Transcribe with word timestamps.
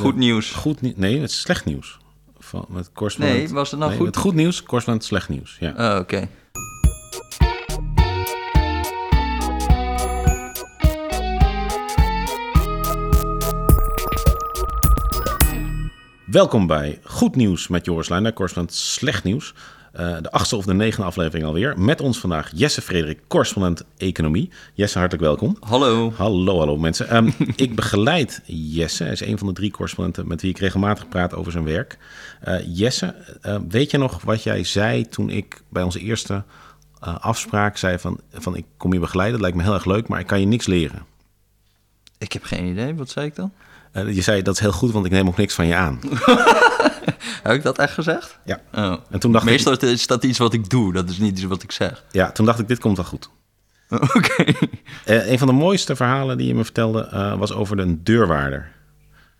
Goed 0.00 0.16
nieuws. 0.16 0.50
Goed 0.50 0.80
nieuws. 0.80 0.96
Nee, 0.96 1.20
het 1.20 1.30
is 1.30 1.40
slecht 1.40 1.64
nieuws. 1.64 1.98
Van, 2.38 2.66
met 2.68 2.92
correspondent. 2.92 3.38
Nee, 3.38 3.48
was 3.48 3.70
het 3.70 3.78
nou 3.80 3.90
nee, 3.90 4.00
goed? 4.00 4.08
Met 4.08 4.16
goed 4.16 4.34
nieuws, 4.34 4.62
correspondent 4.62 5.06
slecht 5.06 5.28
nieuws. 5.28 5.56
Ja. 5.60 5.94
Oh, 5.94 5.98
oké. 5.98 6.28
Welkom 16.26 16.66
bij 16.66 17.00
Goed 17.04 17.36
Nieuws 17.36 17.68
met 17.68 17.84
Joris 17.84 18.08
Luijnder, 18.08 18.32
correspondent 18.32 18.76
slecht 18.76 19.24
nieuws. 19.24 19.54
Eh, 19.92 20.16
de 20.20 20.30
achtste 20.30 20.56
of 20.56 20.64
de 20.64 20.74
negende 20.74 21.06
aflevering 21.06 21.46
alweer. 21.46 21.78
Met 21.78 22.00
ons 22.00 22.18
vandaag 22.18 22.50
Jesse 22.54 22.80
Frederik, 22.80 23.20
correspondent 23.28 23.84
economie. 23.96 24.50
Jesse, 24.74 24.98
hartelijk 24.98 25.26
welkom. 25.26 25.56
Hallo. 25.60 26.12
Hallo, 26.16 26.58
hallo 26.58 26.76
mensen. 26.76 27.08
Ehm, 27.08 27.30
ik 27.56 27.74
begeleid 27.74 28.42
Jesse. 28.46 29.02
Hij 29.02 29.12
is 29.12 29.20
een 29.20 29.38
van 29.38 29.46
de 29.46 29.52
drie 29.52 29.70
correspondenten 29.70 30.28
met 30.28 30.42
wie 30.42 30.50
ik 30.50 30.58
regelmatig 30.58 31.08
praat 31.08 31.34
over 31.34 31.52
zijn 31.52 31.64
werk. 31.64 31.98
Eh, 32.40 32.76
Jesse, 32.76 33.14
eh, 33.40 33.56
weet 33.68 33.90
je 33.90 33.98
nog 33.98 34.22
wat 34.22 34.42
jij 34.42 34.64
zei 34.64 35.08
toen 35.08 35.30
ik 35.30 35.62
bij 35.68 35.82
onze 35.82 36.00
eerste 36.00 36.44
afspraak 37.00 37.76
zei 37.76 37.98
van, 37.98 38.20
van 38.32 38.56
ik 38.56 38.64
kom 38.76 38.92
je 38.92 38.98
begeleiden. 38.98 39.40
Dat 39.40 39.42
lijkt 39.42 39.56
me 39.56 39.62
heel 39.62 39.74
erg 39.74 39.94
leuk, 39.94 40.08
maar 40.08 40.20
ik 40.20 40.26
kan 40.26 40.40
je 40.40 40.46
niks 40.46 40.66
leren. 40.66 41.06
Ik 42.18 42.32
heb 42.32 42.44
geen 42.44 42.64
idee. 42.64 42.94
Wat 42.94 43.10
zei 43.10 43.26
ik 43.26 43.34
dan? 43.34 43.52
Je 43.92 44.22
zei 44.22 44.42
dat 44.42 44.54
is 44.54 44.60
heel 44.60 44.72
goed, 44.72 44.92
want 44.92 45.06
ik 45.06 45.12
neem 45.12 45.28
ook 45.28 45.36
niks 45.36 45.54
van 45.54 45.66
je 45.66 45.74
aan. 45.74 46.00
Heb 47.42 47.52
ik 47.52 47.62
dat 47.62 47.78
echt 47.78 47.92
gezegd? 47.92 48.38
Ja. 48.44 48.60
Oh. 48.74 48.94
En 49.10 49.18
toen 49.18 49.32
dacht 49.32 49.44
ik, 49.44 49.50
Meestal 49.50 49.76
is 49.78 50.06
dat 50.06 50.24
iets 50.24 50.38
wat 50.38 50.52
ik 50.52 50.70
doe. 50.70 50.92
Dat 50.92 51.08
is 51.08 51.18
niet 51.18 51.38
iets 51.38 51.44
wat 51.44 51.62
ik 51.62 51.72
zeg. 51.72 52.04
ja, 52.10 52.32
toen 52.32 52.46
dacht 52.46 52.58
ik, 52.58 52.68
dit 52.68 52.78
komt 52.78 52.96
wel 52.96 53.06
goed. 53.06 53.30
Oké. 54.16 54.44
Eh, 55.04 55.30
een 55.30 55.38
van 55.38 55.46
de 55.46 55.52
mooiste 55.52 55.96
verhalen 55.96 56.38
die 56.38 56.46
je 56.46 56.54
me 56.54 56.64
vertelde 56.64 57.06
eh, 57.06 57.38
was 57.38 57.52
over 57.52 57.76
de 57.76 58.02
deurwaarder. 58.02 58.72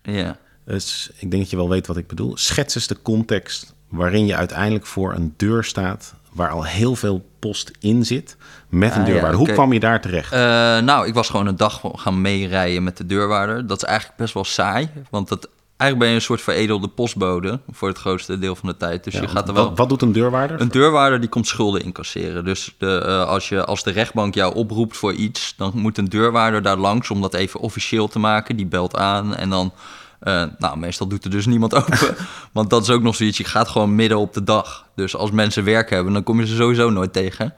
Ja. 0.01 0.37
Dus 0.65 1.09
ik 1.13 1.31
denk 1.31 1.41
dat 1.41 1.51
je 1.51 1.57
wel 1.57 1.69
weet 1.69 1.87
wat 1.87 1.97
ik 1.97 2.07
bedoel. 2.07 2.37
Schets 2.37 2.75
eens 2.75 2.87
de 2.87 3.01
context 3.01 3.73
waarin 3.89 4.25
je 4.25 4.35
uiteindelijk 4.35 4.85
voor 4.85 5.13
een 5.13 5.33
deur 5.37 5.63
staat 5.63 6.13
waar 6.31 6.49
al 6.49 6.65
heel 6.65 6.95
veel 6.95 7.29
post 7.39 7.71
in 7.79 8.05
zit 8.05 8.37
met 8.69 8.95
een 8.95 9.01
Ah, 9.01 9.07
ja, 9.07 9.11
deurwaarder. 9.11 9.39
Hoe 9.39 9.51
kwam 9.51 9.73
je 9.73 9.79
daar 9.79 10.01
terecht? 10.01 10.31
Eh, 10.31 10.39
nou, 10.79 11.07
ik 11.07 11.13
was 11.13 11.29
gewoon 11.29 11.47
een 11.47 11.55
dag 11.55 11.81
gaan 11.95 12.21
meerijden 12.21 12.83
met 12.83 12.97
de 12.97 13.05
deurwaarder. 13.05 13.67
Dat 13.67 13.77
is 13.77 13.83
eigenlijk 13.83 14.17
best 14.17 14.33
wel 14.33 14.43
saai. 14.43 14.89
Want 15.09 15.27
dat, 15.27 15.49
eigenlijk 15.81 15.99
ben 15.99 16.07
je 16.09 16.15
een 16.15 16.21
soort 16.21 16.41
veredelde 16.41 16.87
postbode 16.87 17.59
voor 17.71 17.87
het 17.87 17.97
grootste 17.97 18.39
deel 18.39 18.55
van 18.55 18.69
de 18.69 18.77
tijd. 18.77 19.03
Dus 19.03 19.13
Ja, 19.13 19.21
je 19.21 19.27
gaat 19.27 19.47
er 19.47 19.53
wel... 19.53 19.67
wat, 19.67 19.77
wat 19.77 19.89
doet 19.89 20.01
een 20.01 20.11
deurwaarder? 20.11 20.61
Een 20.61 20.69
deurwaarder 20.69 21.19
die 21.19 21.29
komt 21.29 21.47
schulden 21.47 21.83
incasseren. 21.83 22.45
Dus 22.45 22.75
de, 22.77 23.03
eh, 23.05 23.27
als, 23.27 23.49
je, 23.49 23.65
als 23.65 23.83
de 23.83 23.91
rechtbank 23.91 24.33
jou 24.33 24.55
oproept 24.55 24.97
voor 24.97 25.13
iets, 25.13 25.53
dan 25.57 25.71
moet 25.75 25.97
een 25.97 26.09
deurwaarder 26.09 26.61
daar 26.61 26.77
langs 26.77 27.09
om 27.09 27.21
dat 27.21 27.33
even 27.33 27.59
officieel 27.59 28.07
te 28.07 28.19
maken. 28.19 28.55
Die 28.55 28.65
belt 28.65 28.95
aan 28.97 29.35
en 29.35 29.49
dan, 29.49 29.73
eh, 30.19 30.43
nou, 30.57 30.77
meestal 30.77 31.07
doet 31.07 31.23
er 31.23 31.29
dus 31.29 31.45
niemand 31.45 31.75
open. 31.83 32.15
Want 32.51 32.69
dat 32.69 32.81
is 32.81 32.89
ook 32.89 33.01
nog 33.01 33.15
zoiets, 33.15 33.37
je 33.37 33.43
gaat 33.43 33.67
gewoon 33.67 33.95
midden 33.95 34.17
op 34.17 34.33
de 34.33 34.43
dag. 34.43 34.85
Dus 34.95 35.15
als 35.15 35.31
mensen 35.31 35.63
werk 35.63 35.89
hebben, 35.89 36.13
dan 36.13 36.23
kom 36.23 36.39
je 36.39 36.47
ze 36.47 36.55
sowieso 36.55 36.89
nooit 36.89 37.13
tegen. 37.13 37.53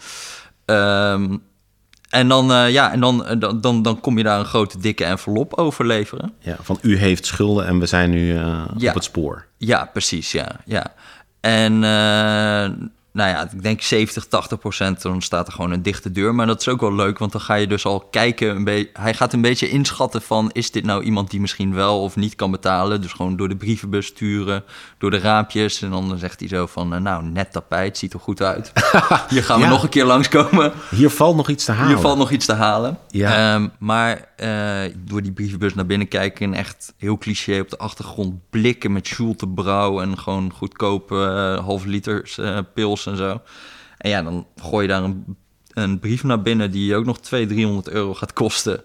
Ehm, 0.65 1.37
en 2.13 2.27
dan, 2.27 2.51
eh, 2.51 2.71
ja, 2.71 2.91
en 2.91 2.99
dan, 2.99 3.25
eh, 3.25 3.39
dan, 3.39 3.61
dan, 3.61 3.81
dan 3.81 3.99
kom 3.99 4.17
je 4.17 4.23
daar 4.23 4.39
een 4.39 4.45
grote 4.45 4.77
dikke 4.79 5.03
envelop 5.05 5.53
over 5.53 5.85
leveren. 5.85 6.33
Ja, 6.39 6.55
van 6.61 6.77
u 6.81 6.97
heeft 6.97 7.25
schulden 7.25 7.65
en 7.67 7.79
we 7.79 7.85
zijn 7.85 8.09
nu 8.09 8.35
eh, 8.37 8.65
Ja. 8.77 8.89
op 8.89 8.95
het 8.95 9.03
spoor. 9.03 9.45
Ja, 9.57 9.89
precies, 9.93 10.31
ja. 10.31 10.47
ja. 10.65 10.93
En 11.39 11.73
nou 13.13 13.29
ja, 13.29 13.43
ik 13.51 13.63
denk 13.63 13.81
70, 13.81 14.25
80 14.27 14.59
procent, 14.59 15.01
dan 15.01 15.21
staat 15.21 15.47
er 15.47 15.53
gewoon 15.53 15.71
een 15.71 15.81
dichte 15.81 16.11
deur. 16.11 16.35
Maar 16.35 16.45
dat 16.47 16.59
is 16.61 16.67
ook 16.67 16.81
wel 16.81 16.93
leuk, 16.93 17.17
want 17.17 17.31
dan 17.31 17.41
ga 17.41 17.53
je 17.55 17.67
dus 17.67 17.85
al 17.85 17.99
kijken. 17.99 18.55
Een 18.55 18.63
be- 18.63 18.89
hij 18.93 19.13
gaat 19.13 19.33
een 19.33 19.41
beetje 19.41 19.69
inschatten 19.69 20.21
van, 20.21 20.49
is 20.51 20.71
dit 20.71 20.85
nou 20.85 21.03
iemand 21.03 21.29
die 21.31 21.41
misschien 21.41 21.73
wel 21.73 22.01
of 22.01 22.15
niet 22.15 22.35
kan 22.35 22.51
betalen? 22.51 23.01
Dus 23.01 23.11
gewoon 23.11 23.35
door 23.35 23.49
de 23.49 23.55
brievenbus 23.55 24.05
sturen, 24.05 24.63
door 24.97 25.11
de 25.11 25.19
raampjes. 25.19 25.81
En 25.81 25.89
dan 25.89 26.17
zegt 26.17 26.39
hij 26.39 26.49
zo 26.49 26.65
van, 26.65 26.93
eh, 26.93 26.99
nou, 27.01 27.23
net 27.23 27.51
tapijt, 27.51 27.97
ziet 27.97 28.13
er 28.13 28.19
goed 28.19 28.41
uit. 28.41 28.71
Hier 29.29 29.43
gaan 29.43 29.57
we 29.59 29.63
Ja. 29.63 29.69
nog 29.69 29.83
een 29.83 29.89
keer 29.89 30.05
langskomen. 30.05 30.71
Hier 30.89 31.09
valt 31.09 31.35
nog 31.35 31.49
iets 31.49 31.65
te 31.65 31.71
halen. 31.71 31.87
Hier 31.93 32.01
valt 32.01 32.17
nog 32.17 32.31
iets 32.31 32.45
te 32.45 32.53
halen. 32.53 32.97
Ja. 33.07 33.53
Ehm, 33.53 33.67
maar 33.79 34.31
eh, 34.43 34.93
door 34.97 35.21
die 35.21 35.31
brievenbus 35.31 35.73
naar 35.73 35.85
binnen 35.85 36.07
kijken 36.07 36.45
en 36.45 36.53
echt 36.53 36.93
heel 36.97 37.17
cliché 37.17 37.59
op 37.59 37.69
de 37.69 37.77
achtergrond 37.77 38.49
blikken 38.49 38.91
met 38.91 39.07
Schulte 39.07 39.47
Brouw 39.47 40.01
en 40.01 40.17
gewoon 40.17 40.53
goedkope 40.53 41.15
eh, 41.15 41.65
half 41.65 41.85
liters 41.85 42.37
eh, 42.37 42.59
pils 42.73 43.05
en 43.05 43.17
zo. 43.17 43.41
En 43.97 44.09
ja, 44.09 44.23
dan 44.23 44.47
gooi 44.55 44.81
je 44.81 44.93
daar 44.93 45.03
een, 45.03 45.37
een 45.73 45.99
brief 45.99 46.23
naar 46.23 46.41
binnen 46.41 46.71
die 46.71 46.85
je 46.85 46.95
ook 46.95 47.05
nog 47.05 47.19
200, 47.19 47.59
300 47.59 47.95
euro 47.95 48.13
gaat 48.13 48.33
kosten. 48.33 48.81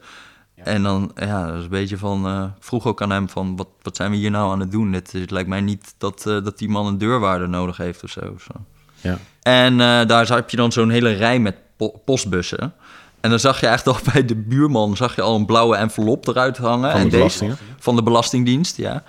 En 0.55 0.83
dan, 0.83 1.13
ja, 1.15 1.47
dat 1.47 1.57
is 1.57 1.63
een 1.63 1.69
beetje 1.69 1.99
van... 1.99 2.47
ik 2.57 2.65
vroeg 2.65 2.87
ook 2.87 3.03
aan 3.03 3.11
hem 3.11 3.29
van, 3.29 3.57
wat, 3.57 3.69
wat 3.83 3.97
zijn 3.97 4.11
we 4.11 4.17
hier 4.17 4.31
nou 4.31 4.53
aan 4.53 4.61
het 4.61 4.71
doen? 4.71 4.93
Het, 4.93 5.13
het 5.13 5.31
lijkt 5.31 5.49
mij 5.49 5.61
niet 5.61 5.95
dat, 5.99 6.23
dat 6.23 6.59
die 6.59 6.69
man 6.69 6.87
een 6.87 6.99
deurwaarder 6.99 7.49
nodig 7.49 7.77
heeft 7.77 8.05
of 8.05 8.11
zo. 8.11 8.21
of 8.35 8.43
zo. 8.43 8.65
Ja. 9.01 9.19
En 9.43 9.79
daar 10.09 10.29
heb 10.29 10.51
je 10.51 10.57
dan 10.57 10.73
zo'n 10.73 10.91
hele 10.91 11.13
rij 11.13 11.39
met 11.39 11.57
po- 11.77 12.01
postbussen. 12.05 12.75
En 13.21 13.31
dan 13.31 13.39
zag 13.39 13.61
je 13.61 13.67
echt 13.67 13.87
al 13.87 13.97
bij 14.13 14.25
de 14.25 14.37
buurman 14.37 14.97
zag 14.97 15.15
je 15.17 15.23
al 15.23 15.35
een 15.37 15.47
blauwe 15.47 15.77
envelop 15.77 16.29
eruit 16.29 16.57
hangen. 16.57 16.91
Van 16.91 17.01
de 17.01 17.05
en 17.07 17.11
belastingen? 17.11 17.57
Deze, 17.59 17.73
van 17.79 17.97
de 17.97 18.03
Belastingdienst, 18.03 18.77
ja. 18.77 19.03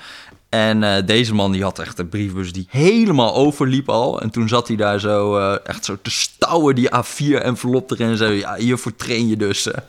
En 0.50 0.84
eh, 0.84 1.06
deze 1.06 1.34
man 1.34 1.52
die 1.52 1.64
had 1.64 1.80
echt 1.80 2.00
een 2.00 2.10
briefbus 2.10 2.54
die 2.54 2.68
helemaal 2.70 3.36
overliep 3.36 3.90
al. 3.90 4.22
En 4.22 4.30
toen 4.30 4.48
zat 4.48 4.68
hij 4.68 4.78
daar 4.78 5.00
zo 5.00 5.38
eh, 5.38 5.58
echt 5.64 5.86
zo 5.86 5.98
te 6.02 6.12
stouwen 6.12 6.76
die 6.76 6.90
A4-envelop 6.96 7.92
erin. 7.92 8.10
En 8.10 8.18
zo, 8.18 8.26
ja, 8.32 8.56
hiervoor 8.56 8.96
train 8.96 9.28
je 9.28 9.38
dus. 9.38 9.72
eh. 9.72 9.82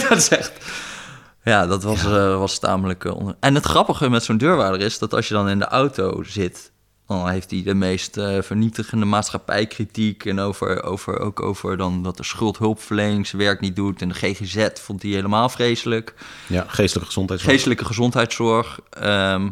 dat 0.08 0.18
is 0.18 0.28
echt... 0.28 0.52
Ja, 1.44 1.66
dat 1.66 1.82
was, 1.82 2.04
eh, 2.04 2.38
was 2.38 2.58
tamelijk... 2.58 3.04
onder- 3.04 3.36
En 3.40 3.54
het 3.54 3.64
grappige 3.64 4.10
met 4.10 4.24
zo'n 4.24 4.36
deurwaarder 4.38 4.80
is 4.80 4.98
dat 4.98 5.14
als 5.14 5.28
je 5.28 5.34
dan 5.34 5.48
in 5.48 5.58
de 5.58 5.64
auto 5.68 6.22
zit... 6.22 6.70
dan 7.08 7.28
heeft 7.28 7.50
hij 7.50 7.62
de 7.62 7.74
meest 7.74 8.16
eh, 8.16 8.42
vernietigende 8.42 9.04
maatschappijkritiek... 9.04 10.24
en 10.24 10.38
over, 10.38 10.82
over, 10.82 11.18
ook 11.18 11.42
over 11.42 11.76
dan 11.76 12.02
dat 12.02 12.16
de 12.16 12.24
schuldhulpverleningswerk 12.24 13.60
niet 13.60 13.76
doet... 13.76 14.02
en 14.02 14.08
de 14.08 14.14
GGZ 14.14 14.68
vond 14.80 15.02
hij 15.02 15.10
helemaal 15.10 15.48
vreselijk. 15.48 16.14
ja, 16.46 16.64
geestelijke 16.68 17.06
gezondheidszorg. 17.08 17.54
Geestelijke 17.54 17.84
gezondheidszorg. 17.84 18.80
ehm, 18.90 19.48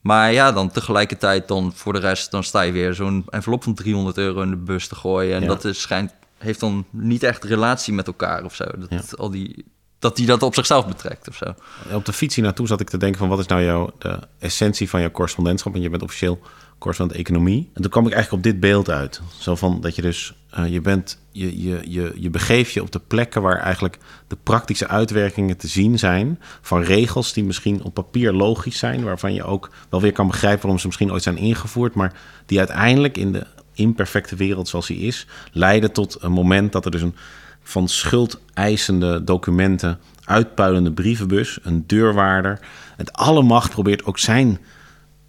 maar 0.00 0.32
ja, 0.32 0.52
dan 0.52 0.70
tegelijkertijd 0.70 1.48
dan 1.48 1.72
voor 1.74 1.92
de 1.92 1.98
rest... 1.98 2.30
dan 2.30 2.44
sta 2.44 2.60
je 2.62 2.72
weer 2.72 2.94
zo'n 2.94 3.24
envelop 3.30 3.62
van 3.62 3.74
300 3.74 4.18
euro 4.18 4.42
in 4.42 4.50
de 4.50 4.56
bus 4.56 4.88
te 4.88 4.94
gooien... 4.94 5.34
en 5.34 5.42
Ja. 5.42 5.48
dat 5.48 5.64
is, 5.64 5.80
schijnt, 5.80 6.14
heeft 6.38 6.60
dan 6.60 6.84
niet 6.90 7.22
echt 7.22 7.44
relatie 7.44 7.94
met 7.94 8.06
elkaar 8.06 8.44
of 8.44 8.54
zo. 8.54 8.64
Dat, 8.76 8.90
Ja. 8.90 9.00
al 9.16 9.30
die, 9.30 9.64
dat 9.98 10.16
die 10.16 10.26
dat 10.26 10.42
op 10.42 10.54
zichzelf 10.54 10.86
betrekt 10.86 11.28
of 11.28 11.36
zo. 11.36 11.54
Op 11.92 12.04
de 12.04 12.12
fiets 12.12 12.34
hier 12.34 12.44
naartoe 12.44 12.66
zat 12.66 12.80
ik 12.80 12.88
te 12.90 12.96
denken 12.98 13.18
van 13.18 13.28
wat 13.28 13.38
is 13.38 13.46
nou 13.46 13.62
jouw, 13.62 13.90
de 13.98 14.18
essentie 14.38 14.88
van 14.88 15.00
jouw 15.00 15.10
correspondentschap? 15.10 15.72
Want 15.72 15.84
je 15.84 15.90
bent 15.90 16.02
officieel 16.02 16.40
correspondent 16.78 17.20
economie. 17.20 17.70
En 17.74 17.82
toen 17.82 17.90
kwam 17.90 18.06
ik 18.06 18.12
eigenlijk 18.12 18.44
op 18.44 18.52
dit 18.52 18.60
beeld 18.60 18.90
uit. 18.90 19.20
Zo 19.38 19.54
van 19.54 19.80
dat 19.80 19.96
je 19.96 20.02
dus, 20.02 20.34
eh, 20.50 20.72
je 20.72 20.80
bent, 20.80 21.18
je, 21.30 21.62
je, 21.62 21.80
je, 21.84 22.12
je 22.16 22.30
begeeft 22.30 22.72
je 22.72 22.82
op 22.82 22.92
de 22.92 23.00
plekken 23.06 23.42
waar 23.42 23.58
eigenlijk 23.58 23.98
de 24.26 24.36
praktische 24.42 24.88
uitwerkingen 24.88 25.56
te 25.56 25.68
zien 25.68 25.98
zijn. 25.98 26.40
Van 26.60 26.82
regels 26.82 27.32
die 27.32 27.44
misschien 27.44 27.82
op 27.82 27.94
papier 27.94 28.32
logisch 28.32 28.78
zijn. 28.78 29.04
Waarvan 29.04 29.34
je 29.34 29.44
ook 29.44 29.70
wel 29.88 30.00
weer 30.00 30.12
kan 30.12 30.26
begrijpen 30.26 30.60
waarom 30.60 30.80
ze 30.80 30.86
misschien 30.86 31.12
ooit 31.12 31.22
zijn 31.22 31.36
ingevoerd. 31.36 31.94
Maar 31.94 32.12
die 32.46 32.58
uiteindelijk 32.58 33.16
in 33.16 33.32
de 33.32 33.46
imperfecte 33.74 34.36
wereld 34.36 34.68
zoals 34.68 34.86
die 34.86 34.98
is, 34.98 35.26
leiden 35.52 35.92
tot 35.92 36.16
een 36.20 36.32
moment 36.32 36.72
dat 36.72 36.84
er 36.84 36.90
dus 36.90 37.02
een 37.02 37.14
van 37.62 37.88
schuldeisende 37.88 39.24
documenten 39.24 39.98
uitpuilende 40.24 40.92
brievenbus, 40.92 41.58
een 41.62 41.84
deurwaarder, 41.86 42.60
het 42.96 43.12
alle 43.12 43.42
macht 43.42 43.70
probeert 43.70 44.04
ook 44.04 44.18
zijn 44.18 44.58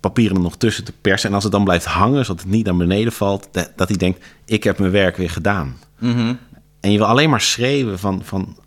papieren 0.07 0.35
er 0.38 0.44
nog 0.44 0.57
tussen 0.57 0.84
te 0.84 0.94
persen. 1.01 1.29
En 1.29 1.35
als 1.35 1.44
het 1.44 1.51
dan 1.53 1.63
blijft 1.63 1.85
hangen, 1.85 2.25
zodat 2.25 2.41
het 2.41 2.51
niet 2.51 2.66
naar 2.66 2.75
beneden 2.78 3.12
valt, 3.13 3.47
dat, 3.51 3.72
dat 3.75 3.88
hij 3.88 3.97
denkt, 3.97 4.25
ik 4.45 4.63
heb 4.63 4.79
mijn 4.79 4.91
werk 4.91 5.18
weer 5.18 5.29
gedaan. 5.29 5.78
En 6.79 6.91
je 6.91 6.97
wil 6.97 7.06
alleen 7.07 7.29
maar 7.29 7.41
schreeuwen 7.41 8.00
van, 8.00 8.22
van 8.23 8.57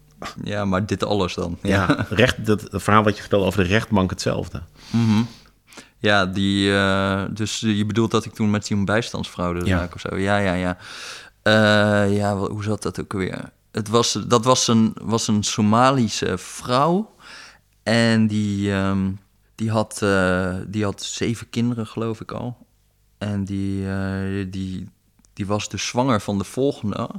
Ja, 0.44 0.64
maar 0.64 0.86
dit 0.86 1.04
alles 1.04 1.34
dan. 1.34 1.58
ja, 1.62 2.06
recht, 2.10 2.46
dat, 2.46 2.60
het 2.70 2.82
verhaal 2.82 3.02
wat 3.02 3.14
je 3.14 3.20
vertelde 3.20 3.46
over 3.46 3.62
de 3.62 3.68
rechtbank 3.68 4.10
hetzelfde. 4.10 4.62
Ja, 5.98 6.26
die, 6.26 6.74
eh, 6.74 7.22
dus 7.30 7.60
je 7.60 7.86
bedoelt 7.86 8.10
dat 8.10 8.24
ik 8.24 8.32
toen 8.32 8.50
met 8.50 8.66
die 8.66 8.84
bijstandsfraude 8.84 9.64
Ja. 9.66 9.78
raak 9.78 9.94
of 9.94 10.00
zo. 10.00 10.16
Ja, 10.16 10.36
ja, 10.38 10.52
ja. 10.54 10.76
Eh, 11.42 12.16
ja, 12.16 12.36
hoe 12.36 12.62
zat 12.62 12.82
dat 12.82 13.00
ook 13.00 13.12
weer? 13.12 13.50
Het 13.72 13.88
was, 13.88 14.12
dat 14.26 14.44
was 14.44 14.68
een, 14.68 14.92
was 15.02 15.28
een 15.28 15.42
Somalische 15.42 16.38
vrouw. 16.38 17.14
En 17.82 18.26
die, 18.26 18.72
ehm, 18.72 19.10
die, 19.60 19.70
had, 19.70 20.02
eh, 20.02 20.54
die 20.66 20.84
had 20.84 21.02
zeven 21.02 21.50
kinderen, 21.50 21.86
geloof 21.86 22.20
ik 22.20 22.32
al. 22.32 22.66
En 23.18 23.44
die, 23.44 23.88
eh, 23.88 24.46
die, 24.50 24.88
die 25.32 25.46
was 25.46 25.68
dus 25.68 25.86
zwanger 25.86 26.20
van 26.20 26.38
de 26.38 26.44
volgende. 26.44 27.10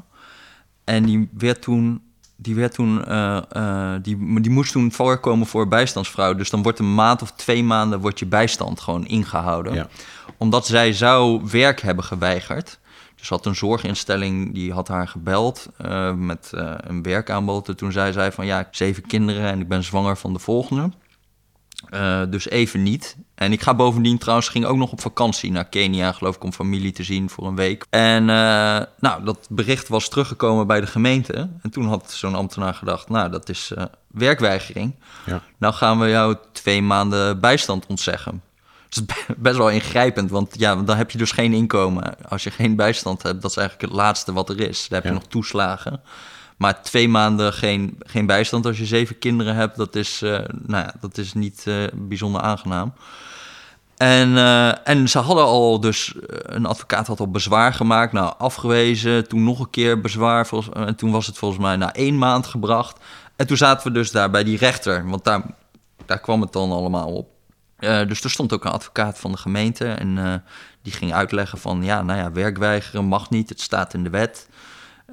En 0.83 1.03
die 1.05 1.29
werd 1.38 1.61
toen, 1.61 2.01
die, 2.35 2.55
werd 2.55 2.73
toen 2.73 3.05
eh, 3.05 3.93
die, 4.01 4.41
die 4.41 4.51
moest 4.51 4.71
toen 4.71 4.91
voorkomen 4.91 5.47
voor 5.47 5.67
bijstandsvrouw. 5.67 6.35
Dus 6.35 6.49
dan 6.49 6.63
wordt 6.63 6.79
een 6.79 6.95
maand 6.95 7.21
of 7.21 7.31
twee 7.31 7.63
maanden 7.63 7.99
wordt 7.99 8.19
je 8.19 8.25
bijstand 8.25 8.79
gewoon 8.79 9.07
ingehouden. 9.07 9.73
Ja. 9.73 9.88
Omdat 10.38 10.65
zij 10.65 10.93
zou 10.93 11.41
werk 11.51 11.81
hebben 11.81 12.03
geweigerd. 12.03 12.79
Dus 13.15 13.29
had 13.29 13.45
een 13.45 13.55
zorginstelling, 13.55 14.53
die 14.53 14.73
had 14.73 14.88
haar 14.88 15.07
gebeld 15.07 15.69
met 16.15 16.49
een 16.77 17.01
werkaanbod. 17.01 17.67
En 17.67 17.77
toen 17.77 17.91
zei 17.91 18.11
zij 18.11 18.31
van 18.31 18.45
ja, 18.45 18.59
ik 18.59 18.65
heb 18.65 18.75
zeven 18.75 19.07
kinderen 19.07 19.43
en 19.43 19.59
ik 19.59 19.67
ben 19.67 19.83
zwanger 19.83 20.17
van 20.17 20.33
de 20.33 20.39
volgende. 20.39 20.89
Eh, 21.89 22.21
dus 22.29 22.49
even 22.49 22.83
niet. 22.83 23.17
En 23.35 23.51
ik 23.51 23.61
ga 23.61 23.73
bovendien 23.73 24.17
trouwens, 24.17 24.49
ging 24.49 24.65
ook 24.65 24.77
nog 24.77 24.91
op 24.91 25.01
vakantie 25.01 25.51
naar 25.51 25.65
Kenia, 25.65 26.11
geloof 26.11 26.35
ik, 26.35 26.43
om 26.43 26.53
familie 26.53 26.91
te 26.91 27.03
zien 27.03 27.29
voor 27.29 27.47
een 27.47 27.55
week. 27.55 27.85
En 27.89 28.21
uh, 28.21 28.79
nou, 28.99 29.23
dat 29.23 29.47
bericht 29.49 29.87
was 29.87 30.09
teruggekomen 30.09 30.67
bij 30.67 30.81
de 30.81 30.87
gemeente. 30.87 31.49
En 31.61 31.69
toen 31.69 31.85
had 31.85 32.11
zo'n 32.11 32.35
ambtenaar 32.35 32.73
gedacht, 32.73 33.09
nou, 33.09 33.29
dat 33.29 33.49
is 33.49 33.71
uh, 33.77 33.83
werkweigering. 34.07 34.95
Ja. 35.25 35.41
Nou 35.57 35.73
gaan 35.73 35.99
we 35.99 36.09
jou 36.09 36.35
twee 36.51 36.81
maanden 36.81 37.39
bijstand 37.39 37.85
ontzeggen. 37.85 38.41
Dat 38.89 39.03
is 39.07 39.15
best 39.37 39.57
wel 39.57 39.69
ingrijpend, 39.69 40.29
want 40.29 40.59
ja, 40.59 40.75
dan 40.75 40.97
heb 40.97 41.11
je 41.11 41.17
dus 41.17 41.31
geen 41.31 41.53
inkomen. 41.53 42.29
Als 42.29 42.43
je 42.43 42.51
geen 42.51 42.75
bijstand 42.75 43.23
hebt, 43.23 43.41
dat 43.41 43.51
is 43.51 43.57
eigenlijk 43.57 43.87
het 43.91 43.97
laatste 44.01 44.33
wat 44.33 44.49
er 44.49 44.59
is. 44.59 44.87
Dan 44.87 44.97
heb 44.97 45.07
je 45.07 45.13
nog 45.13 45.27
toeslagen. 45.27 46.01
Maar 46.61 46.81
twee 46.81 47.09
maanden 47.09 47.53
geen, 47.53 47.97
geen 47.99 48.25
bijstand 48.25 48.65
als 48.65 48.77
je 48.77 48.85
zeven 48.85 49.17
kinderen 49.19 49.55
hebt, 49.55 49.77
dat 49.77 49.95
is, 49.95 50.21
uh, 50.21 50.31
nou 50.49 50.83
ja, 50.83 50.93
dat 50.99 51.17
is 51.17 51.33
niet 51.33 51.65
uh, 51.67 51.83
bijzonder 51.93 52.41
aangenaam. 52.41 52.93
En, 53.97 54.29
uh, 54.29 54.87
en 54.87 55.09
ze 55.09 55.19
hadden 55.19 55.43
al 55.43 55.79
dus, 55.79 56.13
een 56.27 56.65
advocaat 56.65 57.07
had 57.07 57.19
al 57.19 57.31
bezwaar 57.31 57.73
gemaakt, 57.73 58.13
nou 58.13 58.33
afgewezen, 58.37 59.27
toen 59.27 59.43
nog 59.43 59.59
een 59.59 59.69
keer 59.69 60.01
bezwaar, 60.01 60.49
en 60.73 60.95
toen 60.95 61.11
was 61.11 61.27
het 61.27 61.37
volgens 61.37 61.61
mij 61.61 61.75
na 61.75 61.93
één 61.93 62.17
maand 62.17 62.47
gebracht. 62.47 62.99
En 63.35 63.47
toen 63.47 63.57
zaten 63.57 63.87
we 63.87 63.93
dus 63.93 64.11
daar 64.11 64.29
bij 64.29 64.43
die 64.43 64.57
rechter, 64.57 65.09
want 65.09 65.23
daar, 65.23 65.43
daar 66.05 66.19
kwam 66.19 66.41
het 66.41 66.53
dan 66.53 66.71
allemaal 66.71 67.13
op. 67.13 67.29
dus 67.79 68.23
er 68.23 68.29
stond 68.29 68.53
ook 68.53 68.65
een 68.65 68.71
advocaat 68.71 69.19
van 69.19 69.31
de 69.31 69.37
gemeente 69.37 69.85
en 69.85 70.43
die 70.81 70.93
ging 70.93 71.13
uitleggen 71.13 71.57
van, 71.57 71.83
ja, 71.83 72.01
nou 72.01 72.19
ja, 72.19 72.31
werkweigeren 72.31 73.05
mag 73.05 73.29
niet, 73.29 73.49
het 73.49 73.61
staat 73.61 73.93
in 73.93 74.03
de 74.03 74.09
wet. 74.09 74.49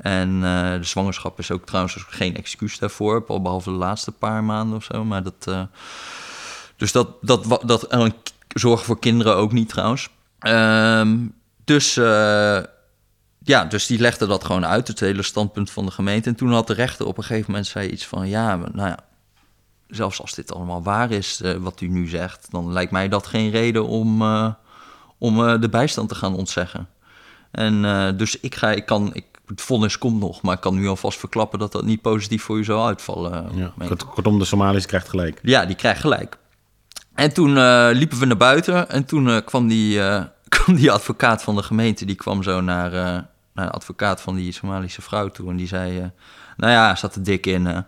En 0.01 0.35
uh, 0.35 0.73
de 0.73 0.85
zwangerschap 0.85 1.39
is 1.39 1.51
ook 1.51 1.67
trouwens 1.67 1.97
geen 2.09 2.37
excuus 2.37 2.79
daarvoor, 2.79 3.25
behalve 3.25 3.71
de 3.71 3.77
laatste 3.77 4.13
paar 4.13 4.45
maanden 4.45 4.77
of 4.77 4.85
zo. 4.85 5.05
Maar 5.05 5.23
dat. 5.23 5.47
Uh, 5.49 5.63
dus 6.77 6.93
dat, 6.93 7.09
dat, 7.21 7.63
dat, 7.65 7.83
en 7.83 8.15
zorgen 8.49 8.87
voor 8.87 8.99
kinderen 8.99 9.37
ook 9.37 9.53
niet 9.53 9.69
trouwens. 9.69 10.09
Um, 10.41 11.35
dus. 11.65 11.97
Uh, 11.97 12.59
ja, 13.43 13.65
dus 13.65 13.87
die 13.87 13.99
legde 13.99 14.27
dat 14.27 14.45
gewoon 14.45 14.67
uit, 14.67 14.89
het 14.89 15.01
hele 15.01 15.23
standpunt 15.23 15.71
van 15.71 15.85
de 15.85 15.91
gemeente. 15.91 16.29
En 16.29 16.35
toen 16.35 16.53
had 16.53 16.67
de 16.67 16.73
rechter 16.73 17.07
op 17.07 17.19
een 17.19 17.25
gegeven 17.25 17.51
moment 17.51 17.67
zei 17.69 17.89
iets 17.89 18.07
van: 18.07 18.29
ja, 18.29 18.57
nou 18.57 18.89
ja, 18.89 18.99
zelfs 19.87 20.21
als 20.21 20.35
dit 20.35 20.55
allemaal 20.55 20.83
waar 20.83 21.11
is, 21.11 21.43
wat 21.59 21.81
u 21.81 21.89
nu 21.89 22.09
zegt, 22.09 22.47
dan 22.51 22.73
lijkt 22.73 22.93
mij 22.93 23.09
dat 23.09 23.27
geen 23.27 23.51
reden 23.51 23.87
om, 23.87 24.23
om 25.19 25.61
de 25.61 25.69
bijstand 25.71 26.09
te 26.09 26.15
gaan 26.15 26.35
ontzeggen. 26.35 26.89
En 27.51 27.83
dus 28.17 28.41
ik, 28.41 28.55
ga, 28.55 28.71
ik, 28.71 28.87
kan, 28.87 29.15
het 29.49 29.63
vonnis 29.63 29.99
komt 29.99 30.21
nog, 30.21 30.43
maar 30.43 30.55
ik 30.55 30.61
kan 30.61 30.75
nu 30.75 30.89
alvast 30.89 31.19
verklappen 31.19 31.59
dat 31.59 31.73
dat 31.73 31.85
niet 31.85 32.03
positief 32.03 32.43
voor 32.43 32.59
u 32.59 32.65
zou 32.65 32.87
uitvallen. 32.87 33.51
Ja, 33.55 33.73
kortom, 34.15 34.39
de 34.39 34.45
Somaliërs 34.45 34.87
krijgt 34.87 35.09
gelijk. 35.09 35.39
Ja, 35.43 35.67
die 35.67 35.77
krijgt 35.77 36.01
gelijk. 36.01 36.39
En 37.15 37.33
toen 37.33 37.57
uh, 37.57 37.89
liepen 37.93 38.19
we 38.19 38.27
naar 38.27 38.37
buiten 38.37 38.91
en 38.91 39.05
toen 39.05 39.27
uh, 39.27 39.37
kwam, 39.45 39.69
die, 39.69 39.99
uh, 39.99 40.23
kwam 40.49 40.77
die 40.77 40.91
advocaat 40.91 41.43
van 41.43 41.57
de 41.57 41.63
gemeente, 41.63 42.05
die 42.05 42.15
kwam 42.15 42.43
zo 42.43 42.61
naar, 42.61 42.91
naar 43.53 43.67
de 43.67 43.71
advocaat 43.71 44.21
van 44.21 44.35
die 44.35 44.53
Somalische 44.53 45.03
vrouw 45.03 45.29
toe 45.29 45.51
en 45.51 45.57
die 45.57 45.67
zei, 45.67 46.11
nou 46.57 46.73
ja, 46.73 46.95
zat 46.95 47.15
er 47.15 47.23
dik 47.23 47.47
in. 47.47 47.67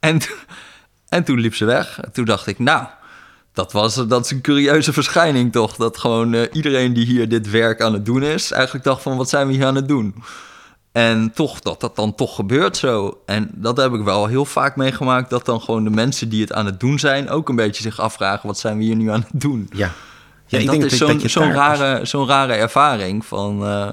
en, 0.00 0.20
en 1.08 1.24
toen 1.24 1.40
liep 1.40 1.54
ze 1.54 1.64
weg. 1.64 2.00
En 2.00 2.12
toen 2.12 2.24
dacht 2.24 2.46
ik, 2.46 2.58
nou, 2.58 2.86
dat, 3.54 3.72
was, 3.72 3.94
dat 3.94 4.24
is 4.24 4.30
een 4.30 4.40
curieuze 4.40 4.92
verschijning 4.92 5.52
toch? 5.52 5.76
Dat 5.76 5.98
gewoon 5.98 6.32
uh, 6.32 6.42
iedereen 6.52 6.92
die 6.92 7.06
hier 7.06 7.28
dit 7.28 7.50
werk 7.50 7.82
aan 7.82 7.92
het 7.92 8.04
doen 8.04 8.22
is, 8.22 8.50
eigenlijk 8.50 8.84
dacht 8.84 9.02
van 9.02 9.16
wat 9.16 9.28
zijn 9.28 9.46
we 9.46 9.52
hier 9.52 9.66
aan 9.66 9.74
het 9.74 9.88
doen? 9.88 10.14
En 10.92 11.32
toch, 11.34 11.60
dat 11.60 11.80
dat 11.80 11.96
dan 11.96 12.14
toch 12.14 12.34
gebeurt 12.34 12.76
zo. 12.76 13.22
En 13.26 13.50
dat 13.54 13.76
heb 13.76 13.92
ik 13.92 14.02
wel 14.02 14.26
heel 14.26 14.44
vaak 14.44 14.76
meegemaakt, 14.76 15.30
dat 15.30 15.44
dan 15.44 15.60
gewoon 15.60 15.84
de 15.84 15.90
mensen 15.90 16.28
die 16.28 16.40
het 16.40 16.52
aan 16.52 16.66
het 16.66 16.80
doen 16.80 16.98
zijn, 16.98 17.30
ook 17.30 17.48
een 17.48 17.56
beetje 17.56 17.82
zich 17.82 18.00
afvragen, 18.00 18.46
wat 18.46 18.58
zijn 18.58 18.78
we 18.78 18.84
hier 18.84 18.96
nu 18.96 19.10
aan 19.10 19.26
het 19.30 19.40
doen? 19.40 19.68
Ja. 19.72 19.92
ja 20.46 20.58
ik 20.58 20.66
dat 20.66 20.74
denk 20.74 20.86
is 20.90 20.96
zo'n 20.96 21.20
zo'n 21.20 21.52
rare, 21.52 22.04
zo'n 22.04 22.26
rare 22.26 22.52
ervaring 22.52 23.26
van... 23.26 23.62
Uh, 23.62 23.88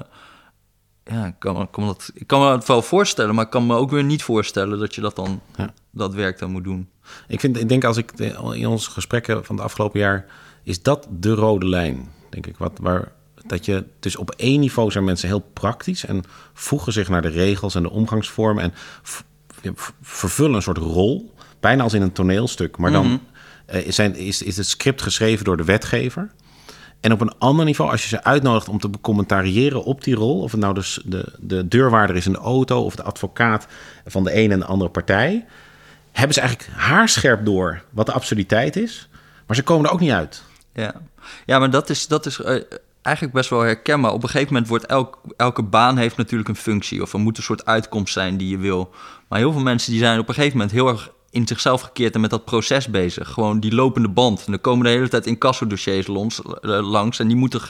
ja, 1.04 1.26
ik 1.26 1.34
kan, 1.38 1.70
kan 1.70 1.86
dat, 1.86 2.10
ik 2.14 2.26
kan 2.26 2.40
me 2.40 2.52
het 2.52 2.66
wel 2.66 2.82
voorstellen, 2.82 3.34
maar 3.34 3.44
ik 3.44 3.50
kan 3.50 3.66
me 3.66 3.76
ook 3.76 3.90
weer 3.90 4.04
niet 4.04 4.22
voorstellen 4.22 4.78
dat 4.78 4.94
je 4.94 5.00
dat 5.00 5.16
dan, 5.16 5.40
ja. 5.56 5.72
dat 5.90 6.14
werk 6.14 6.38
dan 6.38 6.50
moet 6.50 6.64
doen. 6.64 6.88
Ik, 7.28 7.40
vind, 7.40 7.60
ik 7.60 7.68
denk 7.68 7.84
als 7.84 7.96
ik 7.96 8.12
in 8.52 8.66
onze 8.66 8.90
gesprekken 8.90 9.44
van 9.44 9.56
het 9.56 9.64
afgelopen 9.64 10.00
jaar, 10.00 10.26
is 10.62 10.82
dat 10.82 11.08
de 11.10 11.34
rode 11.34 11.68
lijn, 11.68 12.08
denk 12.28 12.46
ik. 12.46 12.56
Wat, 12.56 12.78
waar, 12.80 13.12
dat 13.46 13.64
je, 13.64 13.84
dus 14.00 14.16
op 14.16 14.30
één 14.30 14.60
niveau 14.60 14.90
zijn 14.90 15.04
mensen 15.04 15.28
heel 15.28 15.50
praktisch 15.52 16.04
en 16.04 16.24
voegen 16.52 16.92
zich 16.92 17.08
naar 17.08 17.22
de 17.22 17.28
regels 17.28 17.74
en 17.74 17.82
de 17.82 17.90
omgangsvormen 17.90 18.62
en 18.62 18.72
vervullen 20.00 20.54
een 20.54 20.62
soort 20.62 20.78
rol, 20.78 21.34
bijna 21.60 21.82
als 21.82 21.94
in 21.94 22.02
een 22.02 22.12
toneelstuk. 22.12 22.76
Maar 22.76 22.92
dan 22.92 23.06
mm 23.06 23.20
zijn, 23.88 24.16
is, 24.16 24.42
is 24.42 24.56
het 24.56 24.66
script 24.66 25.02
geschreven 25.02 25.44
door 25.44 25.56
de 25.56 25.64
wetgever. 25.64 26.30
En 27.00 27.12
op 27.12 27.20
een 27.20 27.38
ander 27.38 27.64
niveau, 27.64 27.90
als 27.90 28.02
je 28.02 28.08
ze 28.08 28.24
uitnodigt 28.24 28.68
om 28.68 28.78
te 28.78 28.88
becommentariëren 28.88 29.84
op 29.84 30.04
die 30.04 30.14
rol, 30.14 30.40
of 30.40 30.50
het 30.50 30.60
nou 30.60 30.74
dus 30.74 31.00
de, 31.04 31.32
de 31.38 31.68
deurwaarder 31.68 32.16
is 32.16 32.26
in 32.26 32.32
de 32.32 32.38
auto 32.38 32.84
of 32.84 32.96
de 32.96 33.02
advocaat 33.02 33.66
van 34.06 34.24
de 34.24 34.30
ene 34.30 34.52
en 34.52 34.58
de 34.58 34.66
andere 34.66 34.90
partij, 34.90 35.44
hebben 36.12 36.34
ze 36.34 36.40
eigenlijk 36.40 36.70
haarscherp 36.78 37.44
door 37.44 37.82
wat 37.90 38.06
de 38.06 38.12
absurditeit 38.12 38.76
is, 38.76 39.08
maar 39.46 39.56
ze 39.56 39.62
komen 39.62 39.86
er 39.86 39.92
ook 39.92 40.00
niet 40.00 40.10
uit. 40.10 40.42
Ja, 40.74 40.94
ja 41.46 41.58
maar 41.58 41.70
dat 41.70 41.90
is, 41.90 42.06
dat 42.06 42.26
is 42.26 42.38
uh, 42.38 42.60
eigenlijk 43.02 43.36
best 43.36 43.50
wel 43.50 43.60
herkenbaar. 43.60 44.12
Op 44.12 44.22
een 44.22 44.28
gegeven 44.28 44.52
moment 44.52 44.70
wordt 44.70 44.86
elk, 44.86 45.20
elke 45.36 45.62
baan 45.62 45.96
heeft 45.96 46.16
natuurlijk 46.16 46.48
een 46.48 46.56
functie, 46.56 47.02
of 47.02 47.12
er 47.12 47.18
moet 47.18 47.36
een 47.36 47.42
soort 47.42 47.66
uitkomst 47.66 48.12
zijn 48.12 48.36
die 48.36 48.48
je 48.48 48.58
wil. 48.58 48.94
Maar 49.28 49.38
heel 49.38 49.52
veel 49.52 49.62
mensen 49.62 49.90
die 49.90 50.00
zijn 50.00 50.18
op 50.18 50.28
een 50.28 50.34
gegeven 50.34 50.56
moment 50.56 50.74
heel 50.74 50.88
erg 50.88 51.10
in 51.32 51.46
zichzelf 51.46 51.80
gekeerd 51.80 52.14
en 52.14 52.20
met 52.20 52.30
dat 52.30 52.44
proces 52.44 52.88
bezig. 52.88 53.28
Gewoon 53.28 53.60
die 53.60 53.74
lopende 53.74 54.08
band. 54.08 54.44
En 54.46 54.52
er 54.52 54.58
komen 54.58 54.84
de 54.84 54.90
hele 54.90 55.08
tijd 55.08 55.26
incassodossiers 55.26 56.06
langs, 56.06 56.42
eh, 56.42 56.90
langs 56.90 57.18
en 57.18 57.26
die 57.26 57.36
moeten 57.36 57.60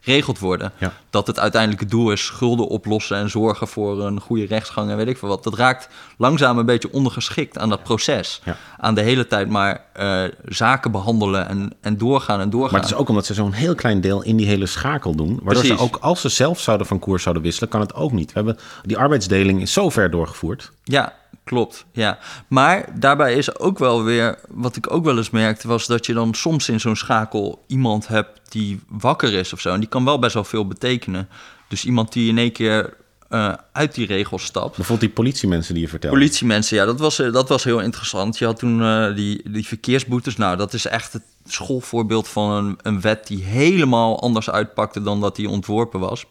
geregeld 0.00 0.38
worden. 0.38 0.72
Dat 1.10 1.26
het 1.26 1.38
uiteindelijk 1.38 1.80
het 1.80 1.90
doel 1.90 2.12
is 2.12 2.24
schulden 2.24 2.68
oplossen 2.68 3.16
en 3.16 3.30
zorgen 3.30 3.68
voor 3.68 4.04
een 4.04 4.20
goede 4.20 4.46
rechtsgang 4.46 4.90
en 4.90 4.96
weet 4.96 5.08
ik 5.08 5.18
veel 5.18 5.28
wat. 5.28 5.44
Dat 5.44 5.54
raakt 5.54 5.88
langzaam 6.18 6.58
een 6.58 6.66
beetje 6.66 6.92
ondergeschikt 6.92 7.58
aan 7.58 7.68
dat 7.68 7.82
proces. 7.82 8.40
Ja. 8.44 8.56
Aan 8.78 8.94
de 8.94 9.02
hele 9.02 9.26
tijd 9.26 9.48
maar 9.48 9.84
uh, 10.00 10.22
zaken 10.44 10.90
behandelen 10.90 11.48
en, 11.48 11.72
en 11.80 11.98
doorgaan 11.98 12.40
en 12.40 12.50
doorgaan. 12.50 12.72
Maar 12.72 12.80
het 12.80 12.90
is 12.90 12.96
ook 12.96 13.08
omdat 13.08 13.26
ze 13.26 13.34
zo'n 13.34 13.52
heel 13.52 13.74
klein 13.74 14.00
deel 14.00 14.22
in 14.22 14.36
die 14.36 14.46
hele 14.46 14.66
schakel 14.66 15.14
doen. 15.14 15.40
Waardoor 15.42 15.64
ze 15.64 15.78
ook 15.78 15.96
als 15.96 16.20
ze 16.20 16.28
zelf 16.28 16.60
zouden 16.60 16.86
van 16.86 16.98
koers 16.98 17.22
zouden 17.22 17.42
wisselen, 17.42 17.68
kan 17.68 17.80
het 17.80 17.94
ook 17.94 18.12
niet. 18.12 18.26
We 18.26 18.32
hebben, 18.34 18.58
die 18.82 18.98
arbeidsdeling 18.98 19.60
is 19.60 19.72
zo 19.72 19.90
ver 19.90 20.10
doorgevoerd. 20.10 20.72
Ja, 20.84 21.12
Klopt, 21.44 21.84
ja. 21.92 22.18
Maar 22.48 23.00
daarbij 23.00 23.34
is 23.34 23.58
ook 23.58 23.78
wel 23.78 24.04
weer, 24.04 24.38
wat 24.48 24.76
ik 24.76 24.92
ook 24.92 25.04
wel 25.04 25.16
eens 25.16 25.30
merkte, 25.30 25.68
was 25.68 25.86
dat 25.86 26.06
je 26.06 26.12
dan 26.12 26.34
soms 26.34 26.68
in 26.68 26.80
zo'n 26.80 26.96
schakel 26.96 27.64
iemand 27.66 28.06
hebt 28.06 28.40
die 28.48 28.80
wakker 28.88 29.32
is 29.32 29.52
of 29.52 29.60
zo. 29.60 29.72
En 29.72 29.80
die 29.80 29.88
kan 29.88 30.04
wel 30.04 30.18
best 30.18 30.34
wel 30.34 30.44
veel 30.44 30.66
betekenen. 30.66 31.28
Dus 31.68 31.84
iemand 31.84 32.12
die 32.12 32.28
in 32.28 32.38
één 32.38 32.52
keer 32.52 32.96
uh, 33.30 33.52
uit 33.72 33.94
die 33.94 34.06
regels 34.06 34.44
stapt. 34.44 34.76
Bijvoorbeeld 34.76 35.00
die 35.00 35.22
politiemensen 35.22 35.74
die 35.74 35.82
je 35.82 35.88
vertelde. 35.88 36.16
Politiemensen, 36.16 36.76
ja, 36.76 36.84
dat 36.84 36.98
was, 36.98 37.20
uh, 37.20 37.32
dat 37.32 37.48
was 37.48 37.64
heel 37.64 37.80
interessant. 37.80 38.38
Je 38.38 38.44
had 38.44 38.58
toen 38.58 38.80
uh, 38.80 39.14
die, 39.14 39.50
die 39.50 39.66
verkeersboetes. 39.66 40.36
Nou, 40.36 40.56
dat 40.56 40.72
is 40.72 40.86
echt 40.86 41.12
het 41.12 41.22
schoolvoorbeeld 41.44 42.28
van 42.28 42.50
een, 42.50 42.78
een 42.82 43.00
wet 43.00 43.26
die 43.26 43.42
helemaal 43.42 44.20
anders 44.20 44.50
uitpakte 44.50 45.02
dan 45.02 45.20
dat 45.20 45.36
die 45.36 45.48
ontworpen 45.48 46.00
was. 46.00 46.24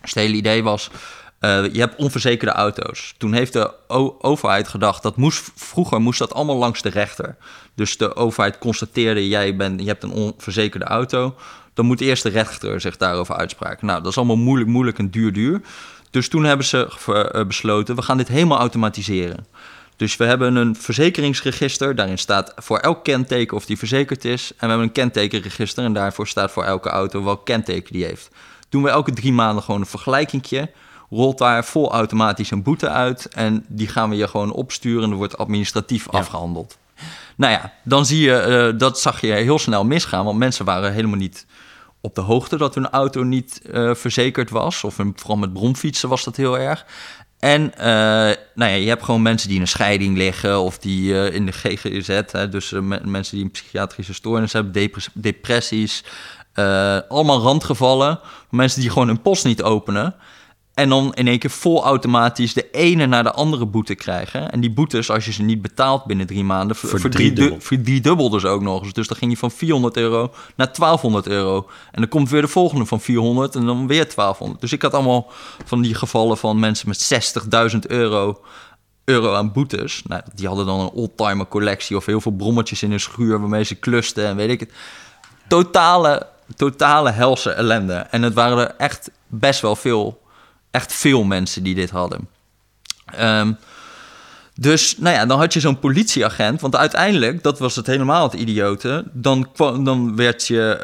Dus 0.00 0.10
het 0.10 0.24
hele 0.24 0.34
idee 0.34 0.62
was 0.62 0.90
uh, 1.40 1.72
je 1.72 1.80
hebt 1.80 1.96
onverzekerde 1.96 2.52
auto's. 2.52 3.14
Toen 3.18 3.32
heeft 3.32 3.52
de 3.52 3.72
overheid 4.20 4.68
gedacht 4.68 5.02
dat 5.02 5.16
moest, 5.16 5.50
vroeger 5.54 6.00
moest 6.00 6.18
dat 6.18 6.34
allemaal 6.34 6.56
langs 6.56 6.82
de 6.82 6.88
rechter. 6.88 7.36
Dus 7.74 7.96
de 7.96 8.16
overheid 8.16 8.58
constateerde: 8.58 9.28
jij 9.28 9.56
bent, 9.56 9.80
je 9.80 9.86
hebt 9.86 10.02
een 10.02 10.12
onverzekerde 10.12 10.86
auto. 10.86 11.34
Dan 11.74 11.86
moet 11.86 12.00
eerst 12.00 12.22
de 12.22 12.28
rechter 12.28 12.80
zich 12.80 12.96
daarover 12.96 13.34
uitspraken. 13.34 13.86
Nou, 13.86 14.02
dat 14.02 14.10
is 14.10 14.16
allemaal 14.16 14.36
moeilijk, 14.36 14.70
moeilijk 14.70 14.98
en 14.98 15.10
duur, 15.10 15.32
duur. 15.32 15.60
Dus 16.10 16.28
toen 16.28 16.44
hebben 16.44 16.66
ze 16.66 16.92
uh, 17.08 17.46
besloten: 17.46 17.96
we 17.96 18.02
gaan 18.02 18.16
dit 18.16 18.28
helemaal 18.28 18.58
automatiseren. 18.58 19.46
Dus 19.96 20.16
we 20.16 20.24
hebben 20.24 20.56
een 20.56 20.76
verzekeringsregister. 20.76 21.94
Daarin 21.94 22.18
staat 22.18 22.52
voor 22.56 22.78
elk 22.78 23.04
kenteken 23.04 23.56
of 23.56 23.66
die 23.66 23.78
verzekerd 23.78 24.24
is. 24.24 24.50
En 24.50 24.56
we 24.58 24.66
hebben 24.66 24.86
een 24.86 24.92
kentekenregister. 24.92 25.84
En 25.84 25.92
daarvoor 25.92 26.28
staat 26.28 26.50
voor 26.50 26.64
elke 26.64 26.88
auto 26.88 27.24
welk 27.24 27.44
kenteken 27.44 27.92
die 27.92 28.04
heeft. 28.04 28.28
Doen 28.68 28.82
we 28.82 28.88
elke 28.88 29.12
drie 29.12 29.32
maanden 29.32 29.62
gewoon 29.62 29.80
een 29.80 29.86
vergelijkingje 29.86 30.70
rolt 31.10 31.38
daar 31.38 31.64
vol 31.64 31.92
automatisch 31.92 32.50
een 32.50 32.62
boete 32.62 32.88
uit. 32.88 33.28
En 33.28 33.64
die 33.68 33.88
gaan 33.88 34.10
we 34.10 34.16
je 34.16 34.28
gewoon 34.28 34.52
opsturen 34.52 35.04
en 35.04 35.10
er 35.10 35.16
wordt 35.16 35.38
administratief 35.38 36.08
afgehandeld. 36.08 36.78
Nou 37.36 37.52
ja, 37.52 37.72
dan 37.84 38.06
zie 38.06 38.20
je, 38.20 38.70
uh, 38.72 38.78
dat 38.78 39.00
zag 39.00 39.20
je 39.20 39.32
heel 39.32 39.58
snel 39.58 39.84
misgaan. 39.84 40.24
Want 40.24 40.38
mensen 40.38 40.64
waren 40.64 40.92
helemaal 40.92 41.16
niet 41.16 41.46
op 42.00 42.14
de 42.14 42.20
hoogte 42.20 42.56
dat 42.56 42.74
hun 42.74 42.90
auto 42.90 43.22
niet 43.22 43.60
uh, 43.64 43.94
verzekerd 43.94 44.50
was. 44.50 44.84
Of 44.84 44.94
vooral 44.94 45.36
met 45.36 45.52
bromfietsen 45.52 46.08
was 46.08 46.24
dat 46.24 46.36
heel 46.36 46.58
erg. 46.58 46.86
En 47.38 47.72
uh, 47.78 47.84
nou 48.54 48.70
ja, 48.70 48.74
je 48.74 48.88
hebt 48.88 49.04
gewoon 49.04 49.22
mensen 49.22 49.48
die 49.48 49.56
in 49.56 49.62
een 49.62 49.68
scheiding 49.68 50.16
liggen 50.16 50.60
of 50.60 50.78
die 50.78 51.30
in 51.32 51.46
de 51.46 51.52
GGZ, 51.52 52.20
hè, 52.30 52.48
dus 52.48 52.70
mensen 53.04 53.36
die 53.36 53.44
een 53.44 53.50
psychiatrische 53.50 54.14
stoornis 54.14 54.52
hebben, 54.52 54.90
depressies, 55.14 56.04
allemaal 57.08 57.40
randgevallen, 57.40 58.20
mensen 58.50 58.80
die 58.80 58.90
gewoon 58.90 59.06
hun 59.06 59.22
post 59.22 59.44
niet 59.44 59.62
openen. 59.62 60.14
En 60.80 60.88
dan 60.88 61.14
in 61.14 61.28
één 61.28 61.38
keer 61.38 61.50
volautomatisch 61.50 62.54
de 62.54 62.70
ene 62.70 63.06
naar 63.06 63.22
de 63.22 63.32
andere 63.32 63.66
boete 63.66 63.94
krijgen. 63.94 64.50
En 64.50 64.60
die 64.60 64.70
boetes, 64.70 65.10
als 65.10 65.24
je 65.24 65.32
ze 65.32 65.42
niet 65.42 65.62
betaalt 65.62 66.04
binnen 66.04 66.26
drie 66.26 66.44
maanden, 66.44 66.76
Verdriedubbel. 66.76 67.60
verdriedubbelden 67.60 68.40
ze 68.40 68.48
ook 68.48 68.62
nog 68.62 68.82
eens. 68.82 68.92
Dus 68.92 69.08
dan 69.08 69.16
ging 69.16 69.30
je 69.30 69.36
van 69.36 69.50
400 69.50 69.96
euro 69.96 70.32
naar 70.56 70.72
1200 70.72 71.26
euro. 71.26 71.68
En 71.92 72.00
dan 72.00 72.08
komt 72.08 72.30
weer 72.30 72.40
de 72.40 72.48
volgende 72.48 72.86
van 72.86 73.00
400 73.00 73.54
en 73.54 73.66
dan 73.66 73.86
weer 73.86 74.14
1200. 74.14 74.60
Dus 74.60 74.72
ik 74.72 74.82
had 74.82 74.94
allemaal 74.94 75.30
van 75.64 75.82
die 75.82 75.94
gevallen 75.94 76.38
van 76.38 76.58
mensen 76.58 76.88
met 76.88 77.34
60.000 77.72 77.78
euro, 77.86 78.40
euro 79.04 79.34
aan 79.34 79.52
boetes. 79.52 80.02
Nou, 80.06 80.22
die 80.34 80.46
hadden 80.46 80.66
dan 80.66 80.80
een 80.80 80.90
oldtimer 80.90 81.46
collectie 81.48 81.96
of 81.96 82.06
heel 82.06 82.20
veel 82.20 82.32
brommetjes 82.32 82.82
in 82.82 82.90
hun 82.90 83.00
schuur 83.00 83.40
waarmee 83.40 83.64
ze 83.64 83.74
klusten 83.74 84.26
en 84.26 84.36
weet 84.36 84.50
ik 84.50 84.60
het. 84.60 84.72
Totale, 85.48 86.26
totale 86.56 87.10
helse 87.10 87.50
ellende. 87.50 87.94
En 87.94 88.22
het 88.22 88.34
waren 88.34 88.58
er 88.58 88.74
echt 88.76 89.10
best 89.26 89.60
wel 89.60 89.76
veel, 89.76 90.20
echt 90.70 90.92
veel 90.92 91.24
mensen 91.24 91.62
die 91.62 91.74
dit 91.74 91.90
hadden. 91.90 92.28
Ehm, 93.04 93.52
dus 94.60 94.96
nou 94.98 95.14
ja, 95.14 95.26
dan 95.26 95.38
had 95.38 95.52
je 95.52 95.60
zo'n 95.60 95.78
politieagent. 95.78 96.60
Want 96.60 96.76
uiteindelijk, 96.76 97.42
dat 97.42 97.58
was 97.58 97.76
het 97.76 97.86
helemaal 97.86 98.22
het 98.22 98.40
idiote. 98.40 99.04
Dan, 99.12 99.48
dan 99.56 100.16
werd 100.16 100.46
je. 100.46 100.76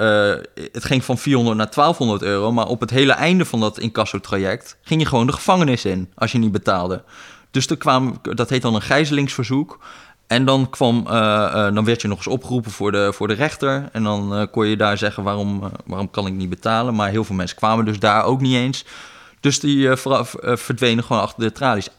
eh, 0.57 0.65
het 0.73 0.85
ging 0.85 1.05
van 1.05 1.19
400 1.19 1.57
naar 1.57 1.71
1200 1.71 2.23
euro. 2.23 2.53
Maar 2.53 2.67
op 2.67 2.81
het 2.81 2.91
hele 2.91 3.13
einde 3.13 3.45
van 3.45 3.61
dat 3.61 3.79
incassotraject. 3.79 4.77
ging 4.83 5.01
je 5.01 5.07
gewoon 5.07 5.27
de 5.27 5.33
gevangenis 5.33 5.85
in. 5.85 6.11
als 6.15 6.33
je 6.33 6.39
niet 6.39 6.53
betaalde. 6.53 7.03
Dus 7.51 7.67
er 7.67 7.77
kwam, 7.77 8.19
dat 8.23 8.51
heet 8.51 8.63
dan 8.63 8.75
een 8.75 8.83
gijzelingsverzoek. 8.83 9.79
En 10.27 10.45
dan, 10.45 10.71
kwam, 10.71 11.07
eh, 11.07 11.67
eh, 11.67 11.75
dan 11.75 11.85
werd 11.85 12.03
je 12.03 12.09
nog 12.09 12.17
eens 12.17 12.27
opgeroepen 12.27 12.71
voor 12.71 12.93
de, 12.93 13.13
voor 13.13 13.29
de 13.29 13.35
rechter. 13.35 13.89
En 13.93 14.03
dan 14.03 14.49
kon 14.51 14.67
je 14.67 14.77
daar 14.77 14.99
zeggen: 14.99 15.23
waarom, 15.23 15.63
waarom 15.87 16.11
kan 16.11 16.27
ik 16.27 16.33
niet 16.33 16.51
betalen? 16.51 16.95
Maar 16.95 17.11
heel 17.11 17.25
veel 17.25 17.37
mensen 17.37 17.57
kwamen 17.57 17.85
dus 17.85 17.99
daar 17.99 18.25
ook 18.25 18.41
niet 18.41 18.55
eens. 18.55 18.85
Dus 19.41 19.61
die 19.61 19.89
eh, 19.91 20.05
eh, 20.05 20.57
verdwenen 20.57 21.05
gewoon 21.05 21.23
achter 21.23 21.43
de 21.43 21.53
tralies. 21.53 21.89
18.733 21.91 21.95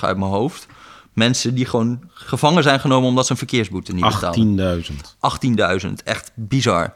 uit 0.00 0.16
mijn 0.16 0.30
hoofd. 0.30 0.66
Mensen 1.12 1.54
die 1.54 1.66
gewoon 1.66 2.00
gevangen 2.10 2.62
zijn 2.62 2.80
genomen 2.80 3.08
omdat 3.08 3.26
ze 3.26 3.32
een 3.32 3.38
verkeersboete 3.38 3.92
niet 3.92 4.04
betaalden. 4.04 4.82
18.000. 4.82 5.84
18.000, 5.84 5.92
echt 6.04 6.32
bizar. 6.34 6.94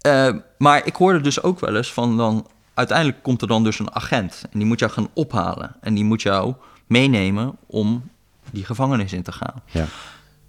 Eh, 0.00 0.34
maar 0.58 0.86
ik 0.86 0.96
hoorde 0.96 1.20
dus 1.20 1.42
ook 1.42 1.60
wel 1.60 1.76
eens 1.76 1.92
van 1.92 2.16
dan... 2.16 2.46
Uiteindelijk 2.74 3.22
komt 3.22 3.42
er 3.42 3.48
dan 3.48 3.64
dus 3.64 3.78
een 3.78 3.94
agent. 3.94 4.44
En 4.50 4.58
die 4.58 4.68
moet 4.68 4.78
jou 4.78 4.92
gaan 4.92 5.08
ophalen. 5.14 5.76
En 5.80 5.94
die 5.94 6.04
moet 6.04 6.22
jou 6.22 6.54
meenemen 6.86 7.56
om 7.66 8.10
die 8.50 8.64
gevangenis 8.64 9.12
in 9.12 9.22
te 9.22 9.32
gaan. 9.32 9.62
Ja. 9.70 9.86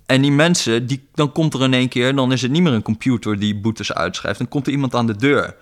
En 0.05 0.21
die 0.21 0.31
mensen, 0.31 0.85
die, 0.85 1.07
dan 1.13 1.31
komt 1.31 1.53
er 1.53 1.63
in 1.63 1.73
één 1.73 1.89
keer... 1.89 2.15
dan 2.15 2.31
is 2.31 2.41
het 2.41 2.51
niet 2.51 2.61
meer 2.61 2.73
een 2.73 2.81
computer 2.81 3.39
die 3.39 3.55
boetes 3.55 3.93
uitschrijft. 3.93 4.37
Dan 4.37 4.47
komt 4.47 4.67
er 4.67 4.73
iemand 4.73 4.95
aan 4.95 5.07
de 5.07 5.15
deur. 5.15 5.55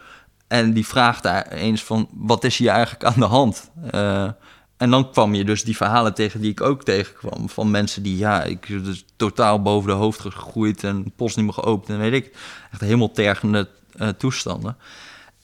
En 0.48 0.74
die 0.74 0.88
vraagt 0.88 1.24
daar 1.24 1.48
eens 1.48 1.84
van... 1.84 2.10
wat 2.12 2.44
is 2.44 2.58
hier 2.58 2.70
eigenlijk 2.70 3.04
aan 3.04 3.20
de 3.20 3.26
hand? 3.26 3.72
Eh, 3.92 4.30
en 4.78 4.90
dan 4.90 5.12
kwam 5.12 5.34
je 5.34 5.46
dus 5.46 5.64
die 5.64 5.76
verhalen 5.76 6.14
tegen 6.14 6.42
die 6.42 6.52
ik 6.52 6.62
ook 6.62 6.84
tegenkwam. 6.84 7.50
Van 7.50 7.72
mensen 7.72 8.04
die, 8.04 8.18
ja, 8.18 8.44
ik 8.44 8.68
dus 8.68 9.06
totaal 9.16 9.62
boven 9.62 9.90
de 9.90 9.96
hoofd 9.96 10.20
gegroeid... 10.20 10.84
en 10.84 11.12
post 11.16 11.36
niet 11.36 11.46
meer 11.46 11.54
geopend 11.54 11.90
en 11.90 11.98
weet 11.98 12.14
ik. 12.14 12.36
Echt 12.72 12.82
helemaal 12.82 13.12
tergende 13.12 13.70
eh, 13.98 14.08
toestanden. 14.08 14.78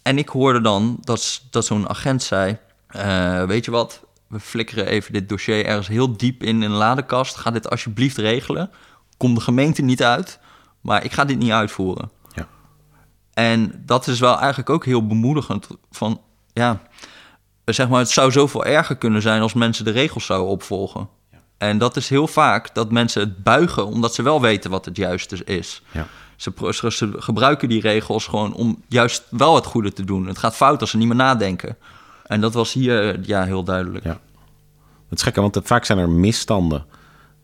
En 0.02 0.18
ik 0.18 0.30
hoorde 0.30 0.62
dan 0.62 0.98
dat, 1.02 1.42
dat 1.50 1.66
zo'n 1.66 1.90
agent 1.90 2.24
zei... 2.24 2.58
eh, 2.88 3.44
weet 3.44 3.66
je 3.66 3.72
wat, 3.72 4.04
we 4.28 4.40
flikkeren 4.40 4.86
even 4.88 5.14
dit 5.14 5.30
dossier 5.30 5.66
ergens 5.66 5.88
heel 5.88 6.18
diep 6.18 6.44
in 6.44 6.62
een 6.62 6.72
ladekast. 6.72 7.36
Ga 7.36 7.52
dit 7.52 7.70
alsjeblieft 7.70 8.18
regelen. 8.18 8.70
Kom 9.18 9.34
de 9.34 9.42
gemeente 9.42 9.82
niet 9.82 10.04
uit, 10.04 10.40
maar 10.82 11.04
ik 11.04 11.12
ga 11.12 11.26
dit 11.26 11.38
niet 11.38 11.52
uitvoeren. 11.52 12.12
Ja. 13.34 13.44
En 13.44 13.84
dat 13.86 14.08
is 14.08 14.20
wel 14.20 14.38
eigenlijk 14.38 14.70
ook 14.70 14.86
heel 14.86 15.08
bemoedigend 15.08 15.68
van... 15.92 16.22
ja, 16.54 16.82
zeg 17.66 17.90
maar, 17.90 18.00
het 18.00 18.10
zou 18.10 18.32
zoveel 18.32 18.66
erger 18.66 18.96
kunnen 18.96 19.22
zijn 19.22 19.42
als 19.42 19.54
mensen 19.54 19.86
de 19.86 19.92
regels 19.92 20.26
zouden 20.26 20.50
opvolgen. 20.50 21.10
En 21.58 21.78
dat 21.78 21.96
is 21.96 22.10
heel 22.10 22.28
vaak 22.28 22.76
dat 22.76 22.92
mensen 22.92 23.22
het 23.22 23.44
buigen 23.44 23.86
omdat 23.86 24.16
ze 24.16 24.22
wel 24.22 24.42
weten 24.42 24.72
wat 24.72 24.86
het 24.86 24.98
juiste 24.98 25.44
is. 25.44 25.82
Ja. 25.92 26.08
Ze, 26.36 26.52
pro- 26.52 26.72
ze, 26.72 26.92
ze 26.92 27.14
gebruiken 27.16 27.70
die 27.70 27.82
regels 27.82 28.28
gewoon 28.28 28.54
om 28.54 28.84
juist 28.88 29.24
wel 29.30 29.56
het 29.56 29.66
goede 29.66 29.94
te 29.94 30.04
doen. 30.04 30.28
Het 30.28 30.38
gaat 30.38 30.56
fout 30.56 30.82
als 30.82 30.90
ze 30.90 30.98
niet 30.98 31.08
meer 31.08 31.16
nadenken. 31.16 31.78
En 32.26 32.42
dat 32.42 32.54
was 32.54 32.74
hier 32.74 33.20
ja, 33.28 33.44
heel 33.44 33.64
duidelijk. 33.64 34.04
Ja. 34.04 34.20
Het 35.10 35.20
is 35.20 35.26
gek, 35.26 35.36
hè, 35.36 35.42
want 35.42 35.60
vaak 35.64 35.86
zijn 35.86 35.98
er 35.98 36.10
misstanden 36.10 36.86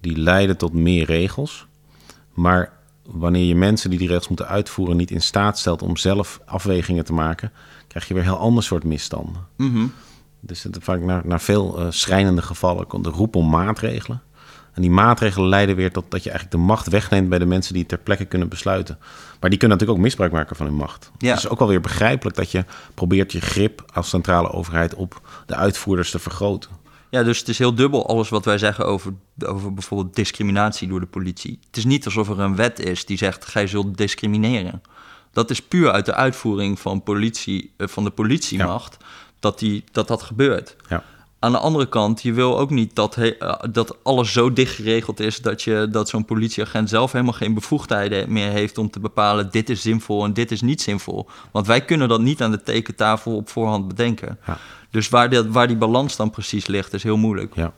die 0.01 0.17
leiden 0.17 0.58
tot 0.58 0.74
meer 0.74 1.06
regels. 1.06 1.67
Maar 2.34 2.76
wanneer 3.07 3.45
je 3.45 3.55
mensen 3.55 3.89
die 3.89 3.99
die 3.99 4.07
regels 4.07 4.27
moeten 4.27 4.47
uitvoeren 4.47 4.97
niet 4.97 5.11
in 5.11 5.21
staat 5.21 5.59
stelt 5.59 5.81
om 5.81 5.97
zelf 5.97 6.39
afwegingen 6.45 7.05
te 7.05 7.13
maken, 7.13 7.51
krijg 7.87 8.07
je 8.07 8.13
weer 8.13 8.23
een 8.23 8.29
heel 8.29 8.39
ander 8.39 8.63
soort 8.63 8.83
misstanden. 8.83 9.41
Mhm. 9.55 9.85
Dus 10.39 10.63
het, 10.63 10.77
vaak 10.81 11.01
naar, 11.01 11.21
naar 11.25 11.41
veel 11.41 11.79
eh, 11.79 11.85
schrijnende 11.89 12.41
gevallen 12.41 12.87
komt 12.87 13.03
de 13.03 13.09
roep 13.09 13.35
om 13.35 13.49
maatregelen. 13.49 14.21
En 14.73 14.81
die 14.83 14.91
maatregelen 14.91 15.49
leiden 15.49 15.75
weer 15.75 15.91
tot 15.91 16.11
dat 16.11 16.23
je 16.23 16.29
eigenlijk 16.29 16.61
de 16.61 16.67
macht 16.67 16.87
wegneemt 16.87 17.29
bij 17.29 17.39
de 17.39 17.45
mensen 17.45 17.73
die 17.73 17.85
ter 17.85 17.97
plekke 17.97 18.25
kunnen 18.25 18.49
besluiten. 18.49 18.97
Maar 19.39 19.49
die 19.49 19.59
kunnen 19.59 19.77
natuurlijk 19.77 19.97
ook 19.97 20.05
misbruik 20.05 20.31
maken 20.31 20.55
van 20.55 20.65
hun 20.65 20.75
macht. 20.75 21.11
Ja. 21.17 21.29
Het 21.29 21.37
is 21.37 21.49
ook 21.49 21.59
wel 21.59 21.67
weer 21.67 21.81
begrijpelijk 21.81 22.35
dat 22.35 22.51
je 22.51 22.65
probeert 22.93 23.31
je 23.31 23.41
grip 23.41 23.85
als 23.93 24.09
centrale 24.09 24.51
overheid 24.51 24.95
op 24.95 25.21
de 25.45 25.55
uitvoerders 25.55 26.11
te 26.11 26.19
vergroten. 26.19 26.71
Ja, 27.09 27.23
dus 27.23 27.39
het 27.39 27.47
is 27.47 27.57
heel 27.57 27.75
dubbel 27.75 28.07
alles 28.07 28.29
wat 28.29 28.45
wij 28.45 28.57
zeggen 28.57 28.85
over, 28.85 29.13
over 29.45 29.73
bijvoorbeeld 29.73 30.15
discriminatie 30.15 30.87
door 30.87 30.99
de 30.99 31.05
politie. 31.05 31.59
Het 31.67 31.77
is 31.77 31.85
niet 31.85 32.05
alsof 32.05 32.29
er 32.29 32.39
een 32.39 32.55
wet 32.55 32.79
is 32.79 33.05
die 33.05 33.17
zegt, 33.17 33.45
gij 33.45 33.67
zult 33.67 33.97
discrimineren. 33.97 34.81
Dat 35.31 35.49
is 35.49 35.61
puur 35.61 35.91
uit 35.91 36.05
de 36.05 36.13
uitvoering 36.13 36.79
van, 36.79 37.03
politie, 37.03 37.73
eh, 37.77 37.87
van 37.87 38.03
de 38.03 38.09
politiemacht 38.09 38.97
dat, 39.39 39.59
die, 39.59 39.83
dat 39.91 40.07
dat 40.07 40.21
gebeurt. 40.21 40.75
Ja. 40.89 41.03
Aan 41.39 41.51
de 41.51 41.57
andere 41.57 41.89
kant, 41.89 42.21
je 42.21 42.33
wil 42.33 42.59
ook 42.59 42.69
niet 42.69 42.95
dat, 42.95 43.15
he- 43.15 43.37
eh, 43.37 43.55
dat 43.71 43.97
alles 44.03 44.31
zo 44.31 44.53
dicht 44.53 44.75
geregeld 44.75 45.19
is 45.19 45.41
dat, 45.41 45.61
je, 45.61 45.87
dat 45.91 46.09
zo'n 46.09 46.25
politieagent 46.25 46.89
zelf 46.89 47.11
helemaal 47.11 47.33
geen 47.33 47.53
bevoegdheden 47.53 48.31
meer 48.31 48.49
heeft 48.51 48.77
om 48.77 48.89
te 48.89 48.99
bepalen 48.99 49.51
dit 49.51 49.69
is 49.69 49.81
zinvol 49.81 50.23
en 50.23 50.33
dit 50.33 50.51
is 50.51 50.61
niet 50.61 50.81
zinvol. 50.81 51.27
Want 51.51 51.67
wij 51.67 51.81
kunnen 51.81 52.07
dat 52.07 52.21
niet 52.21 52.41
aan 52.41 52.51
de 52.51 52.63
tekentafel 52.63 53.35
op 53.35 53.49
voorhand 53.49 53.87
bedenken. 53.87 54.39
Ja. 54.47 54.57
Dus 54.89 55.10
waar, 55.10 55.51
waar 55.51 55.67
die 55.67 55.77
balans 55.77 56.15
dan 56.15 56.29
precies 56.29 56.67
ligt, 56.67 56.94
is 56.94 57.03
heel 57.03 57.17
moeilijk. 57.17 57.56
Ja. 57.56 57.74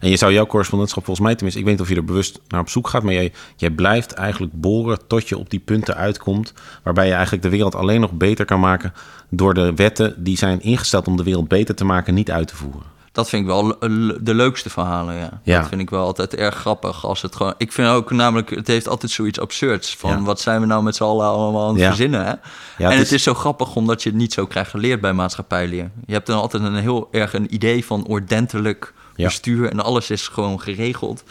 En 0.00 0.10
je 0.10 0.16
zou 0.16 0.32
jouw 0.32 0.46
correspondentschap 0.46 1.04
volgens 1.04 1.26
mij, 1.26 1.34
tenminste, 1.34 1.60
ik 1.60 1.66
weet 1.66 1.74
niet 1.74 1.84
of 1.84 1.92
je 1.92 2.00
er 2.00 2.04
bewust 2.04 2.40
naar 2.48 2.60
op 2.60 2.68
zoek 2.68 2.88
gaat, 2.88 3.02
maar 3.02 3.12
jij, 3.12 3.32
jij 3.56 3.70
blijft 3.70 4.12
eigenlijk 4.12 4.52
boren 4.54 5.06
tot 5.06 5.28
je 5.28 5.38
op 5.38 5.50
die 5.50 5.60
punten 5.60 5.96
uitkomt, 5.96 6.52
waarbij 6.82 7.06
je 7.06 7.12
eigenlijk 7.12 7.42
de 7.42 7.48
wereld 7.48 7.74
alleen 7.74 8.00
nog 8.00 8.12
beter 8.12 8.44
kan 8.44 8.60
maken 8.60 8.92
door 9.28 9.54
de 9.54 9.74
wetten 9.74 10.24
die 10.24 10.36
zijn 10.36 10.60
ingesteld 10.60 11.06
om 11.06 11.16
de 11.16 11.22
wereld 11.22 11.48
beter 11.48 11.74
te 11.74 11.84
maken 11.84 12.14
niet 12.14 12.30
uit 12.30 12.48
te 12.48 12.56
voeren. 12.56 12.82
Dat 13.12 13.28
vind 13.28 13.42
ik 13.42 13.48
wel 13.48 13.76
de 14.20 14.34
leukste 14.34 14.70
verhalen, 14.70 15.14
ja. 15.14 15.40
Ja. 15.42 15.58
Dat 15.58 15.68
vind 15.68 15.80
ik 15.80 15.90
wel 15.90 16.04
altijd 16.04 16.34
erg 16.34 16.54
grappig. 16.54 17.06
Als 17.06 17.22
het 17.22 17.36
gewoon, 17.36 17.54
ik 17.56 17.72
vind 17.72 17.88
ook 17.88 18.10
namelijk, 18.10 18.50
het 18.50 18.66
heeft 18.66 18.88
altijd 18.88 19.12
zoiets 19.12 19.40
absurds. 19.40 19.96
Van 19.96 20.10
Ja. 20.10 20.20
wat 20.22 20.40
zijn 20.40 20.60
we 20.60 20.66
nou 20.66 20.82
met 20.82 20.96
z'n 20.96 21.02
allen 21.02 21.26
allemaal 21.26 21.62
aan 21.62 21.72
het 21.72 21.80
Ja. 21.80 21.86
verzinnen, 21.86 22.20
hè? 22.24 22.30
Ja, 22.30 22.36
en 22.76 22.88
het 22.90 22.98
het 22.98 23.12
is- 23.12 23.22
zo 23.22 23.34
grappig 23.34 23.74
omdat 23.76 24.02
je 24.02 24.08
het 24.08 24.18
niet 24.18 24.32
zo 24.32 24.46
krijgt 24.46 24.70
geleerd 24.70 25.00
bij 25.00 25.12
maatschappijleer. 25.12 25.90
Je 26.06 26.12
hebt 26.12 26.26
dan 26.26 26.40
altijd 26.40 26.62
een 26.62 26.74
heel 26.76 27.08
erg 27.10 27.34
een 27.34 27.54
idee 27.54 27.84
van 27.84 28.06
ordentelijk 28.06 28.92
bestuur 29.16 29.70
en 29.70 29.80
alles 29.80 30.10
is 30.10 30.28
gewoon 30.28 30.60
geregeld. 30.60 31.22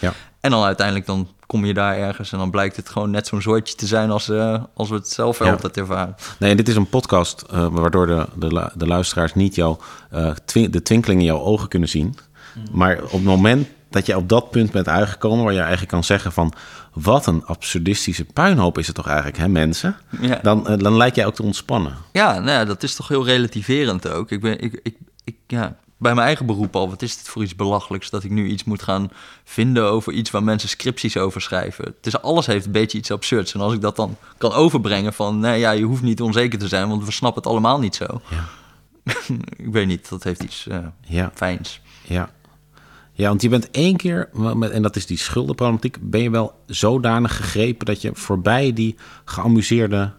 En 0.41 0.51
dan 0.51 0.63
uiteindelijk 0.63 1.05
dan 1.05 1.27
kom 1.45 1.65
je 1.65 1.73
daar 1.73 1.97
ergens 1.97 2.31
en 2.31 2.37
dan 2.37 2.49
blijkt 2.51 2.75
het 2.75 2.89
gewoon 2.89 3.11
net 3.11 3.27
zo'n 3.27 3.41
soortje 3.41 3.75
te 3.75 3.85
zijn 3.87 4.11
als, 4.11 4.29
eh, 4.29 4.63
als 4.73 4.89
we 4.89 4.95
het 4.95 5.09
zelf 5.09 5.39
Ja. 5.39 5.51
altijd 5.51 5.77
ervaren. 5.77 6.15
Nee, 6.39 6.55
dit 6.55 6.67
is 6.67 6.75
een 6.75 6.89
podcast 6.89 7.41
eh, 7.41 7.67
waardoor 7.71 8.07
de, 8.07 8.25
de, 8.35 8.69
de 8.75 8.87
luisteraars 8.87 9.33
niet 9.33 9.55
jou, 9.55 9.77
eh, 10.09 10.31
twi- 10.45 10.69
de 10.69 10.81
twinkeling 10.81 11.19
in 11.19 11.25
jouw 11.25 11.39
ogen 11.39 11.67
kunnen 11.67 11.89
zien. 11.89 12.15
Maar 12.71 13.01
op 13.03 13.11
het 13.11 13.23
moment 13.23 13.67
dat 13.89 14.05
je 14.05 14.17
op 14.17 14.29
dat 14.29 14.51
punt 14.51 14.71
bent 14.71 14.87
uitgekomen, 14.87 15.43
waar 15.43 15.53
je 15.53 15.59
eigenlijk 15.59 15.91
kan 15.91 16.03
zeggen 16.03 16.31
van 16.31 16.53
wat 16.93 17.25
een 17.25 17.45
absurdistische 17.45 18.25
puinhoop 18.25 18.77
is 18.77 18.87
het 18.87 18.95
toch 18.95 19.07
eigenlijk, 19.07 19.37
hè 19.37 19.47
mensen? 19.47 19.95
Ja. 20.21 20.39
Dan, 20.41 20.67
eh, 20.67 20.77
dan 20.77 20.97
lijkt 20.97 21.15
jij 21.15 21.25
ook 21.25 21.35
te 21.35 21.43
ontspannen. 21.43 21.93
Ja, 22.11 22.33
nou 22.33 22.49
ja, 22.51 22.65
dat 22.65 22.83
is 22.83 22.95
toch 22.95 23.07
heel 23.07 23.25
relativerend 23.25 24.07
ook. 24.09 24.31
Ik 24.31 24.41
ben, 24.41 24.59
ik, 24.61 24.79
ik, 24.83 24.95
ik, 25.23 25.35
ja, 25.47 25.75
bij 26.01 26.13
mijn 26.13 26.27
eigen 26.27 26.45
beroep 26.45 26.75
al, 26.75 26.89
wat 26.89 27.01
is 27.01 27.17
dit 27.17 27.27
voor 27.27 27.43
iets 27.43 27.55
belachelijks 27.55 28.09
dat 28.09 28.23
ik 28.23 28.31
nu 28.31 28.47
iets 28.47 28.63
moet 28.63 28.81
gaan 28.83 29.09
vinden 29.43 29.83
over 29.85 30.13
iets 30.13 30.31
waar 30.31 30.43
mensen 30.43 30.69
scripties 30.69 31.17
over 31.17 31.41
schrijven. 31.41 31.85
Het 31.85 32.05
is, 32.05 32.21
alles 32.21 32.45
heeft 32.45 32.65
een 32.65 32.71
beetje 32.71 32.97
iets 32.97 33.11
absurds. 33.11 33.53
En 33.53 33.59
als 33.59 33.73
ik 33.73 33.81
dat 33.81 33.95
dan 33.95 34.15
kan 34.37 34.51
overbrengen 34.51 35.13
van, 35.13 35.39
nee 35.39 35.59
ja, 35.59 35.71
je 35.71 35.83
hoeft 35.83 36.01
niet 36.01 36.21
onzeker 36.21 36.59
te 36.59 36.67
zijn, 36.67 36.87
want 36.89 37.05
we 37.05 37.11
snappen 37.11 37.41
het 37.41 37.51
allemaal 37.51 37.79
niet 37.79 37.95
zo. 37.95 38.21
Ja. 38.29 38.43
ik 39.65 39.71
weet 39.71 39.87
niet, 39.87 40.09
dat 40.09 40.23
heeft 40.23 40.43
iets 40.43 40.67
eh, 40.67 40.77
Ja. 41.01 41.31
fijns. 41.33 41.81
Ja. 42.03 42.29
Ja, 43.13 43.27
want 43.27 43.41
je 43.41 43.49
bent 43.49 43.71
één 43.71 43.95
keer, 43.95 44.29
met- 44.33 44.71
en 44.71 44.81
dat 44.81 44.95
is 44.95 45.05
die 45.05 45.17
schuldenproblematiek, 45.17 45.97
ben 46.01 46.21
je 46.21 46.29
wel 46.29 46.53
zodanig 46.65 47.35
gegrepen 47.35 47.85
dat 47.85 48.01
je 48.01 48.11
voorbij 48.13 48.73
die 48.73 48.95
geamuseerde, 49.25 50.11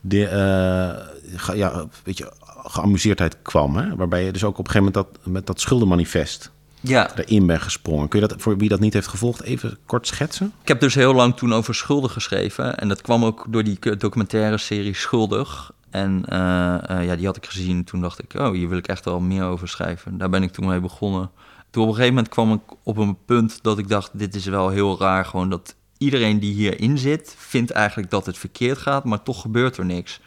de, 0.00 0.26
eh, 0.26 1.56
ja, 1.56 1.86
weet 2.04 2.18
je, 2.18 2.32
geamuseerdheid 2.64 3.36
kwam. 3.42 3.76
Hè? 3.76 3.96
Waarbij 3.96 4.24
je 4.24 4.32
dus 4.32 4.44
ook 4.44 4.58
op 4.58 4.66
een 4.66 4.72
gegeven 4.72 4.92
moment 4.94 5.16
dat, 5.22 5.32
met 5.32 5.46
dat 5.46 5.60
schuldenmanifest 5.60 6.50
Ja, 6.80 7.16
erin 7.16 7.46
bent 7.46 7.62
gesprongen. 7.62 8.08
Kun 8.08 8.20
je 8.20 8.26
dat, 8.26 8.42
voor 8.42 8.56
wie 8.56 8.68
dat 8.68 8.80
niet 8.80 8.92
heeft 8.92 9.06
gevolgd, 9.06 9.42
even 9.42 9.78
kort 9.86 10.06
schetsen? 10.06 10.52
ik 10.62 10.68
heb 10.68 10.80
dus 10.80 10.94
heel 10.94 11.14
lang 11.14 11.36
toen 11.36 11.52
over 11.52 11.74
schulden 11.74 12.10
geschreven. 12.10 12.78
En 12.78 12.88
dat 12.88 13.00
kwam 13.00 13.24
ook 13.24 13.46
door 13.48 13.64
die 13.64 13.96
documentaire 13.96 14.58
serie 14.58 14.94
Schuldig. 14.94 15.72
En 15.90 16.24
eh, 16.28 16.90
eh, 16.90 17.06
ja, 17.06 17.16
die 17.16 17.26
had 17.26 17.36
ik 17.36 17.46
gezien. 17.46 17.84
Toen 17.84 18.00
dacht 18.00 18.22
ik, 18.22 18.40
oh, 18.40 18.50
hier 18.50 18.68
wil 18.68 18.78
ik 18.78 18.86
echt 18.86 19.04
wel 19.04 19.20
meer 19.20 19.44
over 19.44 19.68
schrijven. 19.68 20.18
Daar 20.18 20.30
ben 20.30 20.42
ik 20.42 20.52
toen 20.52 20.66
mee 20.66 20.80
begonnen. 20.80 21.30
Toen 21.70 21.82
op 21.82 21.88
een 21.88 21.94
gegeven 21.94 22.14
moment 22.14 22.32
kwam 22.32 22.52
ik 22.52 22.60
op 22.82 22.96
een 22.96 23.16
punt 23.24 23.58
dat 23.62 23.78
ik 23.78 23.88
dacht, 23.88 24.10
dit 24.18 24.34
is 24.34 24.44
wel 24.44 24.68
heel 24.68 24.98
raar. 24.98 25.24
Gewoon 25.24 25.50
dat 25.50 25.74
iedereen 25.98 26.38
die 26.38 26.54
hierin 26.54 26.98
zit, 26.98 27.34
vindt 27.38 27.70
eigenlijk 27.70 28.10
dat 28.10 28.26
het 28.26 28.38
verkeerd 28.38 28.78
gaat, 28.78 29.04
maar 29.04 29.22
toch 29.22 29.40
gebeurt 29.40 29.76
er 29.76 29.84
niks. 29.84 30.20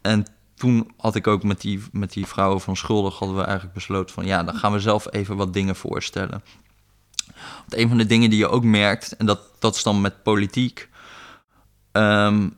En 0.00 0.26
toen 0.58 0.90
had 0.96 1.14
ik 1.14 1.26
ook 1.26 1.42
met 1.42 1.60
die, 1.60 1.82
met 1.92 2.12
die 2.12 2.26
vrouwen 2.26 2.60
van 2.60 2.76
Schuldig, 2.76 3.18
hadden 3.18 3.36
we 3.36 3.42
eigenlijk 3.42 3.74
besloten 3.74 4.14
van, 4.14 4.26
ja, 4.26 4.42
dan 4.44 4.54
gaan 4.54 4.72
we 4.72 4.80
zelf 4.80 5.12
even 5.12 5.36
wat 5.36 5.52
dingen 5.52 5.76
voorstellen. 5.76 6.42
Want 7.58 7.74
een 7.76 7.88
van 7.88 7.98
de 7.98 8.06
dingen 8.06 8.30
die 8.30 8.38
je 8.38 8.48
ook 8.48 8.64
merkt, 8.64 9.16
en 9.16 9.26
dat, 9.26 9.40
dat 9.58 9.74
is 9.74 9.82
dan 9.82 10.00
met 10.00 10.22
politiek, 10.22 10.88
ehm, 11.92 12.48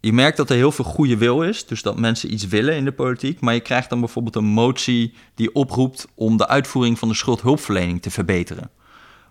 je 0.00 0.12
merkt 0.12 0.36
dat 0.36 0.50
er 0.50 0.56
heel 0.56 0.72
veel 0.72 0.84
goede 0.84 1.16
wil 1.16 1.42
is, 1.42 1.66
dus 1.66 1.82
dat 1.82 1.98
mensen 1.98 2.32
iets 2.32 2.46
willen 2.46 2.76
in 2.76 2.84
de 2.84 2.92
politiek, 2.92 3.40
maar 3.40 3.54
je 3.54 3.60
krijgt 3.60 3.90
dan 3.90 4.00
bijvoorbeeld 4.00 4.36
een 4.36 4.44
motie 4.44 5.14
die 5.34 5.54
oproept 5.54 6.06
om 6.14 6.36
de 6.36 6.48
uitvoering 6.48 6.98
van 6.98 7.08
de 7.08 7.14
schuldhulpverlening 7.14 8.02
te 8.02 8.10
verbeteren. 8.10 8.70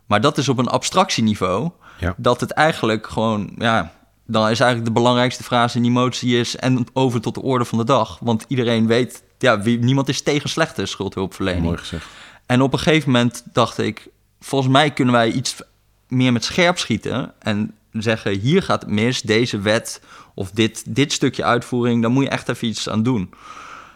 Maar 0.05 0.21
dat 0.21 0.38
is 0.38 0.49
op 0.49 0.57
een 0.57 0.67
abstractieniveau, 0.67 1.71
Ja. 1.99 2.13
dat 2.17 2.41
het 2.41 2.51
eigenlijk 2.51 3.07
gewoon, 3.07 3.51
ja, 3.57 3.93
dan 4.31 4.50
is 4.50 4.59
eigenlijk 4.59 4.86
de 4.86 5.00
belangrijkste 5.00 5.43
frase 5.43 5.75
in 5.77 5.83
die 5.83 5.91
motie 5.91 6.39
is 6.39 6.55
en 6.55 6.86
over 6.93 7.21
tot 7.21 7.33
de 7.33 7.41
orde 7.41 7.65
van 7.65 7.77
de 7.77 7.83
dag. 7.83 8.17
Want 8.21 8.45
iedereen 8.48 8.88
weet, 8.88 9.24
ja, 9.38 9.62
wie, 9.62 9.79
niemand 9.79 10.09
is 10.09 10.21
tegen 10.21 10.50
slechte 10.50 10.86
schuldhulpverlening. 10.86 11.65
Mooi 11.65 11.77
gezegd. 11.77 12.05
En 12.45 12.62
op 12.62 12.74
een 12.74 12.79
gegeven 12.79 13.12
moment 13.12 13.43
dacht 13.53 13.77
ik, 13.77 14.07
volgens 14.39 14.71
mij 14.71 14.91
kunnen 14.91 15.13
wij 15.13 15.31
iets 15.31 15.62
meer 16.07 16.31
met 16.31 16.43
scherp 16.43 16.77
schieten 16.77 17.33
en 17.39 17.74
zeggen, 17.91 18.39
hier 18.39 18.63
gaat 18.63 18.81
het 18.81 18.89
mis, 18.89 19.21
deze 19.21 19.59
wet 19.59 20.01
of 20.33 20.51
dit, 20.51 20.83
dit 20.88 21.13
stukje 21.13 21.43
uitvoering, 21.43 22.01
daar 22.01 22.12
moet 22.12 22.24
je 22.24 22.29
echt 22.29 22.50
even 22.50 22.67
iets 22.67 22.89
aan 22.89 23.03
doen. 23.03 23.33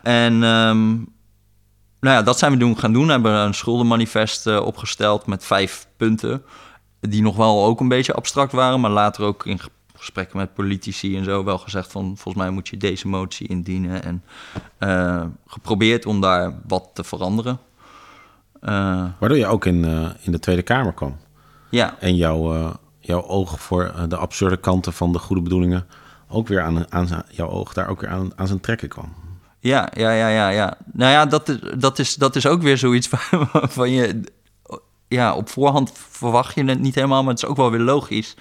En 0.04 0.34
ehm, 0.44 0.88
nou 2.00 2.16
ja, 2.16 2.22
dat 2.22 2.40
zijn 2.40 2.52
we 2.52 2.58
doen 2.58 2.80
gaan 2.80 2.94
doen. 2.94 3.06
We 3.06 3.12
hebben 3.12 3.34
een 3.34 3.54
schuldenmanifest 3.54 4.48
eh, 4.48 4.66
opgesteld 4.66 5.25
met 5.25 5.46
vijf 5.46 5.88
punten, 5.98 6.44
die 7.00 7.22
nog 7.22 7.36
wel 7.36 7.66
ook 7.66 7.80
een 7.80 7.88
beetje 7.88 8.13
abstract 8.13 8.52
waren, 8.52 8.80
maar 8.80 8.92
later 8.92 9.24
ook 9.24 9.46
in 9.46 9.60
gesprekken 10.03 10.38
met 10.38 10.53
politici 10.53 11.17
en 11.17 11.24
zo 11.24 11.43
wel 11.43 11.57
gezegd 11.57 11.91
van, 11.91 12.03
volgens 12.03 12.43
mij 12.43 12.50
moet 12.50 12.67
je 12.67 12.77
deze 12.77 13.07
motie 13.07 13.48
indienen 13.48 14.03
en 14.03 14.24
eh, 14.77 15.24
geprobeerd 15.48 16.05
om 16.05 16.22
daar 16.22 16.53
wat 16.67 16.89
te 16.93 17.03
veranderen. 17.03 17.60
Eh, 18.62 19.05
Waardoor 19.19 19.38
je 19.38 19.48
ook 19.48 19.65
in, 19.65 19.86
eh, 19.86 20.10
in 20.22 20.31
de 20.31 20.39
Tweede 20.39 20.62
Kamer 20.62 20.93
kwam. 20.93 21.17
ja, 21.69 21.95
En 22.00 22.15
jouw, 22.15 22.72
jouw 23.00 23.24
oog 23.27 23.62
voor 23.62 23.93
de 24.07 24.17
absurde 24.17 24.57
kanten 24.57 24.93
van 24.93 25.12
de 25.12 25.19
goede 25.19 25.41
bedoelingen... 25.41 25.86
ook 26.29 26.48
weer 26.48 26.62
aan, 26.62 26.91
aan 26.91 27.24
jouw 27.29 27.50
oog 27.50 27.74
daar 27.74 27.88
ook 27.88 28.01
weer 28.01 28.10
aan, 28.10 28.31
aan 28.36 28.48
zijn 28.48 28.60
trekken 28.60 28.89
kwam. 28.89 29.13
ja, 29.60 29.89
ja, 29.95 30.12
ja, 30.12 30.27
ja, 30.27 30.50
ja. 30.50 30.77
Nou 30.93 31.12
ja, 31.12 31.25
dat 31.25 31.50
is, 31.50 31.60
dat 31.77 32.00
is, 32.00 32.15
dat 32.15 32.36
is 32.36 32.45
ook 32.45 32.62
weer 32.62 32.77
zoiets 32.77 33.07
van, 33.13 33.48
van 33.69 33.91
je... 33.91 34.22
Ja, 35.07 35.36
op 35.36 35.50
voorhand 35.50 35.91
verwacht 35.93 36.55
je 36.55 36.63
het 36.63 36.79
niet 36.79 36.95
helemaal, 36.95 37.24
maar 37.24 37.33
het 37.33 37.43
is 37.43 37.50
ook 37.50 37.57
wel 37.57 37.72
weer 37.72 37.79
logisch. 37.79 38.36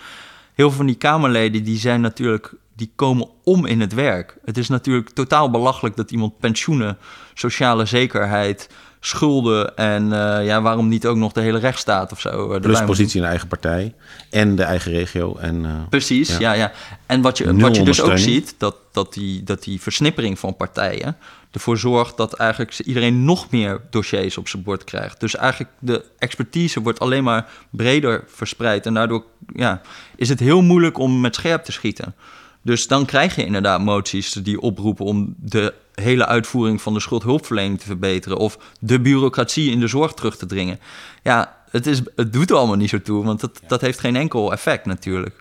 Heel 0.55 0.69
veel 0.69 0.77
van 0.77 0.87
die 0.87 0.95
Kamerleden, 0.95 1.65
die 1.65 1.79
zijn 1.79 2.01
natuurlijk... 2.01 2.55
die 2.77 2.93
komen 2.97 3.29
om 3.45 3.67
in 3.67 3.81
het 3.81 3.95
werk. 3.95 4.37
Het 4.45 4.59
is 4.59 4.69
natuurlijk 4.69 5.11
totaal 5.11 5.51
belachelijk 5.51 5.97
dat 5.97 6.11
iemand 6.11 6.39
pensioenen, 6.39 6.99
sociale 7.35 7.85
zekerheid... 7.85 8.69
schulden 9.05 9.77
en 9.77 10.13
eh, 10.13 10.47
ja, 10.47 10.63
waarom 10.63 10.89
niet 10.89 11.07
ook 11.07 11.17
nog 11.17 11.33
de 11.33 11.41
hele 11.41 11.59
rechtsstaat 11.59 12.13
of 12.13 12.21
zo... 12.21 12.53
eh, 12.53 12.61
Plus 12.61 12.85
positie 12.85 13.17
in 13.17 13.23
de 13.23 13.29
eigen 13.29 13.49
partij 13.49 13.95
en 14.31 14.57
de 14.57 14.63
eigen 14.63 14.93
regio. 14.93 15.37
En, 15.37 15.65
eh, 15.65 15.71
Precies, 15.89 16.29
Ja. 16.29 16.39
ja, 16.39 16.53
ja. 16.53 16.73
En 17.07 17.21
wat 17.21 17.39
je, 17.39 17.45
Nul 17.45 17.61
wat 17.61 17.77
je 17.77 17.83
dus 17.83 18.01
ook 18.01 18.19
ziet, 18.19 18.55
dat, 18.59 18.77
dat, 18.93 19.13
die, 19.15 19.43
dat 19.43 19.63
die 19.63 19.81
versnippering 19.81 20.39
van 20.39 20.57
partijen 20.57 21.17
ervoor 21.51 21.79
zorgt 21.79 22.17
dat 22.17 22.33
eigenlijk 22.35 22.79
iedereen 22.79 23.25
nog 23.25 23.51
meer 23.51 23.81
dossiers 23.91 24.39
op 24.39 24.49
zijn 24.49 24.63
bord 24.63 24.85
krijgt. 24.85 25.21
Dus 25.21 25.37
eigenlijk 25.37 25.73
de 25.79 26.05
expertise 26.19 26.83
wordt 26.83 27.01
alleen 27.01 27.25
maar 27.25 27.49
breder 27.71 28.25
verspreid. 28.27 28.87
En 28.87 28.95
daardoor 28.95 29.25
ja, 29.55 29.81
is 30.17 30.29
het 30.29 30.41
heel 30.41 30.63
moeilijk 30.63 30.99
om 30.99 31.21
met 31.21 31.35
scherp 31.35 31.65
te 31.65 31.73
schieten. 31.73 32.15
Dus 32.63 32.87
dan 32.87 33.05
krijg 33.05 33.37
je 33.37 33.45
inderdaad 33.45 33.81
moties 33.81 34.33
die 34.33 34.61
oproepen 34.61 35.05
om 35.05 35.35
de 35.39 35.75
hele 35.95 36.27
uitvoering 36.27 36.83
van 36.83 36.95
de 36.95 37.01
schuldhulpverlening 37.01 37.81
te 37.81 37.87
verbeteren. 37.87 38.39
Of 38.39 38.59
de 38.81 39.01
bureaucratie 39.01 39.71
in 39.71 39.81
de 39.81 39.87
zorg 39.87 40.13
terug 40.13 40.37
te 40.37 40.47
dringen. 40.47 40.81
Ja, 41.23 41.57
het, 41.71 41.87
is, 41.87 42.01
het 42.17 42.33
doet 42.33 42.51
er 42.51 42.57
allemaal 42.57 42.77
niet 42.77 42.91
zo 42.91 43.03
toe, 43.03 43.25
want 43.25 43.41
dat, 43.41 43.61
dat 43.67 43.81
heeft 43.81 44.01
geen 44.01 44.17
enkel 44.17 44.53
effect 44.53 44.87
natuurlijk. 44.87 45.41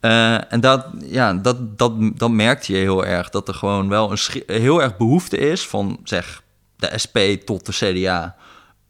Eh, 0.00 0.52
en 0.52 0.60
dat, 0.60 0.86
ja, 1.04 1.34
dat, 1.34 1.78
dat, 1.78 1.92
dat 2.18 2.30
merkte 2.30 2.72
je 2.72 2.78
heel 2.78 3.06
erg. 3.06 3.30
Dat 3.30 3.48
er 3.48 3.54
gewoon 3.54 3.88
wel 3.88 4.10
een 4.10 4.42
heel 4.46 4.82
erg 4.82 4.96
behoefte 4.96 5.36
is 5.36 5.66
van 5.66 6.00
zeg 6.04 6.42
de 6.76 6.98
SP 7.04 7.18
tot 7.44 7.66
de 7.66 7.72
CDA 7.72 8.36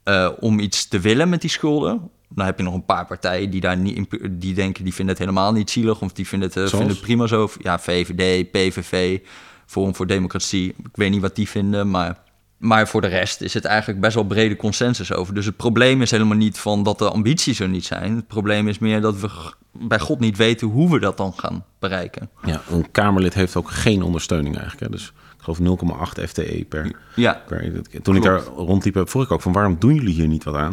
eh, 0.05 0.31
om 0.41 0.59
iets 0.59 0.89
te 0.89 1.01
willen 1.01 1.29
met 1.29 1.41
die 1.41 1.51
schulden. 1.51 2.11
Dan 2.29 2.47
heb 2.47 2.59
je 2.59 2.65
nog 2.65 2.75
een 2.75 2.85
paar 2.85 3.07
partijen 3.07 3.51
die 3.51 3.61
daar 3.61 3.77
niet 3.77 3.97
in, 3.97 4.09
die 4.31 4.55
denken 4.55 4.85
die 4.85 4.95
vinden 4.95 5.15
het 5.15 5.25
helemaal 5.25 5.53
niet 5.53 5.71
zielig 5.71 6.01
of 6.01 6.13
die 6.13 6.27
vinden 6.27 6.49
het, 6.49 6.57
eh, 6.57 6.67
vinden 6.67 6.89
het 6.89 7.01
prima 7.01 7.27
zo. 7.27 7.49
Ja, 7.59 7.79
VVD, 7.79 8.51
PVV, 8.51 9.19
Forum 9.67 9.95
voor 9.95 10.07
Democratie. 10.07 10.69
Ik 10.69 10.97
weet 10.97 11.11
niet 11.11 11.21
wat 11.21 11.37
die 11.37 11.49
vinden, 11.49 11.91
maar 11.91 12.23
maar 12.59 12.89
voor 12.89 13.01
de 13.01 13.07
rest 13.07 13.41
is 13.41 13.55
het 13.55 13.65
eigenlijk 13.65 14.01
best 14.01 14.15
wel 14.15 14.25
brede 14.25 14.57
consensus 14.57 15.13
over. 15.13 15.35
Dus 15.35 15.47
het 15.47 15.57
probleem 15.57 16.03
is 16.03 16.11
helemaal 16.11 16.37
niet 16.37 16.59
van 16.59 16.83
dat 16.83 16.99
de 16.99 17.11
ambities 17.11 17.61
er 17.61 17.69
niet 17.69 17.85
zijn. 17.85 18.17
Het 18.17 18.27
probleem 18.27 18.69
is 18.69 18.79
meer 18.79 19.01
dat 19.01 19.21
we 19.21 19.29
bij 19.73 19.99
God 19.99 20.21
niet 20.21 20.37
weten 20.37 20.67
hoe 20.69 20.91
we 20.91 20.99
dat 20.99 21.17
dan 21.17 21.33
gaan 21.37 21.65
bereiken. 21.79 22.31
ja, 22.45 22.63
een 22.71 22.91
Kamerlid 22.91 23.35
heeft 23.35 23.57
ook 23.57 23.71
geen 23.71 24.03
ondersteuning 24.03 24.57
eigenlijk. 24.57 24.85
Hè? 24.85 24.91
Dus 24.91 25.13
ik 25.39 25.55
geloof 25.57 25.81
0,8 26.19 26.25
FTE 26.25 26.67
per, 26.69 26.93
Ja, 27.17 27.43
per... 27.47 27.83
Toen 28.03 28.17
ik 28.17 28.23
daar 28.23 28.43
rondliep, 28.43 29.03
vroeg 29.05 29.23
ik 29.23 29.31
ook 29.31 29.43
van 29.43 29.53
waarom 29.53 29.77
doen 29.79 29.95
jullie 29.95 30.15
hier 30.15 30.29
niet 30.29 30.45
wat 30.45 30.55
aan? 30.55 30.73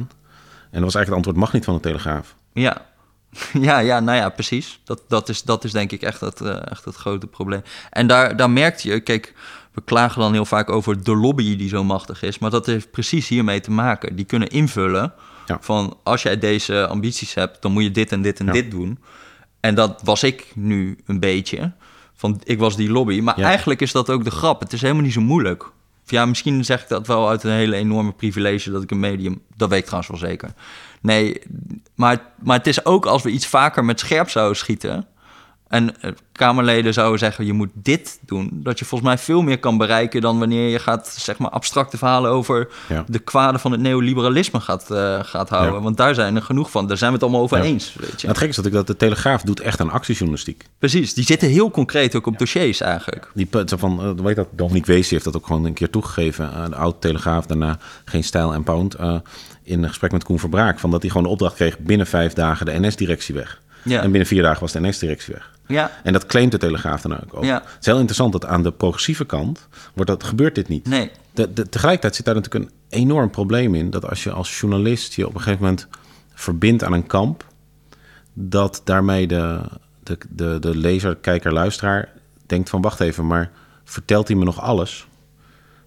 En 0.72 0.82
dat 0.82 0.94
was 0.94 0.96
eigenlijk 0.96 1.08
het 1.08 1.16
antwoord 1.16 1.38
mag 1.38 1.54
niet 1.54 1.66
van 1.66 1.74
de 1.74 1.80
Telegraaf. 1.80 2.36
ja. 2.54 2.90
Ja, 3.68 3.80
ja, 3.80 4.00
nou 4.00 4.18
ja, 4.18 4.30
precies. 4.30 4.80
Dat, 4.84 5.02
dat, 5.08 5.30
is, 5.30 5.44
dat 5.44 5.64
is 5.64 5.72
denk 5.72 5.92
ik 5.92 6.02
echt 6.02 6.20
het, 6.22 6.42
eh, 6.42 6.58
echt 6.72 6.86
het 6.86 6.96
grote 6.96 7.28
probleem. 7.28 7.62
En 7.90 8.08
daar, 8.08 8.36
daar 8.36 8.50
merkte 8.50 8.88
je, 8.90 9.00
kijk, 9.00 9.34
we 9.74 9.82
klagen 9.84 10.22
dan 10.22 10.34
heel 10.34 10.46
vaak 10.46 10.70
over 10.70 11.04
de 11.04 11.16
lobby 11.16 11.56
die 11.58 11.70
zo 11.70 11.84
machtig 11.84 12.22
is, 12.24 12.40
maar 12.40 12.50
dat 12.50 12.66
heeft 12.66 12.92
precies 12.92 13.28
hiermee 13.28 13.60
te 13.60 13.72
maken. 13.72 14.16
Die 14.16 14.26
kunnen 14.26 14.50
invullen 14.50 15.14
Ja. 15.46 15.58
van 15.62 15.98
als 16.04 16.22
jij 16.22 16.40
deze 16.40 16.88
ambities 16.88 17.34
hebt, 17.34 17.62
dan 17.62 17.72
moet 17.72 17.84
je 17.84 17.92
dit 17.92 18.12
en 18.12 18.22
dit 18.22 18.40
en 18.40 18.46
Ja. 18.46 18.52
dit 18.52 18.72
doen. 18.72 19.00
En 19.60 19.76
dat 19.76 20.02
was 20.04 20.24
ik 20.24 20.52
nu 20.56 20.98
een 21.06 21.20
beetje. 21.20 21.72
Van 22.16 22.42
ik 22.44 22.60
was 22.60 22.76
die 22.76 22.92
lobby. 22.92 23.20
Maar 23.20 23.40
Ja. 23.40 23.46
eigenlijk 23.46 23.82
is 23.82 23.92
dat 23.92 24.10
ook 24.10 24.24
de 24.24 24.32
grap. 24.32 24.60
Het 24.60 24.74
is 24.74 24.82
helemaal 24.82 25.04
niet 25.04 25.14
zo 25.14 25.22
moeilijk. 25.22 25.64
Of 26.06 26.12
ja, 26.12 26.26
misschien 26.26 26.66
zeg 26.66 26.82
ik 26.82 26.88
dat 26.88 27.08
wel 27.08 27.30
uit 27.30 27.44
een 27.44 27.52
hele 27.52 27.76
enorme 27.76 28.12
privilege 28.12 28.72
dat 28.72 28.84
ik 28.84 28.92
een 28.92 29.00
medium. 29.00 29.42
Dat 29.56 29.70
weet 29.70 29.80
ik 29.80 29.86
trouwens 29.86 30.12
wel 30.12 30.30
zeker. 30.30 30.50
Nee, 31.02 31.42
maar, 31.96 32.22
maar 32.44 32.58
het 32.58 32.68
is 32.68 32.86
ook 32.86 33.06
als 33.06 33.24
we 33.24 33.30
iets 33.30 33.48
vaker 33.48 33.86
met 33.86 34.00
scherp 34.00 34.30
zouden 34.30 34.58
schieten. 34.58 35.06
En 35.68 36.02
eh, 36.02 36.12
Kamerleden 36.32 36.94
zouden 36.94 37.20
zeggen: 37.20 37.46
je 37.46 37.54
moet 37.54 37.70
dit 37.74 38.20
doen. 38.26 38.50
Dat 38.64 38.80
je 38.80 38.86
volgens 38.86 39.10
mij 39.10 39.18
veel 39.20 39.42
meer 39.42 39.60
kan 39.60 39.78
bereiken 39.78 40.22
dan 40.22 40.40
wanneer 40.40 40.70
je 40.70 40.80
gaat, 40.80 41.16
zeg 41.18 41.38
maar, 41.38 41.50
abstracte 41.50 41.98
verhalen 41.98 42.32
over 42.32 42.68
Ja. 42.90 43.04
de 43.08 43.20
kwaden 43.20 43.60
van 43.60 43.72
het 43.72 43.82
neoliberalisme 43.82 44.60
gaat, 44.60 44.92
eh, 44.92 45.20
gaat 45.24 45.50
houden. 45.50 45.74
Ja. 45.74 45.82
Want 45.82 45.98
daar 45.98 46.16
zijn 46.16 46.36
er 46.36 46.42
genoeg 46.42 46.72
van. 46.72 46.88
Daar 46.88 46.98
zijn 46.98 47.10
we 47.10 47.16
het 47.16 47.24
allemaal 47.26 47.42
over 47.44 47.58
Ja. 47.58 47.64
eens. 47.64 47.94
Weet 47.94 48.10
je. 48.10 48.16
Nou, 48.16 48.28
het 48.28 48.38
gek 48.38 48.50
is 48.50 48.56
dat 48.56 48.66
ik 48.66 48.72
dat 48.72 48.88
de 48.88 48.96
Telegraaf 48.98 49.42
doet 49.42 49.60
echt 49.60 49.80
aan 49.80 49.92
actiejournalistiek. 49.92 50.66
Precies, 50.80 51.14
die 51.14 51.26
zitten 51.26 51.50
heel 51.50 51.72
concreet 51.72 52.16
ook 52.16 52.26
op 52.28 52.38
dossiers 52.38 52.82
eigenlijk. 52.82 53.32
Die 53.34 53.48
zo 53.66 53.78
van, 53.78 54.02
eh, 54.02 54.24
weet 54.24 54.36
dat, 54.36 54.48
Dominique 54.52 54.94
Wees 54.94 55.10
heeft 55.10 55.24
dat 55.24 55.36
ook 55.36 55.46
gewoon 55.46 55.66
een 55.66 55.74
keer 55.74 55.90
toegegeven. 55.90 56.70
de 56.70 56.76
oud-telegraaf, 56.76 57.46
daarna 57.46 57.78
geen 58.06 58.24
stijl 58.24 58.54
en 58.54 58.64
pound. 58.64 58.96
In 59.64 59.84
een 59.84 59.90
gesprek 59.90 60.12
met 60.12 60.24
Koen 60.24 60.40
Verbraak. 60.40 60.80
Van 60.80 60.92
dat 60.92 61.02
hij 61.02 61.10
gewoon 61.10 61.26
de 61.26 61.32
opdracht 61.32 61.56
kreeg 61.56 61.80
binnen 61.80 62.08
vijf 62.08 62.34
dagen 62.34 62.66
de 62.66 62.80
NS-directie 62.80 63.36
weg. 63.36 63.62
Ja. 63.84 64.02
En 64.02 64.10
binnen 64.10 64.28
vier 64.28 64.42
dagen 64.44 64.60
was 64.62 64.72
de 64.72 64.80
NS-directie 64.82 65.34
weg. 65.34 65.52
Ja, 65.68 65.92
En 66.04 66.14
dat 66.14 66.26
claimt 66.26 66.52
de 66.52 66.58
Telegraaf 66.58 67.02
dan 67.02 67.20
ook. 67.32 67.44
Ja. 67.44 67.54
Het 67.66 67.78
is 67.80 67.86
heel 67.86 67.96
interessant 67.96 68.32
dat 68.32 68.46
aan 68.46 68.64
de 68.64 68.72
progressieve 68.72 69.26
kant 69.26 69.68
wordt 69.94 70.10
dat, 70.10 70.24
gebeurt 70.24 70.56
dit 70.56 70.68
niet. 70.68 70.88
nee. 70.88 71.12
De, 71.34 71.54
de- 71.54 71.70
tegelijkertijd 71.70 72.16
zit 72.16 72.26
daar 72.26 72.36
natuurlijk 72.36 72.66
een 72.66 72.72
enorm 72.90 73.30
probleem 73.30 73.76
in. 73.76 73.90
Dat 73.90 74.10
als 74.10 74.24
je 74.24 74.32
als 74.32 74.60
journalist 74.60 75.14
je 75.14 75.28
op 75.28 75.34
een 75.36 75.42
gegeven 75.42 75.64
moment 75.64 75.88
verbindt 76.34 76.84
aan 76.84 76.94
een 76.94 77.08
kamp. 77.08 77.46
Dat 78.34 78.82
daarmee 78.84 79.28
de, 79.28 79.60
de, 80.04 80.18
de, 80.30 80.58
de 80.60 80.78
lezer, 80.78 81.16
kijker, 81.16 81.54
luisteraar 81.54 82.10
denkt 82.46 82.70
van 82.70 82.82
wacht 82.82 83.00
even, 83.00 83.28
maar 83.28 83.52
vertelt 83.84 84.28
hij 84.28 84.38
me 84.38 84.44
nog 84.44 84.62
alles? 84.62 85.08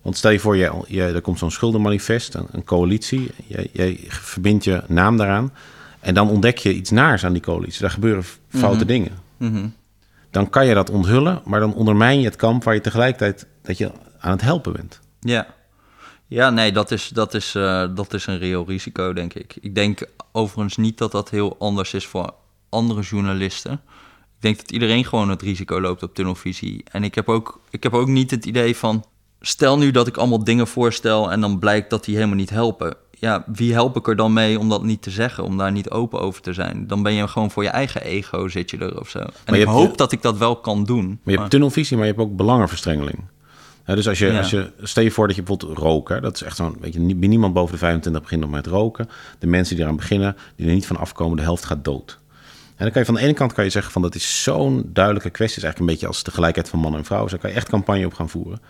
Want 0.05 0.17
stel 0.17 0.31
je 0.31 0.39
voor, 0.39 0.57
je, 0.57 0.73
je, 0.87 1.03
er 1.03 1.21
komt 1.21 1.39
zo'n 1.39 1.51
schuldenmanifest, 1.51 2.35
een, 2.35 2.47
een 2.51 2.65
coalitie. 2.65 3.31
Jij, 3.47 3.69
jij 3.73 4.01
verbindt 4.09 4.65
je 4.65 4.83
naam 4.87 5.17
daaraan. 5.17 5.53
En 6.01 6.15
dan 6.15 6.31
ontdek 6.31 6.59
je 6.59 6.75
iets 6.75 6.91
naars 6.91 7.25
aan 7.25 7.33
die 7.33 7.43
coalitie. 7.43 7.81
Daar 7.81 7.91
gebeuren 7.91 8.25
foute 8.49 8.85
dingen. 8.85 9.13
Mhm. 9.37 9.67
Dan 10.31 10.51
kan 10.51 10.67
je 10.67 10.75
dat 10.75 10.91
onthullen, 10.91 11.43
maar 11.45 11.61
dan 11.61 11.75
ondermijn 11.75 12.19
je 12.21 12.25
het 12.25 12.37
kamp 12.37 12.65
waar 12.65 12.75
je 12.75 12.81
tegelijkertijd 12.81 13.47
dat 13.63 13.79
je 13.79 13.91
aan 14.19 14.31
het 14.31 14.41
helpen 14.41 14.73
bent. 14.73 15.01
Ja. 15.21 15.47
Ja, 16.27 16.51
nee, 16.51 16.73
dat 16.73 16.91
is, 16.91 17.09
dat, 17.09 17.35
is, 17.35 17.55
eh, 17.55 17.87
dat 17.95 18.15
is 18.15 18.27
een 18.27 18.39
reëel 18.39 18.65
risico, 18.67 19.13
denk 19.13 19.35
ik. 19.35 19.57
Ik 19.61 19.75
denk 19.75 20.07
overigens 20.33 20.77
niet 20.77 20.99
dat 20.99 21.13
dat 21.13 21.31
heel 21.31 21.57
anders 21.59 21.95
is 21.95 22.07
voor 22.07 22.35
andere 22.69 23.01
journalisten. 23.01 23.73
Ik 23.73 24.41
denk 24.41 24.57
dat 24.57 24.71
iedereen 24.71 25.05
gewoon 25.05 25.29
het 25.29 25.43
risico 25.43 25.81
loopt 25.81 26.03
op 26.03 26.15
tunnelvisie. 26.15 26.85
En 26.91 27.05
ik 27.05 27.15
heb 27.15 27.29
ook, 27.29 27.61
ik 27.71 27.83
heb 27.83 27.95
ook 27.95 28.09
niet 28.09 28.31
het 28.31 28.47
idee 28.47 28.77
van... 28.77 29.05
stel 29.47 29.79
nu 29.79 29.91
dat 29.91 30.07
ik 30.07 30.17
allemaal 30.17 30.45
dingen 30.45 30.67
voorstel... 30.67 31.33
en 31.33 31.41
dan 31.41 31.59
blijkt 31.59 31.91
dat 31.91 32.05
die 32.05 32.15
helemaal 32.15 32.37
niet 32.37 32.51
helpen. 32.51 32.95
Ja, 33.19 33.45
wie 33.47 33.73
help 33.73 33.97
ik 33.97 34.09
er 34.09 34.17
dan 34.17 34.33
mee 34.33 34.59
om 34.59 34.69
dat 34.69 34.83
niet 34.83 35.03
te 35.03 35.11
zeggen? 35.11 35.45
Om 35.45 35.57
daar 35.59 35.73
niet 35.73 35.91
open 35.91 36.21
over 36.21 36.43
te 36.43 36.53
zijn? 36.53 36.87
Dan 36.87 37.03
ben 37.03 37.13
je 37.13 37.29
gewoon 37.29 37.51
voor 37.51 37.63
je 37.63 37.69
eigen 37.69 38.03
ego 38.03 38.49
zit 38.49 38.71
je 38.71 38.79
er 38.79 39.01
of 39.01 39.09
zo. 39.09 39.19
En 39.45 39.55
je 39.55 39.61
ik 39.61 39.67
hoop 39.67 39.99
dat 39.99 40.13
ik 40.13 40.23
dat 40.23 40.39
wel 40.39 40.57
kan 40.57 40.85
doen. 40.85 41.07
Maar 41.23 41.33
je 41.35 41.39
hebt 41.39 41.51
tunnelvisie, 41.51 41.97
maar 41.97 42.07
je 42.07 42.13
hebt 42.13 42.25
ook 42.25 42.37
belangenverstrengeling. 42.37 43.19
Hè, 43.85 43.95
dus 43.95 44.09
als 44.09 44.19
je, 44.19 44.27
Ja. 44.27 44.39
als 44.39 44.51
je, 44.51 44.71
stel 44.83 45.03
je 45.03 45.11
voor 45.11 45.27
dat 45.27 45.37
je 45.37 45.43
bijvoorbeeld 45.43 45.79
roken, 45.79 46.23
dat 46.23 46.35
is 46.35 46.43
echt 46.43 46.57
zo'n, 46.57 46.77
weet 46.81 46.93
je, 46.93 47.01
nie- 47.01 47.29
niemand 47.29 47.55
boven 47.55 47.73
de 47.73 47.79
25 47.79 48.23
begint 48.23 48.41
nog 48.41 48.51
met 48.51 48.67
roken. 48.67 49.09
De 49.39 49.47
mensen 49.47 49.75
die 49.77 49.85
eraan 49.85 49.97
beginnen, 49.97 50.37
die 50.57 50.67
er 50.67 50.73
niet 50.75 50.87
van 50.87 50.97
afkomen, 50.97 51.37
de 51.37 51.43
helft 51.43 51.65
gaat 51.65 51.85
dood. 51.85 52.19
En 52.77 52.85
dan 52.85 52.91
kan 52.91 53.01
je 53.01 53.07
van 53.07 53.15
de 53.15 53.21
ene 53.21 53.33
kant 53.33 53.53
kan 53.53 53.65
je 53.65 53.71
zeggen 53.71 53.93
van 53.93 54.03
dat 54.03 54.15
is 54.15 54.43
zo'n 54.43 54.91
duidelijke 54.93 55.31
kwestie, 55.31 55.57
is 55.59 55.63
eigenlijk 55.63 55.79
een 55.91 55.99
beetje 55.99 56.15
als 56.15 56.23
de 56.25 56.31
gelijkheid 56.31 56.69
van 56.69 56.79
man 56.79 56.95
en 56.97 57.05
vrouw. 57.05 57.23
Dus 57.23 57.31
daar 57.31 57.41
kan 57.41 57.51
je 57.51 57.57
echt 57.57 57.69
campagne 57.69 58.07
op 58.07 58.15
gaan 58.15 58.29
voeren. 58.29 58.61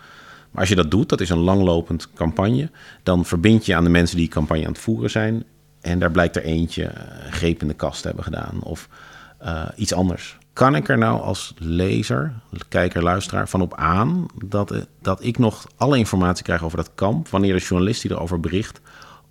Maar 0.55 0.63
als 0.63 0.73
je 0.73 0.81
dat 0.81 0.91
doet, 0.91 1.09
dat 1.09 1.21
is 1.21 1.29
een 1.29 1.37
langlopend 1.37 2.13
campagne, 2.13 2.69
dan 3.03 3.25
verbind 3.25 3.65
je 3.65 3.75
aan 3.75 3.83
de 3.83 3.89
mensen 3.89 4.17
die 4.17 4.27
campagne 4.27 4.65
aan 4.65 4.71
het 4.71 4.81
voeren 4.81 5.09
zijn. 5.09 5.43
En 5.81 5.99
daar 5.99 6.11
blijkt 6.11 6.35
er 6.35 6.43
eentje 6.43 6.83
eh, 6.83 7.25
een 7.25 7.31
greep 7.31 7.61
in 7.61 7.67
de 7.67 7.73
kast 7.73 8.01
te 8.01 8.07
hebben 8.07 8.23
gedaan 8.23 8.61
of 8.63 8.89
eh, 9.37 9.65
iets 9.75 9.93
anders. 9.93 10.37
Kan 10.53 10.75
ik 10.75 10.89
er 10.89 10.97
nou 10.97 11.21
als 11.21 11.53
lezer, 11.57 12.33
kijker, 12.69 13.03
luisteraar 13.03 13.49
van 13.49 13.61
op 13.61 13.73
aan 13.73 14.25
dat, 14.45 14.71
eh, 14.71 14.81
dat 15.01 15.23
ik 15.23 15.37
nog 15.37 15.67
alle 15.77 15.97
informatie 15.97 16.43
krijg 16.43 16.63
over 16.63 16.77
dat 16.77 16.91
kamp, 16.95 17.27
wanneer 17.27 17.53
de 17.53 17.65
journalist 17.65 18.01
die 18.01 18.11
erover 18.11 18.39
bericht 18.39 18.81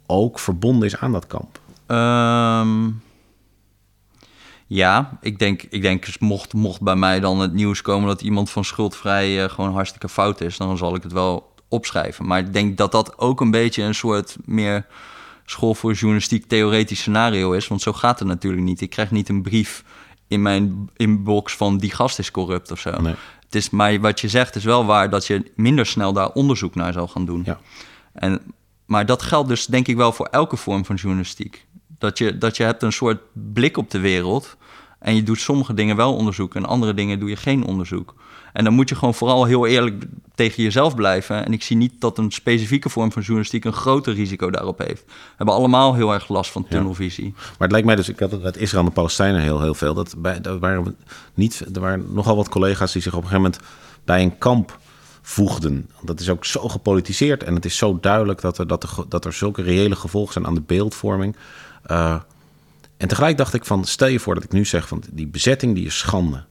ook 0.06 0.38
verbonden 0.38 0.86
is 0.86 0.96
aan 0.96 1.12
dat 1.12 1.26
kamp? 1.26 1.58
Ehm, 1.86 2.90
ja, 4.66 5.18
ik 5.20 5.38
denk, 5.38 5.62
ik 5.62 5.82
denk 5.82 6.20
mocht, 6.20 6.52
mocht 6.52 6.80
bij 6.80 6.96
mij 6.96 7.20
dan 7.20 7.40
het 7.40 7.52
nieuws 7.52 7.82
komen 7.82 8.08
dat 8.08 8.22
iemand 8.22 8.50
van 8.50 8.64
schuldvrij 8.64 9.44
eh, 9.44 9.50
gewoon 9.50 9.72
hartstikke 9.72 10.08
fout 10.08 10.40
is, 10.40 10.56
dan 10.56 10.76
zal 10.76 10.94
ik 10.94 11.02
het 11.02 11.12
wel 11.12 11.52
opschrijven. 11.68 12.26
Maar 12.26 12.38
ik 12.38 12.52
denk 12.52 12.76
dat 12.76 12.92
dat 12.92 13.18
ook 13.18 13.40
een 13.40 13.50
beetje 13.50 13.82
een 13.82 13.94
soort 13.94 14.36
meer 14.44 14.86
school 15.44 15.74
voor 15.74 15.92
journalistiek 15.92 16.46
theoretisch 16.46 16.98
scenario 16.98 17.52
is, 17.52 17.68
want 17.68 17.82
zo 17.82 17.92
gaat 17.92 18.18
het 18.18 18.28
natuurlijk 18.28 18.62
niet. 18.62 18.80
Ik 18.80 18.90
krijg 18.90 19.10
niet 19.10 19.28
een 19.28 19.42
brief 19.42 19.84
in 20.28 20.42
mijn 20.42 20.90
inbox 20.96 21.56
van 21.56 21.78
die 21.78 21.90
gast 21.90 22.18
is 22.18 22.30
corrupt 22.30 22.70
of 22.70 22.80
zo. 22.80 23.00
Nee. 23.00 23.14
Het 23.44 23.54
is, 23.54 23.70
maar 23.70 24.00
wat 24.00 24.20
je 24.20 24.28
zegt 24.28 24.56
is 24.56 24.64
wel 24.64 24.84
waar 24.84 25.10
dat 25.10 25.26
je 25.26 25.52
minder 25.56 25.86
snel 25.86 26.12
daar 26.12 26.30
onderzoek 26.30 26.74
naar 26.74 26.92
zal 26.92 27.08
gaan 27.08 27.24
doen. 27.24 27.42
Ja. 27.44 27.60
En, 28.12 28.40
maar 28.86 29.06
dat 29.06 29.22
geldt 29.22 29.48
dus 29.48 29.66
denk 29.66 29.88
ik 29.88 29.96
wel 29.96 30.12
voor 30.12 30.26
elke 30.26 30.56
vorm 30.56 30.84
van 30.84 30.96
journalistiek. 30.96 31.63
Dat 32.04 32.18
je, 32.18 32.38
dat 32.38 32.56
je 32.56 32.62
hebt 32.62 32.82
een 32.82 32.92
soort 32.92 33.18
blik 33.32 33.76
op 33.76 33.90
de 33.90 33.98
wereld 33.98 34.56
en 34.98 35.14
je 35.14 35.22
doet 35.22 35.40
sommige 35.40 35.74
dingen 35.74 35.96
wel 35.96 36.14
onderzoek 36.14 36.54
en 36.54 36.64
andere 36.64 36.94
dingen 36.94 37.18
doe 37.18 37.28
je 37.28 37.36
geen 37.36 37.64
onderzoek. 37.64 38.14
En 38.52 38.64
dan 38.64 38.72
moet 38.72 38.88
je 38.88 38.94
gewoon 38.94 39.14
vooral 39.14 39.44
heel 39.44 39.66
eerlijk 39.66 40.04
tegen 40.34 40.62
jezelf 40.62 40.94
blijven. 40.94 41.44
En 41.44 41.52
ik 41.52 41.62
zie 41.62 41.76
niet 41.76 41.92
dat 41.98 42.18
een 42.18 42.30
specifieke 42.30 42.88
vorm 42.88 43.12
van 43.12 43.22
journalistiek 43.22 43.64
een 43.64 43.72
groter 43.72 44.14
risico 44.14 44.50
daarop 44.50 44.78
heeft. 44.78 45.04
We 45.06 45.12
hebben 45.36 45.54
allemaal 45.54 45.94
heel 45.94 46.12
erg 46.12 46.28
last 46.28 46.50
van 46.50 46.66
tunnelvisie. 46.68 47.32
Maar 47.36 47.54
het 47.58 47.70
lijkt 47.70 47.86
mij 47.86 47.96
dus, 47.96 48.08
ik 48.08 48.18
had 48.18 48.30
het 48.30 48.44
uit 48.44 48.56
Israël 48.56 48.82
en 48.82 48.88
de 48.88 48.94
Palestijnen 48.94 49.40
heel, 49.40 49.60
heel 49.60 49.74
veel. 49.74 49.94
Dat, 49.94 50.14
bij, 50.18 50.40
dat 50.40 50.58
waren 50.58 50.96
niet, 51.34 51.64
er 51.74 51.80
waren 51.80 52.06
nogal 52.12 52.36
wat 52.36 52.48
collega's 52.48 52.92
die 52.92 53.02
zich 53.02 53.14
op 53.14 53.22
een 53.22 53.28
gegeven 53.28 53.50
moment 53.50 53.70
bij 54.04 54.22
een 54.22 54.38
kamp 54.38 54.78
voegden. 55.22 55.90
Dat 56.02 56.20
is 56.20 56.30
ook 56.30 56.44
zo 56.44 56.68
gepolitiseerd 56.68 57.42
en 57.42 57.54
het 57.54 57.64
is 57.64 57.76
zo 57.76 57.98
duidelijk 58.00 58.40
dat 58.40 58.58
er, 58.58 58.66
dat 58.66 58.82
er, 58.82 58.90
dat 59.08 59.24
er 59.24 59.32
zulke 59.32 59.62
reële 59.62 59.96
gevolgen 59.96 60.32
zijn 60.32 60.46
aan 60.46 60.54
de 60.54 60.62
beeldvorming. 60.66 61.36
Eh, 61.84 62.20
en 62.96 63.08
tegelijk 63.08 63.36
dacht 63.36 63.54
ik 63.54 63.64
van, 63.64 63.84
stel 63.84 64.08
je 64.08 64.20
voor 64.20 64.34
dat 64.34 64.44
ik 64.44 64.52
nu 64.52 64.64
zeg 64.64 64.88
van 64.88 65.02
die 65.12 65.26
bezetting 65.26 65.74
die 65.74 65.86
is 65.86 65.98
schande. 65.98 66.44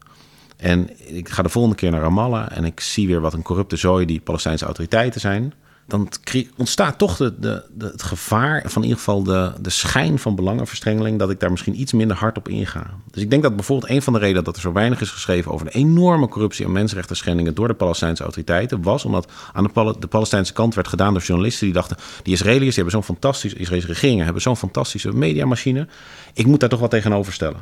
En 0.58 0.90
ik 1.16 1.30
ga 1.30 1.44
de 1.44 1.50
volgende 1.50 1.78
keer 1.78 1.92
naar 1.92 2.02
Ramallah 2.02 2.48
en 2.52 2.64
ik 2.64 2.80
zie 2.80 3.08
weer 3.08 3.22
wat 3.22 3.34
een 3.34 3.42
corrupte 3.42 3.76
zooi 3.76 4.06
die 4.06 4.22
Palestijnse 4.22 4.66
autoriteiten 4.66 5.22
zijn. 5.22 5.54
Dan 5.88 6.10
ontstaat 6.58 6.98
toch 6.98 7.18
de, 7.18 7.34
de, 7.40 7.64
het 7.78 8.04
gevaar 8.04 8.62
van 8.66 8.82
in 8.82 8.88
ieder 8.88 8.98
geval 9.04 9.24
de, 9.24 9.52
de 9.62 9.70
schijn 9.70 10.20
van 10.20 10.36
belangenverstrengeling... 10.36 11.20
dat 11.20 11.30
ik 11.30 11.40
daar 11.40 11.52
misschien 11.52 11.80
iets 11.80 11.94
minder 11.94 12.18
hard 12.18 12.38
op 12.38 12.48
inga. 12.48 12.90
Dus 13.12 13.24
ik 13.24 13.30
denk 13.30 13.44
dat 13.44 13.56
bijvoorbeeld 13.56 13.92
een 13.92 14.02
van 14.02 14.14
de 14.14 14.20
redenen 14.20 14.44
dat 14.44 14.56
er 14.56 14.62
zo 14.62 14.72
weinig 14.72 15.02
is 15.02 15.10
geschreven... 15.10 15.52
over 15.52 15.66
de 15.66 15.72
enorme 15.72 16.28
corruptie 16.28 16.66
en 16.66 16.72
mensenrechten 16.72 17.16
schendingen 17.16 17.56
door 17.56 17.68
de 17.68 17.74
Palestijnse 17.74 18.24
autoriteiten... 18.24 18.82
was 18.82 19.06
omdat 19.06 19.32
aan 19.54 19.64
de, 19.64 19.96
de 20.00 20.08
Palestijnse 20.08 20.54
kant 20.54 20.76
werd 20.76 20.88
gedaan 20.88 21.14
door 21.14 21.24
journalisten 21.24 21.66
die 21.66 21.76
dachten... 21.76 21.98
die 22.24 22.34
Israëliërs 22.34 22.76
die 22.76 22.84
hebben 22.84 22.92
zo'n 22.92 23.16
fantastische, 23.16 23.58
Israëlische 23.58 23.94
regeringen 23.94 24.24
hebben 24.24 24.42
zo'n 24.42 24.58
fantastische 24.58 25.14
mediamachine. 25.14 25.88
Ik 26.34 26.46
moet 26.46 26.60
daar 26.60 26.70
toch 26.70 26.80
wat 26.80 26.90
tegenover 26.90 27.34
stellen. 27.34 27.60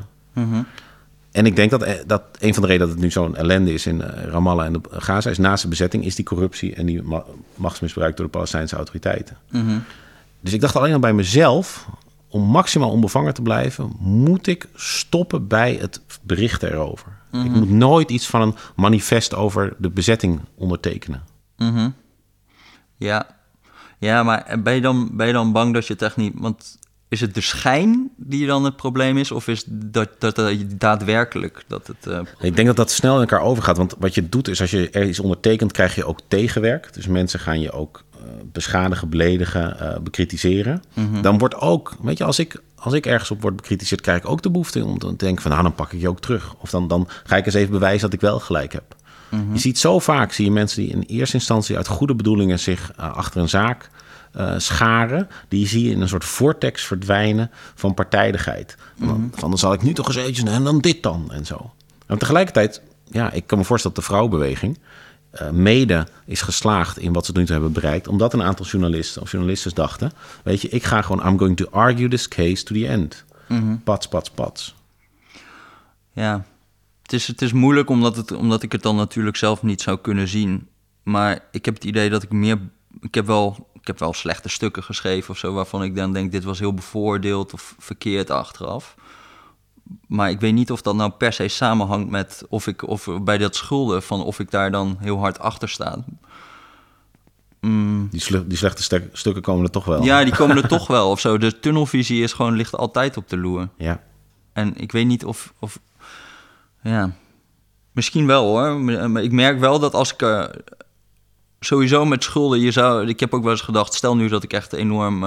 En 1.31 1.45
ik 1.45 1.55
denk 1.55 1.71
dat, 1.71 1.83
eh, 1.83 1.93
dat 2.07 2.23
een 2.39 2.53
van 2.53 2.61
de 2.61 2.67
redenen 2.67 2.87
dat 2.87 2.95
het 2.97 3.05
nu 3.05 3.11
zo'n 3.11 3.35
ellende 3.35 3.73
is 3.73 3.85
in 3.85 4.01
eh, 4.01 4.23
Ramallah 4.23 4.65
en 4.65 4.73
de 4.73 4.81
Gaza 4.91 5.29
is 5.29 5.37
naast 5.37 5.63
de 5.63 5.69
bezetting 5.69 6.05
is 6.05 6.15
die 6.15 6.25
corruptie 6.25 6.75
en 6.75 6.85
die 6.85 7.01
ma- 7.01 7.25
machtsmisbruik 7.55 8.17
door 8.17 8.25
de 8.25 8.31
Palestijnse 8.31 8.75
autoriteiten. 8.75 9.37
Dus 10.39 10.53
ik 10.53 10.61
dacht 10.61 10.75
alleen 10.75 10.93
al 10.93 10.99
bij 10.99 11.13
mezelf, 11.13 11.87
om 12.27 12.43
maximaal 12.43 12.89
onbevangen 12.89 13.33
te 13.33 13.41
blijven, 13.41 13.91
moet 13.99 14.47
ik 14.47 14.67
stoppen 14.75 15.47
bij 15.47 15.77
het 15.81 16.01
berichten 16.21 16.71
erover. 16.71 17.19
Ik 17.31 17.51
moet 17.51 17.69
nooit 17.69 18.11
iets 18.11 18.27
van 18.27 18.41
een 18.41 18.55
manifest 18.75 19.35
over 19.35 19.73
de 19.77 19.89
bezetting 19.89 20.39
ondertekenen. 20.55 21.23
Ja. 22.95 23.27
ja, 23.97 24.23
maar 24.23 24.59
ben 24.63 24.73
je, 24.73 24.81
dan, 24.81 25.09
ben 25.13 25.27
je 25.27 25.33
dan 25.33 25.51
bang 25.51 25.73
dat 25.73 25.87
je 25.87 25.93
het 25.93 26.01
echt 26.01 26.15
niet... 26.17 26.33
Want 26.35 26.79
is 27.11 27.21
het 27.21 27.33
de 27.33 27.41
schijn 27.41 28.09
die 28.15 28.47
dan 28.47 28.63
het 28.63 28.75
probleem 28.75 29.17
is? 29.17 29.31
Of 29.31 29.47
is 29.47 29.63
dat, 29.67 30.09
dat, 30.19 30.35
dat 30.35 30.55
daadwerkelijk 30.77 31.63
dat 31.67 31.87
het... 31.87 32.07
eh, 32.07 32.19
Ik 32.39 32.55
denk 32.55 32.67
dat 32.67 32.75
dat 32.75 32.91
snel 32.91 33.13
in 33.15 33.19
elkaar 33.19 33.41
overgaat. 33.41 33.77
Want 33.77 33.95
wat 33.99 34.15
je 34.15 34.29
doet 34.29 34.47
is 34.47 34.61
als 34.61 34.71
je 34.71 34.89
er 34.89 35.07
iets 35.07 35.19
ondertekent, 35.19 35.71
krijg 35.71 35.95
je 35.95 36.05
ook 36.05 36.19
tegenwerk. 36.27 36.93
Dus 36.93 37.07
mensen 37.07 37.39
gaan 37.39 37.59
je 37.59 37.71
ook 37.71 38.03
eh, 38.13 38.19
beschadigen, 38.51 39.09
beledigen, 39.09 39.79
eh, 39.79 39.99
bekritiseren. 39.99 40.83
Dan 41.21 41.37
wordt 41.37 41.55
ook, 41.55 41.95
weet 42.01 42.17
je, 42.17 42.23
als 42.23 42.39
ik, 42.39 42.61
als 42.75 42.93
ik 42.93 43.05
ergens 43.05 43.31
op 43.31 43.41
word 43.41 43.55
bekritiseerd, 43.55 44.01
krijg 44.01 44.17
ik 44.17 44.29
ook 44.29 44.41
de 44.41 44.51
behoefte 44.51 44.85
om 44.85 44.97
te 44.99 45.15
denken 45.15 45.41
van, 45.41 45.51
nou, 45.51 45.63
dan 45.63 45.75
pak 45.75 45.91
ik 45.91 46.01
je 46.01 46.09
ook 46.09 46.21
terug. 46.21 46.55
Of 46.59 46.69
dan, 46.69 46.87
dan 46.87 47.07
ga 47.23 47.37
ik 47.37 47.45
eens 47.45 47.55
even 47.55 47.71
bewijzen 47.71 48.01
dat 48.01 48.13
ik 48.13 48.21
wel 48.21 48.39
gelijk 48.39 48.73
heb. 48.73 48.95
Je 49.53 49.59
ziet 49.59 49.79
zo 49.79 49.99
vaak, 49.99 50.31
zie 50.31 50.45
je 50.45 50.51
mensen 50.51 50.81
die 50.81 50.91
in 50.91 51.01
eerste 51.01 51.35
instantie 51.35 51.77
uit 51.77 51.87
goede 51.87 52.15
bedoelingen 52.15 52.59
zich 52.59 52.91
achter 52.97 53.41
een 53.41 53.49
zaak 53.49 53.89
eh, 54.31 54.53
scharen. 54.57 55.29
Die 55.47 55.67
zie 55.67 55.85
je 55.85 55.91
in 55.91 56.01
een 56.01 56.07
soort 56.07 56.25
vortex 56.25 56.83
verdwijnen 56.83 57.51
van 57.75 57.93
partijdigheid. 57.93 58.77
Van, 58.99 59.31
van 59.35 59.49
dan 59.49 59.59
zal 59.59 59.73
ik 59.73 59.81
nu 59.81 59.93
toch 59.93 60.07
eens 60.07 60.15
eventjes 60.15 60.49
en 60.49 60.63
dan 60.63 60.79
dit 60.79 61.03
dan 61.03 61.31
en 61.31 61.45
zo. 61.45 61.73
En 62.05 62.17
tegelijkertijd, 62.17 62.81
ja, 63.09 63.31
ik 63.31 63.47
kan 63.47 63.57
me 63.57 63.63
voorstellen 63.63 63.95
dat 63.95 64.05
de 64.05 64.11
vrouwenbeweging 64.11 64.79
eh, 65.31 65.49
mede 65.49 66.07
is 66.25 66.41
geslaagd 66.41 66.97
in 66.97 67.13
wat 67.13 67.25
ze 67.25 67.31
nu 67.31 67.43
toe 67.43 67.53
hebben 67.53 67.71
bereikt. 67.71 68.07
Omdat 68.07 68.33
een 68.33 68.43
aantal 68.43 68.65
journalisten 68.65 69.21
of 69.21 69.31
journalisten 69.31 69.75
dachten, 69.75 70.11
weet 70.43 70.61
je, 70.61 70.69
ik 70.69 70.83
ga 70.83 71.01
gewoon, 71.01 71.27
I'm 71.27 71.37
going 71.37 71.57
to 71.57 71.65
argue 71.69 72.07
this 72.07 72.27
case 72.27 72.63
to 72.63 72.75
the 72.75 72.87
end. 72.87 73.23
Pats, 73.83 74.07
pats, 74.07 74.29
pats. 74.29 74.75
Ja, 76.13 76.45
het 77.01 77.13
is, 77.13 77.27
het 77.27 77.41
is 77.41 77.53
moeilijk 77.53 77.89
omdat, 77.89 78.15
het, 78.15 78.31
omdat 78.31 78.63
ik 78.63 78.71
het 78.71 78.81
dan 78.81 78.95
natuurlijk 78.95 79.37
zelf 79.37 79.63
niet 79.63 79.81
zou 79.81 79.97
kunnen 79.97 80.27
zien. 80.27 80.67
Maar 81.03 81.39
ik 81.51 81.65
heb 81.65 81.73
het 81.73 81.83
idee 81.83 82.09
dat 82.09 82.23
ik 82.23 82.31
meer... 82.31 82.57
Ik 82.99 83.13
heb 83.13 83.25
wel, 83.25 83.70
ik 83.81 83.87
heb 83.87 83.99
wel 83.99 84.13
slechte 84.13 84.49
stukken 84.49 84.83
geschreven 84.83 85.29
of 85.29 85.37
zo... 85.37 85.53
waarvan 85.53 85.83
ik 85.83 85.95
dan 85.95 86.13
denk, 86.13 86.31
dit 86.31 86.43
was 86.43 86.59
heel 86.59 86.73
bevoordeeld 86.73 87.53
of 87.53 87.75
verkeerd 87.79 88.29
achteraf. 88.29 88.95
Maar 90.07 90.29
ik 90.29 90.39
weet 90.39 90.53
niet 90.53 90.71
of 90.71 90.81
dat 90.81 90.95
nou 90.95 91.11
per 91.11 91.33
se 91.33 91.47
samenhangt 91.47 92.09
met... 92.09 92.43
of 92.49 92.67
ik 92.67 92.87
of 92.87 93.07
bij 93.21 93.37
dat 93.37 93.55
schulden, 93.55 94.03
van 94.03 94.23
of 94.23 94.39
ik 94.39 94.51
daar 94.51 94.71
dan 94.71 94.97
heel 94.99 95.17
hard 95.19 95.39
achter 95.39 95.69
sta. 95.69 95.97
Die, 98.09 98.19
sle- 98.21 98.47
die 98.47 98.57
slechte 98.57 99.07
stukken 99.11 99.41
komen 99.41 99.63
er 99.63 99.71
toch 99.71 99.85
wel. 99.85 100.03
Ja, 100.03 100.23
die 100.23 100.35
komen 100.35 100.57
er 100.57 100.67
toch 100.77 100.87
wel 100.87 101.09
of 101.09 101.19
zo. 101.19 101.37
De 101.37 101.59
tunnelvisie 101.59 102.23
is 102.23 102.33
gewoon, 102.33 102.55
ligt 102.55 102.75
altijd 102.77 103.17
op 103.17 103.29
de 103.29 103.37
loer. 103.37 103.69
ja. 103.77 104.01
En 104.53 104.77
ik 104.77 104.91
weet 104.91 105.05
niet 105.05 105.25
of. 105.25 105.53
of 105.59 105.79
ja. 106.83 107.11
Misschien 107.91 108.27
wel 108.27 108.45
hoor. 108.45 108.79
Maar 109.09 109.23
ik 109.23 109.31
merk 109.31 109.59
wel 109.59 109.79
dat 109.79 109.93
als 109.93 110.13
ik. 110.13 110.49
Sowieso 111.65 112.05
met 112.05 112.23
schulden. 112.23 112.59
Je 112.59 112.71
zou, 112.71 113.07
ik 113.07 113.19
heb 113.19 113.33
ook 113.33 113.43
wel 113.43 113.51
eens 113.51 113.61
gedacht. 113.61 113.93
Stel 113.93 114.15
nu 114.15 114.27
dat 114.27 114.43
ik 114.43 114.53
echt 114.53 114.73
enorm 114.73 115.25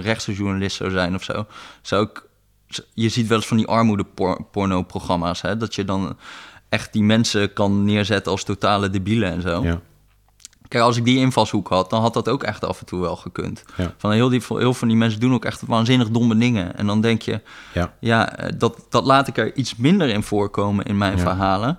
rechtse 0.00 0.32
journalist 0.34 0.76
zou 0.76 0.90
zijn 0.90 1.14
of 1.14 1.22
zo. 1.22 1.46
Zou 1.82 2.02
ik. 2.06 2.28
Je 2.94 3.08
ziet 3.08 3.26
wel 3.26 3.36
eens 3.36 3.46
van 3.46 3.56
die 3.56 3.66
armoede-porno-programma's. 3.66 5.40
Hè, 5.42 5.56
dat 5.56 5.74
je 5.74 5.84
dan 5.84 6.16
echt 6.68 6.92
die 6.92 7.02
mensen 7.02 7.52
kan 7.52 7.84
neerzetten 7.84 8.32
als 8.32 8.44
totale 8.44 8.90
debielen 8.90 9.30
en 9.32 9.42
zo. 9.42 9.62
ja. 9.62 9.80
Kijk, 10.68 10.82
als 10.82 10.96
ik 10.96 11.04
die 11.04 11.18
invalshoek 11.18 11.68
had, 11.68 11.90
dan 11.90 12.00
had 12.00 12.14
dat 12.14 12.28
ook 12.28 12.42
echt 12.42 12.64
af 12.64 12.80
en 12.80 12.86
toe 12.86 13.00
wel 13.00 13.16
gekund. 13.16 13.64
Ja. 13.76 13.94
Van 13.96 14.12
heel, 14.12 14.28
die, 14.28 14.42
heel 14.48 14.74
van 14.74 14.88
die 14.88 14.96
mensen 14.96 15.20
doen 15.20 15.34
ook 15.34 15.44
echt 15.44 15.62
waanzinnig 15.66 16.10
domme 16.10 16.36
dingen. 16.36 16.76
En 16.76 16.86
dan 16.86 17.00
denk 17.00 17.22
je, 17.22 17.40
Ja. 17.74 17.92
ja, 18.00 18.36
eh, 18.36 18.52
dat, 18.58 18.86
dat 18.88 19.04
laat 19.04 19.28
ik 19.28 19.36
er 19.38 19.54
iets 19.56 19.76
minder 19.76 20.08
in 20.08 20.22
voorkomen 20.22 20.84
in 20.84 20.98
mijn 20.98 21.18
verhalen. 21.18 21.78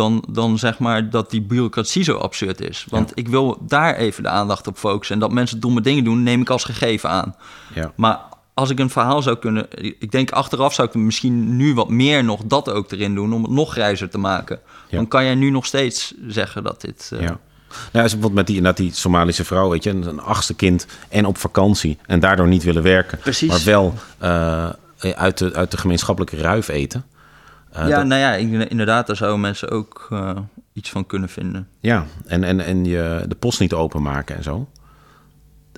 Dan, 0.00 0.24
dan 0.28 0.58
zeg 0.58 0.78
maar 0.78 1.10
dat 1.10 1.30
die 1.30 1.42
bureaucratie 1.42 2.02
zo 2.02 2.16
absurd 2.16 2.60
is. 2.60 2.86
Want 2.88 3.12
ik 3.14 3.28
wil 3.28 3.58
daar 3.60 3.94
even 3.96 4.22
de 4.22 4.28
aandacht 4.28 4.66
op 4.66 4.76
focussen. 4.78 5.14
En 5.14 5.20
dat 5.20 5.32
mensen 5.32 5.60
domme 5.60 5.80
dingen 5.80 6.04
doen, 6.04 6.22
neem 6.22 6.40
ik 6.40 6.50
als 6.50 6.64
gegeven 6.64 7.10
aan. 7.10 7.34
Ja. 7.74 7.92
Maar 7.96 8.20
als 8.54 8.70
ik 8.70 8.78
een 8.78 8.90
verhaal 8.90 9.22
zou 9.22 9.36
kunnen... 9.36 9.66
Ik 9.98 10.10
denk 10.10 10.30
achteraf 10.30 10.74
zou 10.74 10.88
ik 10.88 10.94
misschien 10.94 11.56
nu 11.56 11.74
wat 11.74 11.88
meer 11.88 12.24
nog 12.24 12.40
dat 12.44 12.70
ook 12.70 12.90
erin 12.92 13.14
doen... 13.14 13.32
om 13.32 13.42
het 13.42 13.52
nog 13.52 13.72
grijzer 13.72 14.10
te 14.10 14.18
maken. 14.18 14.60
Ja. 14.88 14.96
Dan 14.96 15.08
kan 15.08 15.24
jij 15.24 15.34
nu 15.34 15.50
nog 15.50 15.66
steeds 15.66 16.14
zeggen 16.26 16.62
dat 16.62 16.80
dit... 16.80 17.10
eh, 17.12 17.20
Ja. 17.20 17.38
Nou, 17.92 18.02
als 18.04 18.12
bijvoorbeeld 18.12 18.34
met 18.34 18.46
die, 18.46 18.56
inderdaad 18.56 18.80
die 18.80 18.94
Somalische 18.94 19.44
vrouw, 19.44 19.68
weet 19.70 19.84
je, 19.84 19.90
een 19.90 20.06
een 20.06 20.20
achtste 20.20 20.54
kind 20.54 20.86
en 21.08 21.24
op 21.26 21.38
vakantie 21.38 21.98
en 22.06 22.20
daardoor 22.20 22.48
niet 22.48 22.62
willen 22.62 22.82
werken. 22.82 23.18
Precies. 23.18 23.48
Maar 23.48 23.64
wel 23.64 23.94
eh, 24.18 24.68
uit, 25.14 25.38
de, 25.38 25.54
uit 25.54 25.70
de 25.70 25.76
gemeenschappelijke 25.76 26.36
ruif 26.36 26.68
eten. 26.68 27.04
Eh, 27.72 27.88
ja, 27.88 27.96
dat- 27.96 28.06
nou 28.06 28.20
ja, 28.20 28.34
inderdaad, 28.68 29.06
daar 29.06 29.16
zouden 29.16 29.40
mensen 29.40 29.70
ook 29.70 30.06
eh, 30.10 30.36
iets 30.72 30.90
van 30.90 31.06
kunnen 31.06 31.28
vinden. 31.28 31.68
Ja, 31.80 32.06
en, 32.26 32.44
en, 32.44 32.60
en 32.60 32.84
je 32.84 33.24
de 33.28 33.34
post 33.34 33.60
niet 33.60 33.72
openmaken 33.74 34.36
en 34.36 34.42
zo. 34.42 34.68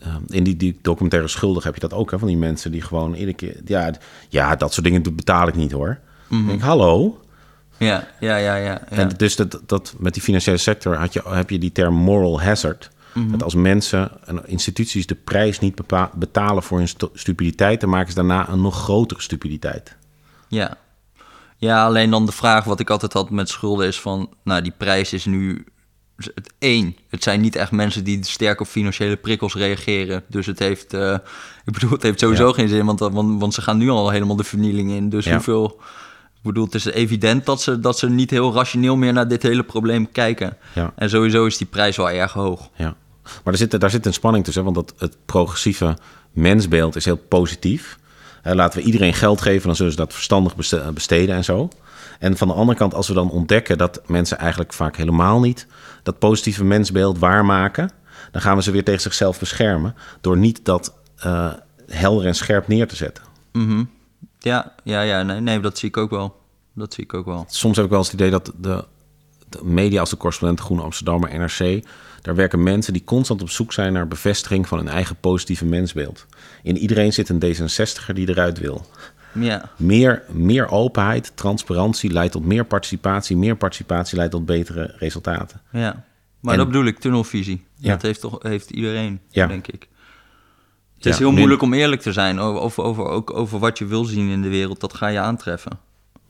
Eh, 0.02 0.14
in 0.26 0.44
die, 0.44 0.56
die 0.56 0.78
documentaire 0.82 1.28
Schuldig 1.28 1.64
heb 1.64 1.74
je 1.74 1.80
dat 1.80 1.92
ook, 1.92 2.10
hè, 2.10 2.18
van 2.18 2.28
die 2.28 2.36
mensen 2.36 2.70
die 2.72 2.80
gewoon 2.82 3.14
iedere 3.14 3.34
keer... 3.36 3.56
Ja, 3.64 3.92
ja 4.28 4.56
dat 4.56 4.72
soort 4.72 4.86
dingen 4.86 5.02
betaal 5.02 5.48
ik 5.48 5.54
niet 5.54 5.72
hoor. 5.72 5.98
Ik 6.30 6.46
denk, 6.46 6.60
hallo? 6.60 7.20
Ja, 7.76 8.06
ja, 8.20 8.36
ja, 8.36 8.54
ja. 8.56 8.64
ja. 8.64 8.80
En 8.96 9.08
dus 9.16 9.36
dat, 9.36 9.60
dat, 9.66 9.94
met 9.98 10.14
die 10.14 10.22
financiële 10.22 10.56
sector 10.56 10.96
had 10.96 11.12
je, 11.12 11.22
heb 11.28 11.50
je 11.50 11.58
die 11.58 11.72
term 11.72 11.94
moral 11.94 12.42
hazard. 12.42 12.90
Dat 13.30 13.42
als 13.42 13.54
mensen 13.54 14.10
en 14.24 14.48
instituties 14.48 15.06
de 15.06 15.14
prijs 15.14 15.58
niet 15.58 15.80
betalen 16.14 16.62
voor 16.62 16.78
hun 16.78 16.88
stu- 16.88 17.08
stupiditeit... 17.14 17.80
dan 17.80 17.90
maken 17.90 18.08
ze 18.08 18.14
daarna 18.14 18.48
een 18.48 18.60
nog 18.60 18.76
grotere 18.82 19.20
stupiditeit. 19.20 19.96
Ja. 20.48 20.76
Ja, 21.68 21.84
alleen 21.84 22.10
dan 22.10 22.26
de 22.26 22.32
vraag 22.32 22.64
wat 22.64 22.80
ik 22.80 22.90
altijd 22.90 23.12
had 23.12 23.30
met 23.30 23.48
schulden 23.48 23.86
is 23.86 24.00
van... 24.00 24.30
Nou, 24.44 24.62
die 24.62 24.72
prijs 24.76 25.12
is 25.12 25.24
nu 25.24 25.64
het 26.16 26.52
één. 26.58 26.96
Het 27.08 27.22
zijn 27.22 27.40
niet 27.40 27.56
echt 27.56 27.70
mensen 27.70 28.04
die 28.04 28.24
sterk 28.24 28.60
op 28.60 28.66
financiële 28.66 29.16
prikkels 29.16 29.54
reageren. 29.54 30.24
Dus 30.28 30.46
het 30.46 30.58
heeft, 30.58 30.94
eh, 30.94 31.12
ik 31.64 31.72
bedoel, 31.72 31.90
het 31.90 32.02
heeft 32.02 32.20
sowieso 32.20 32.46
Ja. 32.46 32.52
geen 32.52 32.68
zin, 32.68 32.86
want, 32.86 32.98
want, 33.00 33.40
want 33.40 33.54
ze 33.54 33.62
gaan 33.62 33.78
nu 33.78 33.88
al 33.90 34.10
helemaal 34.10 34.36
de 34.36 34.44
vernieling 34.44 34.90
in. 34.90 35.08
Dus 35.08 35.24
Ja. 35.24 35.32
hoeveel... 35.32 35.80
Ik 36.36 36.48
bedoel, 36.48 36.64
het 36.64 36.74
is 36.74 36.84
evident 36.84 37.46
dat 37.46 37.62
ze, 37.62 37.80
dat 37.80 37.98
ze 37.98 38.08
niet 38.10 38.30
heel 38.30 38.54
rationeel 38.54 38.96
meer 38.96 39.12
naar 39.12 39.28
dit 39.28 39.42
hele 39.42 39.62
probleem 39.62 40.12
kijken. 40.12 40.56
Ja. 40.74 40.92
En 40.96 41.10
sowieso 41.10 41.46
is 41.46 41.56
die 41.56 41.66
prijs 41.66 41.96
wel 41.96 42.10
erg 42.10 42.32
hoog. 42.32 42.70
Ja. 42.76 42.94
Maar 43.22 43.52
er 43.52 43.56
zit, 43.56 43.80
daar 43.80 43.90
zit 43.90 44.06
een 44.06 44.12
spanning 44.12 44.44
tussen, 44.44 44.64
want 44.64 44.74
dat, 44.76 44.94
het 44.98 45.16
progressieve 45.26 45.96
mensbeeld 46.32 46.96
is 46.96 47.04
heel 47.04 47.16
positief. 47.16 47.98
Laten 48.42 48.78
we 48.78 48.84
iedereen 48.84 49.14
geld 49.14 49.40
geven, 49.40 49.66
dan 49.66 49.76
zullen 49.76 49.92
ze 49.92 49.98
dat 49.98 50.12
verstandig 50.12 50.56
beste- 50.56 50.90
besteden 50.94 51.34
en 51.34 51.44
zo. 51.44 51.68
En 52.18 52.36
van 52.36 52.48
de 52.48 52.54
andere 52.54 52.78
kant, 52.78 52.94
als 52.94 53.08
we 53.08 53.14
dan 53.14 53.30
ontdekken 53.30 53.78
dat 53.78 54.00
mensen 54.06 54.38
eigenlijk 54.38 54.72
vaak 54.72 54.96
helemaal 54.96 55.40
niet 55.40 55.66
dat 56.02 56.18
positieve 56.18 56.64
mensbeeld 56.64 57.18
waarmaken, 57.18 57.90
dan 58.30 58.40
gaan 58.42 58.56
we 58.56 58.62
ze 58.62 58.70
weer 58.70 58.84
tegen 58.84 59.00
zichzelf 59.00 59.38
beschermen 59.38 59.94
door 60.20 60.36
niet 60.36 60.64
dat 60.64 60.94
eh, 61.16 61.52
helder 61.86 62.26
en 62.26 62.34
scherp 62.34 62.68
neer 62.68 62.88
te 62.88 62.96
zetten. 62.96 63.24
Mhm. 63.52 63.84
Ja, 64.38 64.72
ja, 64.84 65.00
ja, 65.00 65.22
nee, 65.22 65.40
nee, 65.40 65.60
dat 65.60 65.78
zie 65.78 65.88
ik 65.88 65.96
ook 65.96 66.10
wel. 66.10 66.40
Dat 66.74 66.94
zie 66.94 67.04
ik 67.04 67.14
ook 67.14 67.24
wel. 67.26 67.44
Soms 67.48 67.76
heb 67.76 67.84
ik 67.84 67.90
wel 67.90 68.00
eens 68.00 68.10
het 68.10 68.20
idee 68.20 68.30
dat 68.30 68.52
de 68.56 68.84
media 69.62 70.00
als 70.00 70.10
de 70.10 70.16
correspondent 70.16 70.60
Groene 70.60 70.82
Amsterdammer, 70.82 71.38
NRC, 71.38 71.84
daar 72.22 72.34
werken 72.34 72.62
mensen 72.62 72.92
die 72.92 73.04
constant 73.04 73.42
op 73.42 73.50
zoek 73.50 73.72
zijn 73.72 73.92
naar 73.92 74.08
bevestiging 74.08 74.68
van 74.68 74.78
hun 74.78 74.88
eigen 74.88 75.16
positieve 75.20 75.64
mensbeeld. 75.64 76.26
In 76.62 76.76
iedereen 76.78 77.12
zit 77.12 77.28
een 77.28 77.42
D66er 77.44 78.12
die 78.14 78.28
eruit 78.28 78.58
wil. 78.58 78.86
Ja, 79.34 79.70
Meer, 79.76 80.22
meer 80.30 80.68
openheid, 80.70 81.32
transparantie 81.34 82.10
leidt 82.12 82.32
tot 82.32 82.44
meer 82.44 82.64
participatie. 82.64 83.36
Meer 83.36 83.56
participatie 83.56 84.16
leidt 84.16 84.32
tot 84.32 84.46
betere 84.46 84.94
resultaten. 84.98 85.60
ja. 85.72 86.04
Maar 86.40 86.52
En- 86.52 86.58
dat 86.58 86.68
bedoel 86.68 86.84
ik, 86.84 86.98
tunnelvisie. 86.98 87.64
Ja. 87.76 87.90
Dat 87.90 88.02
heeft 88.02 88.20
toch 88.20 88.42
heeft 88.42 88.70
iedereen, 88.70 89.20
Ja. 89.28 89.46
denk 89.46 89.66
ik. 89.66 89.88
Het 90.94 91.06
is 91.06 91.12
Ja, 91.12 91.18
heel 91.18 91.30
nu- 91.30 91.36
moeilijk 91.38 91.62
om 91.62 91.72
eerlijk 91.72 92.00
te 92.00 92.12
zijn 92.12 92.38
over, 92.38 92.60
over, 92.60 92.82
over, 92.84 93.04
ook 93.04 93.34
over 93.34 93.58
wat 93.58 93.78
je 93.78 93.86
wil 93.86 94.04
zien 94.04 94.28
in 94.28 94.42
de 94.42 94.48
wereld. 94.48 94.80
Dat 94.80 94.94
ga 94.94 95.06
je 95.06 95.18
aantreffen. 95.18 95.78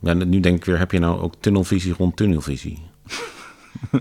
Ja, 0.00 0.12
nu 0.12 0.40
denk 0.40 0.56
ik 0.56 0.64
weer, 0.64 0.78
heb 0.78 0.90
je 0.92 0.98
nou 0.98 1.20
ook 1.20 1.34
tunnelvisie 1.40 1.94
rond 1.98 2.16
tunnelvisie? 2.16 2.78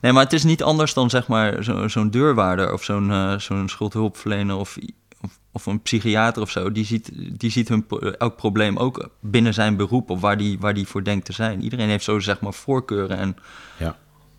Nee, 0.00 0.12
maar 0.12 0.22
het 0.22 0.32
is 0.32 0.44
niet 0.44 0.62
anders 0.62 0.94
dan 0.94 1.10
zeg 1.10 1.26
maar 1.28 1.64
zo- 1.64 1.88
zo'n 1.88 2.10
deurwaarder 2.10 2.72
of 2.72 2.84
zo'n 2.84 3.10
eh, 3.10 3.38
zo'n 3.38 3.68
schuldhulpverlener 3.68 4.56
of, 4.56 4.78
of, 5.20 5.38
of 5.52 5.66
een 5.66 5.82
psychiater 5.82 6.42
of 6.42 6.50
zo. 6.50 6.72
Die 6.72 6.84
ziet, 6.84 7.10
die 7.38 7.50
ziet 7.50 7.68
hun, 7.68 7.86
elk 8.18 8.36
probleem 8.36 8.76
ook 8.76 9.08
binnen 9.20 9.54
zijn 9.54 9.76
beroep 9.76 10.10
of 10.10 10.20
waar 10.20 10.36
die, 10.36 10.58
waar 10.58 10.74
die 10.74 10.86
voor 10.86 11.04
denkt 11.04 11.24
te 11.24 11.32
zijn. 11.32 11.62
Iedereen 11.62 11.88
heeft 11.88 12.04
zo 12.04 12.18
zeg 12.18 12.40
maar 12.40 12.52
voorkeuren 12.54 13.16
en 13.16 13.36
Ja, 13.78 13.96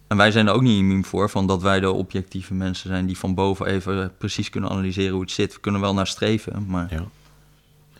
En 0.08 0.18
wij 0.18 0.32
zijn 0.32 0.48
er 0.48 0.54
ook 0.54 0.62
niet 0.62 0.78
immuun 0.80 1.06
voor, 1.06 1.30
van 1.30 1.48
dat 1.48 1.62
wij 1.62 1.80
de 1.80 1.92
objectieve 1.92 2.54
mensen 2.54 2.90
zijn 2.90 3.06
die 3.06 3.18
van 3.18 3.34
boven 3.36 3.66
even 3.66 4.14
precies 4.18 4.50
kunnen 4.50 4.70
analyseren 4.70 5.12
hoe 5.14 5.22
het 5.22 5.32
zit. 5.32 5.54
We 5.54 5.60
kunnen 5.60 5.82
wel 5.82 5.94
naar 5.94 6.08
streven, 6.08 6.66
maar 6.68 6.88
ja, 6.94 7.06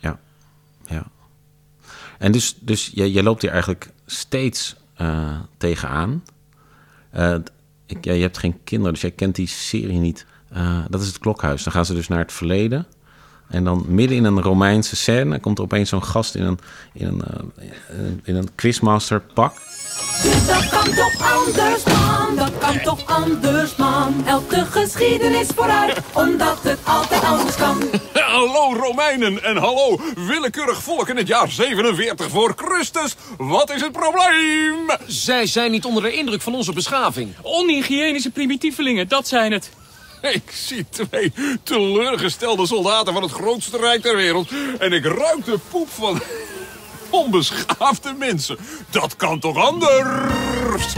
ja, 0.00 0.18
ja. 0.86 1.06
En 2.18 2.32
dus, 2.32 2.56
dus 2.60 2.90
jij, 2.94 3.10
jij 3.10 3.22
loopt 3.22 3.42
hier 3.42 3.50
eigenlijk 3.50 3.90
steeds 4.06 4.76
eh, 4.94 5.38
tegenaan. 5.56 6.22
Eh, 7.10 7.34
ik, 7.86 8.04
ja, 8.04 8.12
je 8.12 8.22
hebt 8.22 8.38
geen 8.38 8.64
kinderen, 8.64 8.92
dus 8.92 9.02
jij 9.02 9.10
kent 9.10 9.34
die 9.34 9.46
serie 9.46 9.98
niet. 9.98 10.26
Eh, 10.48 10.84
dat 10.88 11.00
is 11.00 11.06
het 11.06 11.18
klokhuis. 11.18 11.62
Dan 11.62 11.72
gaan 11.72 11.86
ze 11.86 11.94
dus 11.94 12.08
naar 12.08 12.18
het 12.18 12.32
verleden. 12.32 12.86
En 13.54 13.64
dan 13.64 13.84
midden 13.88 14.16
in 14.16 14.24
een 14.24 14.42
Romeinse 14.42 14.96
scène 14.96 15.40
komt 15.40 15.58
er 15.58 15.64
opeens 15.64 15.88
zo'n 15.88 16.04
gast 16.04 16.34
in 16.34 16.44
een, 16.44 16.58
in 16.92 17.06
een, 17.06 17.22
eh, 17.88 17.96
in 18.22 18.36
een 18.36 18.54
quizmaster 18.54 19.20
pak. 19.34 19.54
Dat 20.46 20.68
kan 20.68 20.94
toch 20.94 21.32
anders, 21.34 21.84
man? 21.84 22.36
Dat 22.36 22.58
kan 22.58 22.80
toch 22.80 23.06
anders, 23.06 23.76
man? 23.76 24.26
Elke 24.26 24.64
geschiedenis 24.64 25.48
vooruit, 25.54 26.00
omdat 26.12 26.62
het 26.62 26.78
altijd 26.84 27.22
anders 27.22 27.56
kan. 27.56 27.82
Hallo 28.34 28.74
Romeinen 28.74 29.42
en 29.42 29.56
hallo 29.56 30.00
willekeurig 30.14 30.82
volk 30.82 31.08
in 31.08 31.16
het 31.16 31.26
jaar 31.26 31.50
47 31.50 32.30
voor 32.30 32.52
Christus. 32.56 33.16
Wat 33.38 33.70
is 33.70 33.80
het 33.80 33.92
probleem? 33.92 34.90
Zij 35.06 35.46
zijn 35.46 35.70
niet 35.70 35.84
onder 35.84 36.02
de 36.02 36.12
indruk 36.12 36.40
van 36.40 36.54
onze 36.54 36.72
beschaving. 36.72 37.34
Onhygiënische 37.42 38.30
primitievelingen, 38.30 39.08
dat 39.08 39.28
zijn 39.28 39.52
het. 39.52 39.70
Ik 40.32 40.50
zie 40.50 40.86
twee 40.88 41.32
teleurgestelde 41.62 42.66
soldaten 42.66 43.12
van 43.12 43.22
het 43.22 43.32
grootste 43.32 43.78
rijk 43.78 44.02
ter 44.02 44.16
wereld. 44.16 44.50
En 44.78 44.92
ik 44.92 45.04
ruik 45.04 45.44
de 45.44 45.58
poep 45.70 45.88
van 45.88 46.20
onbeschaafde 47.22 48.14
mensen. 48.18 48.56
Dat 48.90 49.16
kan 49.16 49.40
toch 49.40 49.56
anders? 49.56 50.94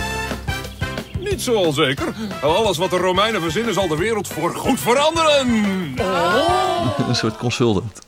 Niet 1.19 1.43
zo 1.43 1.53
onzeker. 1.53 2.15
Alles 2.43 2.77
wat 2.77 2.91
de 2.91 2.97
Romeinen 2.97 3.41
verzinnen 3.41 3.75
zal 3.75 3.89
de 3.89 3.97
wereld 3.97 4.29
voor 4.29 4.55
goed 4.55 4.81
veranderen. 4.81 5.49
een 7.09 7.17
soort 7.17 7.37
consultant. 7.37 7.99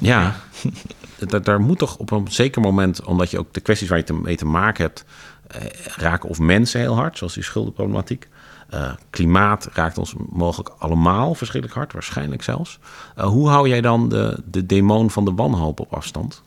Ja, 0.00 0.40
daar, 1.18 1.42
daar 1.42 1.60
moet 1.60 1.78
toch 1.78 1.96
op 1.96 2.10
een 2.10 2.26
zeker 2.30 2.60
moment, 2.60 3.04
omdat 3.04 3.30
je 3.30 3.38
ook 3.38 3.52
de 3.52 3.60
kwesties 3.60 3.88
waar 3.88 4.02
je 4.06 4.12
mee 4.12 4.36
te 4.36 4.46
maken 4.46 4.84
hebt, 4.84 5.04
eh, 5.46 5.62
raken 5.96 6.28
of 6.28 6.38
mensen 6.38 6.80
heel 6.80 6.94
hard, 6.94 7.18
zoals 7.18 7.34
die 7.34 7.42
schuldenproblematiek. 7.42 8.28
Eh, 8.68 8.92
klimaat 9.10 9.68
raakt 9.72 9.98
ons 9.98 10.14
mogelijk 10.28 10.74
allemaal 10.78 11.34
verschrikkelijk 11.34 11.78
hard, 11.78 11.92
waarschijnlijk 11.92 12.42
zelfs. 12.42 12.78
Eh, 13.16 13.26
hoe 13.26 13.48
hou 13.48 13.68
jij 13.68 13.80
dan 13.80 14.08
de, 14.08 14.42
de 14.44 14.66
demon 14.66 15.10
van 15.10 15.24
de 15.24 15.32
wanhoop 15.34 15.80
op 15.80 15.92
afstand? 15.92 16.42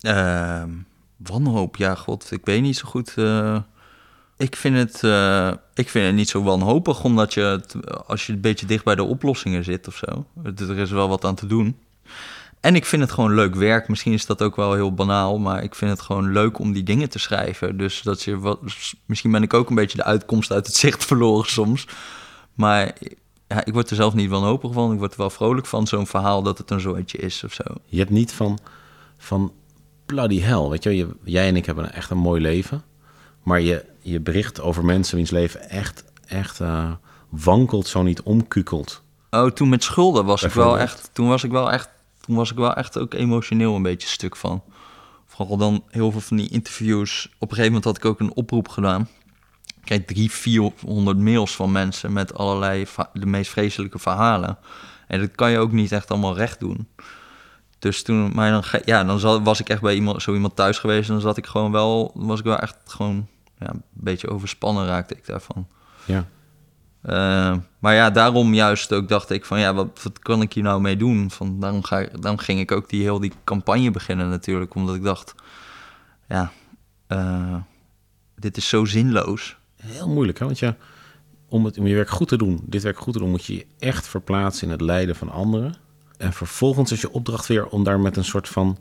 Ehm, 0.00 0.70
wanhoop, 1.16 1.76
ja, 1.76 1.94
god, 1.94 2.30
ik 2.30 2.44
weet 2.44 2.62
niet 2.62 2.76
zo 2.76 2.88
goed. 2.88 3.12
eh, 3.16 3.56
ik, 4.36 4.56
vind 4.56 4.76
het, 4.76 4.94
ik 5.74 5.88
vind 5.88 6.06
het 6.06 6.14
niet 6.14 6.28
zo 6.28 6.42
wanhopig, 6.42 7.04
omdat 7.04 7.34
je, 7.34 7.60
als 8.06 8.26
je 8.26 8.32
een 8.32 8.40
beetje 8.40 8.66
dicht 8.66 8.84
bij 8.84 8.94
de 8.94 9.02
oplossingen 9.02 9.64
zit 9.64 9.88
of 9.88 9.96
zo, 9.96 10.26
er 10.44 10.78
is 10.78 10.90
wel 10.90 11.08
wat 11.08 11.24
aan 11.24 11.34
te 11.34 11.46
doen. 11.46 11.76
En 12.64 12.74
ik 12.74 12.84
vind 12.84 13.02
het 13.02 13.12
gewoon 13.12 13.34
leuk 13.34 13.54
werk. 13.54 13.88
Misschien 13.88 14.12
is 14.12 14.26
dat 14.26 14.42
ook 14.42 14.56
wel 14.56 14.74
heel 14.74 14.94
banaal, 14.94 15.38
maar 15.38 15.62
ik 15.62 15.74
vind 15.74 15.90
het 15.90 16.00
gewoon 16.00 16.32
leuk 16.32 16.58
om 16.58 16.72
die 16.72 16.82
dingen 16.82 17.08
te 17.08 17.18
schrijven. 17.18 17.76
Dus 17.76 18.02
dat 18.02 18.22
je 18.22 18.38
wat, 18.38 18.60
misschien 19.06 19.32
ben 19.32 19.42
ik 19.42 19.54
ook 19.54 19.68
een 19.68 19.74
beetje 19.74 19.96
de 19.96 20.04
uitkomst 20.04 20.52
uit 20.52 20.66
het 20.66 20.76
zicht 20.76 21.04
verloren 21.04 21.50
soms. 21.50 21.86
Maar 22.54 22.92
ja, 23.48 23.64
ik 23.64 23.72
word 23.72 23.90
er 23.90 23.96
zelf 23.96 24.14
niet 24.14 24.30
wanhopig 24.30 24.72
van. 24.72 24.92
Ik 24.92 24.98
word 24.98 25.12
er 25.12 25.18
wel 25.18 25.30
vrolijk 25.30 25.66
van, 25.66 25.86
zo'n 25.86 26.06
verhaal 26.06 26.42
dat 26.42 26.58
het 26.58 26.70
een 26.70 26.80
zooitje 26.80 27.18
is 27.18 27.44
of 27.44 27.52
zo. 27.52 27.62
Je 27.84 27.98
hebt 27.98 28.10
niet 28.10 28.32
van, 28.32 28.58
van 29.18 29.52
bloody 30.06 30.40
hell, 30.40 30.68
weet 30.68 30.82
je, 30.82 31.08
jij 31.24 31.48
en 31.48 31.56
ik 31.56 31.66
hebben 31.66 31.92
echt 31.92 32.10
een 32.10 32.18
mooi 32.18 32.40
leven. 32.40 32.82
Maar 33.42 33.60
je, 33.60 33.84
je 34.00 34.20
bericht 34.20 34.60
over 34.60 34.84
mensen 34.84 35.16
wiens 35.16 35.30
leven 35.30 35.70
echt, 35.70 36.04
echt 36.26 36.60
eh, 36.60 36.92
wankelt, 37.28 37.86
zo 37.86 38.02
niet 38.02 38.22
omkukelt. 38.22 39.02
Oh, 39.30 39.50
toen 39.50 39.68
met 39.68 39.84
schulden 39.84 40.24
was 40.24 40.42
ik 40.42 40.52
wel 40.52 40.78
echt. 40.78 41.10
Toen 41.12 41.28
was 41.28 41.44
ik 41.44 41.50
wel 41.50 41.72
echt. 41.72 41.92
Toen 42.24 42.36
was 42.36 42.50
ik 42.50 42.56
wel 42.56 42.74
echt 42.74 42.98
ook 42.98 43.14
emotioneel 43.14 43.74
een 43.74 43.82
beetje 43.82 44.08
stuk 44.08 44.36
van. 44.36 44.62
Vooral 45.26 45.56
dan 45.56 45.84
heel 45.90 46.10
veel 46.10 46.20
van 46.20 46.36
die 46.36 46.48
interviews. 46.48 47.26
Op 47.26 47.50
een 47.50 47.56
gegeven 47.56 47.66
moment 47.66 47.84
had 47.84 47.96
ik 47.96 48.04
ook 48.04 48.20
een 48.20 48.34
oproep 48.34 48.68
gedaan. 48.68 49.08
Ik 49.66 49.84
kreeg 49.84 50.04
drie, 50.04 50.30
400 50.30 51.18
mails 51.18 51.56
van 51.56 51.72
mensen 51.72 52.12
met 52.12 52.34
allerlei 52.34 52.86
de 53.12 53.26
meest 53.26 53.50
vreselijke 53.50 53.98
verhalen. 53.98 54.58
En 55.06 55.20
dat 55.20 55.34
kan 55.34 55.50
je 55.50 55.58
ook 55.58 55.72
niet 55.72 55.92
echt 55.92 56.10
allemaal 56.10 56.36
recht 56.36 56.60
doen. 56.60 56.88
Dus 57.78 58.02
toen, 58.02 58.32
maar 58.34 58.50
dan, 58.50 58.64
ja, 58.84 59.04
dan 59.04 59.42
was 59.42 59.60
ik 59.60 59.68
echt 59.68 59.80
bij 59.80 59.94
iemand, 59.94 60.22
zo 60.22 60.34
iemand 60.34 60.56
thuis 60.56 60.78
geweest. 60.78 61.08
En 61.08 61.14
dan 61.14 61.22
zat 61.22 61.36
ik 61.36 61.46
gewoon 61.46 61.72
wel, 61.72 62.10
was 62.14 62.38
ik 62.38 62.44
wel 62.44 62.58
echt 62.58 62.76
gewoon 62.84 63.28
ja, 63.58 63.68
een 63.70 63.82
beetje 63.92 64.28
overspannen 64.28 64.86
raakte 64.86 65.14
ik 65.14 65.26
daarvan. 65.26 65.66
Ja. 66.04 66.26
Eh, 67.04 67.56
maar 67.78 67.94
ja, 67.94 68.10
daarom 68.10 68.54
juist 68.54 68.92
ook 68.92 69.08
dacht 69.08 69.30
ik 69.30 69.44
van 69.44 69.60
ja, 69.60 69.74
wat, 69.74 70.02
wat 70.02 70.18
kan 70.18 70.42
ik 70.42 70.52
hier 70.52 70.62
nou 70.62 70.80
mee 70.80 70.96
doen? 70.96 71.30
Van, 71.30 71.60
daarom, 71.60 71.82
ga, 71.82 72.06
daarom 72.20 72.38
ging 72.38 72.60
ik 72.60 72.72
ook 72.72 72.88
die 72.88 73.02
heel 73.02 73.20
die 73.20 73.32
campagne 73.44 73.90
beginnen 73.90 74.28
natuurlijk. 74.28 74.74
Omdat 74.74 74.94
ik 74.94 75.02
dacht, 75.02 75.34
ja, 76.28 76.52
eh, 77.06 77.56
dit 78.36 78.56
is 78.56 78.68
zo 78.68 78.84
zinloos. 78.84 79.56
Heel 79.82 80.08
moeilijk, 80.08 80.38
hè? 80.38 80.44
Want 80.44 80.58
je, 80.58 80.74
om, 81.48 81.64
het, 81.64 81.78
om 81.78 81.86
je 81.86 81.94
werk 81.94 82.10
goed 82.10 82.28
te 82.28 82.36
doen, 82.36 82.60
dit 82.62 82.82
werk 82.82 82.98
goed 82.98 83.12
te 83.12 83.18
doen, 83.18 83.30
moet 83.30 83.44
je 83.44 83.54
je 83.54 83.66
echt 83.78 84.08
verplaatsen 84.08 84.66
in 84.66 84.72
het 84.72 84.80
lijden 84.80 85.16
van 85.16 85.30
anderen. 85.30 85.74
En 86.16 86.32
vervolgens 86.32 86.92
is 86.92 87.00
je 87.00 87.12
opdracht 87.12 87.46
weer 87.46 87.66
om 87.66 87.84
daar 87.84 88.00
met 88.00 88.16
een 88.16 88.24
soort 88.24 88.48
van 88.48 88.78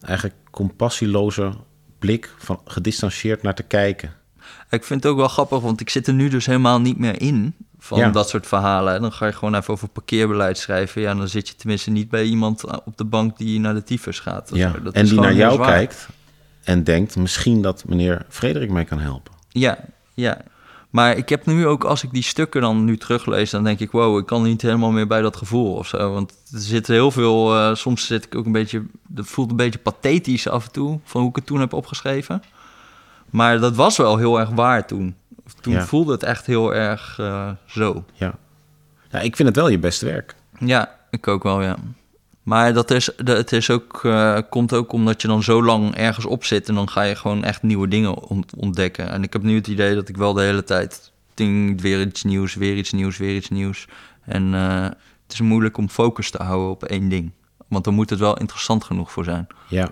eigenlijk 0.00 0.36
compassieloze 0.50 1.52
blik 1.98 2.34
van 2.38 2.60
gedistanceerd 2.64 3.42
naar 3.42 3.54
te 3.54 3.62
kijken. 3.62 4.14
Ik 4.70 4.84
vind 4.84 5.02
het 5.02 5.12
ook 5.12 5.18
wel 5.18 5.28
grappig, 5.28 5.60
want 5.60 5.80
ik 5.80 5.90
zit 5.90 6.06
er 6.06 6.14
nu 6.14 6.28
dus 6.28 6.46
helemaal 6.46 6.80
niet 6.80 6.98
meer 6.98 7.20
in 7.20 7.54
van 7.78 7.98
Ja. 7.98 8.10
dat 8.10 8.28
soort 8.28 8.46
verhalen. 8.46 8.94
En 8.94 9.00
dan 9.02 9.12
ga 9.12 9.26
je 9.26 9.32
gewoon 9.32 9.54
even 9.54 9.72
over 9.72 9.88
parkeerbeleid 9.88 10.58
schrijven. 10.58 11.02
Ja, 11.02 11.14
dan 11.14 11.28
zit 11.28 11.48
je 11.48 11.56
tenminste 11.56 11.90
niet 11.90 12.08
bij 12.08 12.24
iemand 12.24 12.64
op 12.84 12.96
de 12.96 13.04
bank 13.04 13.38
die 13.38 13.60
naar 13.60 13.74
de 13.74 13.82
tyfus 13.82 14.20
gaat. 14.20 14.50
Ja. 14.52 14.74
Dat 14.82 14.94
En 14.94 15.04
die 15.06 15.20
naar 15.20 15.34
jou 15.34 15.54
zwaar. 15.54 15.68
kijkt 15.68 16.08
en 16.64 16.84
denkt 16.84 17.16
misschien 17.16 17.62
dat 17.62 17.84
meneer 17.86 18.26
Frederik 18.28 18.70
mij 18.70 18.84
kan 18.84 18.98
helpen. 18.98 19.32
Ja, 19.48 19.78
ja. 20.14 20.40
Maar 20.90 21.16
ik 21.16 21.28
heb 21.28 21.46
nu 21.46 21.66
ook, 21.66 21.84
als 21.84 22.02
ik 22.02 22.10
die 22.12 22.22
stukken 22.22 22.60
dan 22.60 22.84
nu 22.84 22.96
teruglees, 22.96 23.50
dan 23.50 23.64
denk 23.64 23.80
ik, 23.80 23.90
wow, 23.90 24.18
ik 24.18 24.26
kan 24.26 24.42
niet 24.42 24.62
helemaal 24.62 24.90
meer 24.90 25.06
bij 25.06 25.20
dat 25.20 25.36
gevoel 25.36 25.74
of 25.74 25.86
zo. 25.86 26.12
Want 26.12 26.30
er 26.52 26.60
zit 26.60 26.86
heel 26.86 27.10
veel, 27.10 27.54
eh, 27.56 27.74
soms 27.74 28.06
zit 28.06 28.24
ik 28.24 28.34
ook 28.34 28.46
een 28.46 28.52
beetje, 28.52 28.82
dat 29.08 29.26
voelt 29.26 29.50
een 29.50 29.56
beetje 29.56 29.78
pathetisch 29.78 30.48
af 30.48 30.64
en 30.66 30.72
toe, 30.72 31.00
van 31.04 31.20
hoe 31.20 31.30
ik 31.30 31.36
het 31.36 31.46
toen 31.46 31.60
heb 31.60 31.72
opgeschreven. 31.72 32.42
Maar 33.34 33.60
dat 33.60 33.74
was 33.76 33.96
wel 33.96 34.16
heel 34.16 34.40
erg 34.40 34.48
waar 34.48 34.86
toen. 34.86 35.16
Toen 35.60 35.72
Ja. 35.72 35.84
voelde 35.84 36.12
het 36.12 36.22
echt 36.22 36.46
heel 36.46 36.74
erg 36.74 37.18
eh, 37.18 37.50
zo. 37.66 38.04
Ja. 38.12 38.34
ja, 39.10 39.18
ik 39.20 39.36
vind 39.36 39.48
het 39.48 39.56
wel 39.56 39.68
je 39.68 39.78
beste 39.78 40.04
werk. 40.06 40.34
Ja, 40.58 40.98
ik 41.10 41.28
ook 41.28 41.42
wel, 41.42 41.62
ja. 41.62 41.76
Maar 42.42 42.72
dat 42.72 42.90
is, 42.90 43.10
dat- 43.16 43.36
het 43.36 43.52
is 43.52 43.70
ook, 43.70 44.00
eh, 44.04 44.38
komt 44.50 44.72
ook 44.72 44.92
omdat 44.92 45.22
je 45.22 45.28
dan 45.28 45.42
zo 45.42 45.62
lang 45.62 45.94
ergens 45.94 46.24
op 46.26 46.44
zit... 46.44 46.68
en 46.68 46.74
dan 46.74 46.88
ga 46.88 47.02
je 47.02 47.14
gewoon 47.16 47.44
echt 47.44 47.62
nieuwe 47.62 47.88
dingen 47.88 48.14
ont- 48.28 48.54
ontdekken. 48.56 49.08
En 49.10 49.22
ik 49.22 49.32
heb 49.32 49.42
nu 49.42 49.54
het 49.54 49.66
idee 49.66 49.94
dat 49.94 50.08
ik 50.08 50.16
wel 50.16 50.32
de 50.32 50.42
hele 50.42 50.64
tijd... 50.64 51.12
ding, 51.34 51.80
weer 51.80 52.00
iets 52.00 52.22
nieuws, 52.22 52.54
weer 52.54 52.76
iets 52.76 52.92
nieuws, 52.92 53.16
weer 53.16 53.36
iets 53.36 53.50
nieuws. 53.50 53.86
En 54.24 54.54
eh, 54.54 54.82
het 55.22 55.32
is 55.32 55.40
moeilijk 55.40 55.76
om 55.76 55.88
focus 55.88 56.30
te 56.30 56.42
houden 56.42 56.70
op 56.70 56.84
één 56.84 57.08
ding. 57.08 57.30
Want 57.68 57.84
dan 57.84 57.94
moet 57.94 58.10
het 58.10 58.18
wel 58.18 58.38
interessant 58.38 58.84
genoeg 58.84 59.12
voor 59.12 59.24
zijn. 59.24 59.46
Ja, 59.68 59.88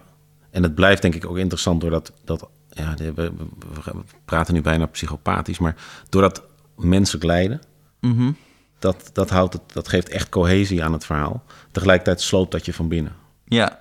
en 0.50 0.62
het 0.62 0.74
blijft 0.74 1.02
denk 1.02 1.14
ik 1.14 1.26
ook 1.26 1.36
interessant 1.38 1.80
doordat 1.80 2.12
dat, 2.24 2.48
ja, 2.74 2.94
we, 3.14 3.32
praten 4.24 4.54
nu 4.54 4.60
bijna 4.60 4.86
psychopathisch, 4.86 5.58
maar 5.58 5.76
doordat 6.08 6.42
menselijk 6.76 7.24
lijden, 7.24 7.60
Mhm. 8.00 8.30
dat, 8.78 9.10
dat, 9.12 9.30
houdt 9.30 9.52
het, 9.52 9.62
dat 9.72 9.88
geeft 9.88 10.08
echt 10.08 10.28
cohesie 10.28 10.84
aan 10.84 10.92
het 10.92 11.06
verhaal. 11.06 11.42
Tegelijkertijd 11.70 12.20
sloopt 12.20 12.52
dat 12.52 12.64
je 12.66 12.72
van 12.72 12.88
binnen. 12.88 13.12
Ja. 13.44 13.80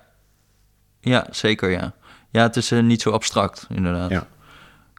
ja, 1.00 1.28
zeker 1.32 1.70
ja. 1.70 1.94
Ja, 2.30 2.42
het 2.44 2.56
is 2.56 2.72
eh, 2.72 2.80
niet 2.84 3.02
zo 3.02 3.10
abstract, 3.12 3.68
inderdaad. 3.70 4.10
Ja, 4.10 4.28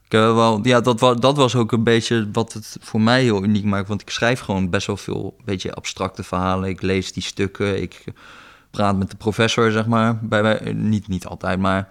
Ik, 0.04 0.12
eh, 0.12 0.34
wel, 0.34 0.60
ja, 0.62 0.80
dat, 0.80 1.00
wa- 1.00 1.14
dat 1.14 1.36
was 1.36 1.54
ook 1.56 1.72
een 1.72 1.84
beetje 1.84 2.28
wat 2.32 2.52
het 2.52 2.76
voor 2.80 3.00
mij 3.00 3.22
heel 3.22 3.42
uniek 3.44 3.64
maakt. 3.64 3.88
Want 3.88 4.00
ik 4.00 4.10
schrijf 4.10 4.40
gewoon 4.40 4.70
best 4.70 4.86
wel 4.86 4.96
veel 4.96 5.36
beetje 5.44 5.74
abstracte 5.74 6.22
verhalen. 6.22 6.68
Ik 6.68 6.82
lees 6.82 7.12
die 7.12 7.22
stukken. 7.22 7.82
Ik 7.82 8.04
praat 8.70 8.96
met 8.96 9.10
de 9.10 9.16
professor, 9.16 9.70
zeg 9.70 9.86
maar. 9.86 10.18
Bij, 10.18 10.42
bij, 10.42 10.72
niet, 10.72 11.08
niet 11.08 11.26
altijd, 11.26 11.58
maar... 11.58 11.88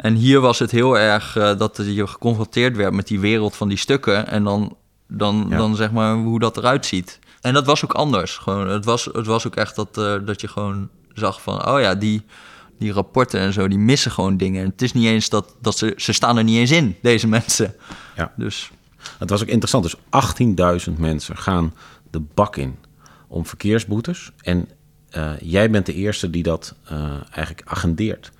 En 0.00 0.14
hier 0.14 0.40
was 0.40 0.58
het 0.58 0.70
heel 0.70 0.98
erg 0.98 1.36
eh, 1.36 1.58
dat 1.58 1.80
je 1.84 2.06
geconfronteerd 2.06 2.76
werd 2.76 2.92
met 2.94 3.06
die 3.06 3.20
wereld 3.20 3.56
van 3.56 3.68
die 3.68 3.78
stukken. 3.78 4.26
En 4.26 4.44
dan, 4.44 4.76
dan, 5.08 5.46
Ja. 5.48 5.56
dan 5.56 5.76
zeg 5.76 5.90
maar 5.92 6.14
hoe 6.14 6.38
dat 6.38 6.56
eruit 6.56 6.86
ziet. 6.86 7.18
En 7.40 7.54
dat 7.54 7.66
was 7.66 7.84
ook 7.84 7.92
anders. 7.92 8.36
Gewoon, 8.36 8.68
het, 8.68 8.84
was, 8.84 9.04
het 9.12 9.26
was 9.26 9.46
ook 9.46 9.56
echt 9.56 9.76
dat, 9.76 9.98
eh, 9.98 10.14
dat 10.24 10.40
je 10.40 10.48
gewoon 10.48 10.88
zag 11.12 11.42
van... 11.42 11.68
Oh 11.68 11.80
ja, 11.80 11.94
die, 11.94 12.22
die 12.78 12.92
rapporten 12.92 13.40
en 13.40 13.52
zo, 13.52 13.68
die 13.68 13.78
missen 13.78 14.10
gewoon 14.10 14.36
dingen. 14.36 14.64
Het 14.64 14.82
is 14.82 14.92
niet 14.92 15.04
eens 15.06 15.28
dat, 15.28 15.54
dat 15.60 15.78
ze... 15.78 15.94
Ze 15.96 16.12
staan 16.12 16.36
er 16.36 16.44
niet 16.44 16.58
eens 16.58 16.70
in, 16.70 16.96
deze 17.02 17.26
mensen. 17.28 17.74
ja. 18.16 18.32
Dus 18.36 18.70
Het 19.18 19.30
was 19.30 19.42
ook 19.42 19.48
interessant. 19.48 19.84
Dus 19.84 19.96
18.000 20.90 20.98
mensen 20.98 21.36
gaan 21.36 21.74
de 22.10 22.20
bak 22.34 22.56
in 22.56 22.76
om 23.28 23.46
verkeersboetes. 23.46 24.30
En 24.40 24.68
eh, 25.10 25.30
jij 25.40 25.70
bent 25.70 25.86
de 25.86 25.94
eerste 25.94 26.30
die 26.30 26.42
dat 26.42 26.74
eigenlijk 27.30 27.62
agendeert. 27.64 28.30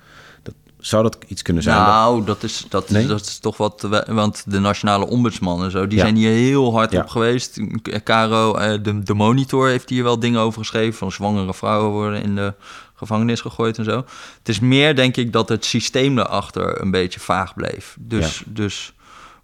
Zou 0.81 1.03
dat 1.03 1.17
iets 1.27 1.41
kunnen 1.41 1.63
zijn? 1.63 1.77
nou, 1.77 2.23
dat 2.25 2.43
is, 2.43 2.65
dat, 2.69 2.89
Nee? 2.89 3.01
is, 3.01 3.07
dat 3.07 3.21
is 3.21 3.37
toch 3.39 3.57
wat... 3.57 3.87
Want 4.07 4.43
de 4.47 4.59
nationale 4.59 5.07
ombudsman 5.07 5.63
en 5.63 5.71
zo, 5.71 5.87
die 5.87 5.97
Ja. 5.97 6.03
zijn 6.03 6.15
hier 6.15 6.31
heel 6.31 6.73
hard 6.73 6.91
Ja. 6.91 7.01
op 7.01 7.07
geweest. 7.07 7.59
Caro, 8.03 8.55
eh, 8.55 8.83
de, 8.83 8.99
de 9.03 9.13
monitor 9.13 9.67
heeft 9.67 9.89
hier 9.89 10.03
wel 10.03 10.19
dingen 10.19 10.39
over 10.41 10.59
geschreven... 10.59 10.93
van 10.97 11.11
zwangere 11.11 11.53
vrouwen 11.53 11.91
worden 11.91 12.21
in 12.23 12.35
de 12.35 12.53
gevangenis 12.93 13.41
gegooid 13.41 13.77
en 13.77 13.83
zo. 13.83 13.95
Het 14.37 14.49
is 14.49 14.59
meer, 14.59 14.95
denk 14.95 15.17
ik, 15.17 15.33
dat 15.33 15.49
het 15.49 15.65
systeem 15.65 16.15
daarachter 16.15 16.81
een 16.81 16.91
beetje 16.91 17.19
vaag 17.19 17.53
bleef. 17.53 17.95
Dus... 17.99 18.43
dus 18.45 18.93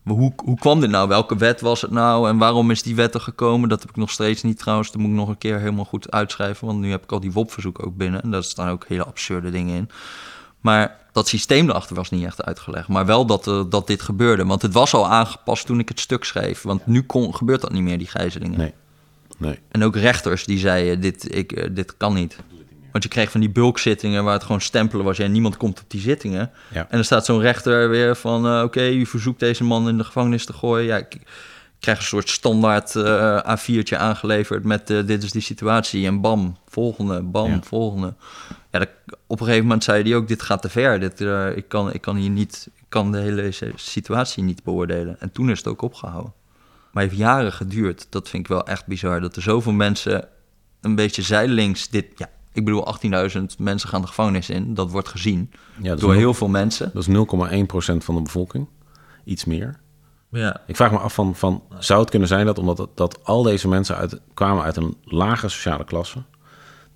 hoe, 0.04 0.34
hoe 0.43 0.60
kwam 0.60 0.80
dit 0.80 0.89
nou? 0.89 1.08
Welke 1.08 1.38
wet 1.38 1.62
was 1.62 1.82
het 1.82 1.91
nou? 1.91 2.30
En 2.30 2.38
waarom 2.38 2.71
is 2.71 2.84
die 2.84 2.95
wet 2.95 3.13
er 3.13 3.21
gekomen? 3.21 3.69
Dat 3.69 3.80
heb 3.82 3.89
ik 3.89 3.95
nog 3.95 4.12
steeds 4.12 4.43
niet 4.43 4.60
trouwens. 4.60 4.91
Dat 4.91 5.02
moet 5.02 5.10
ik 5.10 5.15
nog 5.15 5.30
een 5.30 5.38
keer 5.38 5.60
helemaal 5.60 5.86
goed 5.86 6.12
uitschrijven. 6.12 6.67
Want 6.67 6.80
nu 6.80 6.89
heb 6.91 7.04
ik 7.04 7.12
al 7.12 7.19
die 7.19 7.32
WOP-verzoeken 7.32 7.86
ook 7.86 7.95
binnen. 7.97 8.21
En 8.21 8.32
daar 8.32 8.43
staan 8.43 8.69
ook 8.69 8.86
hele 8.88 9.04
absurde 9.06 9.52
dingen 9.52 9.76
in. 9.76 9.89
Maar 10.62 10.97
dat 11.17 11.27
systeem 11.27 11.69
erachter 11.69 11.95
was 11.95 12.10
niet 12.10 12.25
echt 12.25 12.43
uitgelegd. 12.43 12.88
Maar 12.88 13.06
wel 13.06 13.25
dat, 13.25 13.47
eh, 13.47 13.63
dat 13.69 13.88
dit 13.88 14.01
gebeurde. 14.01 14.45
Want 14.45 14.62
het 14.62 14.73
was 14.73 14.93
al 14.93 15.08
aangepast 15.08 15.65
toen 15.65 15.80
ik 15.80 15.89
het 15.89 15.99
stuk 15.99 16.23
schreef. 16.23 16.62
Want 16.62 16.86
nu 16.88 17.01
kon, 17.01 17.36
gebeurt 17.36 17.62
dat 17.62 17.71
niet 17.71 17.82
meer, 17.82 17.97
die 17.97 18.08
gijzelingen. 18.08 18.58
Nee. 18.58 18.73
Nee. 19.38 19.60
En 19.71 19.84
ook 19.84 19.95
rechters 19.95 20.45
die 20.45 20.58
zeiden, 20.60 21.01
dit, 21.01 21.36
ik, 21.36 21.51
eh, 21.51 21.69
dit 21.71 21.97
kan 21.97 22.13
niet. 22.13 22.38
Want 22.91 23.03
je 23.03 23.10
kreeg 23.10 23.32
van 23.32 23.39
die 23.39 23.49
bulkzittingen 23.49 24.23
waar 24.23 24.34
het 24.34 24.43
gewoon 24.43 24.62
stempelen 24.62 25.06
was. 25.06 25.17
Ja, 25.17 25.27
niemand 25.27 25.58
komt 25.58 25.80
op 25.80 25.86
die 25.88 26.01
zittingen. 26.01 26.51
Ja. 26.73 26.80
En 26.80 26.88
dan 26.89 27.03
staat 27.03 27.25
zo'n 27.25 27.39
rechter 27.41 27.89
weer 27.89 28.15
van... 28.15 28.45
eh, 28.47 28.62
oké, 28.63 28.88
u 28.89 29.06
verzoekt 29.06 29.39
deze 29.39 29.63
man 29.63 29.89
in 29.89 29.97
de 29.97 30.03
gevangenis 30.03 30.45
te 30.45 30.53
gooien. 30.53 30.86
Ja, 30.86 30.97
ik, 30.97 31.17
krijg 31.80 31.97
een 31.97 32.03
soort 32.03 32.30
standaard 32.30 32.95
eh, 32.95 33.58
A4'tje 33.58 33.97
aangeleverd 33.97 34.63
met... 34.63 34.88
dit 34.88 35.23
is 35.23 35.32
die 35.32 35.41
situatie 35.41 36.06
en 36.06 36.21
bam, 36.21 36.58
volgende, 36.69 37.21
bam, 37.21 37.49
Ja. 37.51 37.60
volgende. 37.63 38.13
Ja, 38.79 38.85
dat, 38.85 39.17
op 39.27 39.39
een 39.39 39.45
gegeven 39.45 39.65
moment 39.65 39.83
zei 39.83 40.03
hij 40.03 40.15
ook, 40.15 40.27
dit 40.27 40.41
gaat 40.41 40.61
te 40.61 40.69
ver. 40.69 40.99
Dit, 40.99 41.21
eh, 41.21 41.57
ik, 41.57 41.67
kan, 41.67 41.93
ik 41.93 42.01
kan 42.01 42.15
hier 42.15 42.29
niet... 42.29 42.69
Ik 42.75 42.85
kan 42.89 43.11
de 43.11 43.17
hele 43.17 43.51
si- 43.51 43.71
situatie 43.75 44.43
niet 44.43 44.63
beoordelen. 44.63 45.19
En 45.19 45.31
toen 45.31 45.49
is 45.49 45.57
het 45.57 45.67
ook 45.67 45.81
opgehouden. 45.81 46.33
Maar 46.91 47.03
het 47.03 47.11
heeft 47.11 47.23
jaren 47.23 47.53
geduurd. 47.53 48.07
Dat 48.09 48.29
vind 48.29 48.43
ik 48.43 48.49
wel 48.49 48.65
echt 48.67 48.85
bizar. 48.85 49.21
Dat 49.21 49.35
er 49.35 49.41
zoveel 49.41 49.71
mensen 49.71 50.27
een 50.81 50.95
beetje 50.95 51.21
zijdelings 51.21 51.89
dit... 51.89 52.05
Ja, 52.15 52.29
ik 52.53 52.65
bedoel, 52.65 52.95
18.000 53.29 53.41
mensen 53.57 53.89
gaan 53.89 54.01
de 54.01 54.07
gevangenis 54.07 54.49
in. 54.49 54.73
Dat 54.73 54.91
wordt 54.91 55.07
gezien 55.07 55.51
Ja, 55.77 55.83
dat 55.89 55.97
is 55.97 56.03
door 56.03 56.13
heel 56.13 56.33
veel 56.33 56.47
mensen. 56.47 56.91
Dat 56.93 57.07
is 57.07 57.15
0,1% 57.15 57.97
van 57.97 58.15
de 58.15 58.21
bevolking. 58.21 58.67
Iets 59.23 59.45
meer. 59.45 59.79
Ja. 60.31 60.61
Ik 60.67 60.75
vraag 60.75 60.91
me 60.91 60.97
af 60.97 61.13
van, 61.13 61.35
van 61.35 61.63
zou 61.79 61.99
het 61.99 62.09
kunnen 62.09 62.27
zijn 62.27 62.45
dat 62.45 62.59
omdat 62.59 62.89
dat 62.95 63.23
al 63.23 63.43
deze 63.43 63.67
mensen 63.67 63.95
uit, 63.95 64.19
kwamen 64.33 64.63
uit 64.63 64.77
een 64.77 64.97
lage 65.03 65.49
sociale 65.49 65.83
klasse, 65.83 66.23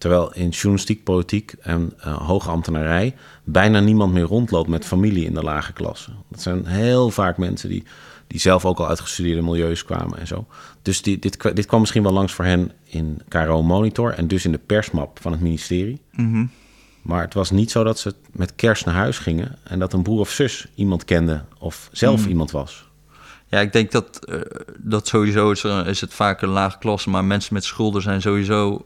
terwijl 0.02 0.34
in 0.34 0.50
journalistiek, 0.50 1.04
politiek 1.04 1.54
en 1.62 1.94
eh, 1.98 2.28
hoge 2.28 2.50
ambtenarij 2.50 3.16
bijna 3.44 3.80
niemand 3.80 4.14
meer 4.14 4.24
rondloopt 4.24 4.70
met 4.70 4.86
familie 4.86 5.26
in 5.26 5.34
de 5.34 5.44
lage 5.44 5.74
klasse. 5.74 6.12
Dat 6.30 6.42
zijn 6.42 6.66
heel 6.66 7.10
vaak 7.10 7.38
mensen 7.38 7.70
die, 7.70 7.84
die 8.28 8.40
zelf 8.40 8.66
ook 8.66 8.80
al 8.80 8.88
uit 8.88 9.00
gestudeerde 9.00 9.42
milieus 9.42 9.86
kwamen 9.86 10.20
en 10.20 10.28
zo. 10.28 10.46
Dus 10.82 11.02
die, 11.02 11.20
dit, 11.20 11.56
dit 11.56 11.66
kwam 11.66 11.80
misschien 11.80 12.04
wel 12.04 12.14
langs 12.14 12.34
voor 12.34 12.46
hen 12.46 12.72
in 12.84 13.22
KRO 13.28 13.62
Monitor 13.62 14.14
en 14.14 14.28
dus 14.28 14.46
in 14.46 14.52
de 14.52 14.58
persmap 14.58 15.20
van 15.22 15.32
het 15.32 15.42
ministerie. 15.42 16.02
Maar 17.02 17.22
het 17.22 17.34
was 17.34 17.52
niet 17.52 17.72
zo 17.72 17.84
dat 17.84 18.00
ze 18.00 18.16
met 18.32 18.56
kerst 18.56 18.86
naar 18.86 18.96
huis 18.96 19.18
gingen 19.18 19.58
en 19.64 19.80
dat 19.80 19.94
een 19.94 20.04
broer 20.04 20.20
of 20.20 20.30
zus 20.30 20.68
iemand 20.76 21.06
kende 21.06 21.44
of 21.60 21.90
zelf 21.92 22.28
iemand 22.28 22.52
was. 22.52 22.90
Ja, 23.48 23.60
ik 23.60 23.74
denk 23.74 23.92
dat, 23.92 24.26
eh, 24.26 24.40
dat 24.78 25.08
sowieso 25.08 25.52
is, 25.52 25.64
is 25.64 26.02
het 26.02 26.14
vaak 26.14 26.42
een 26.42 26.50
lage 26.50 26.78
klasse, 26.78 27.10
maar 27.10 27.26
mensen 27.26 27.54
met 27.54 27.64
schulden 27.64 28.02
zijn 28.02 28.22
sowieso, 28.22 28.86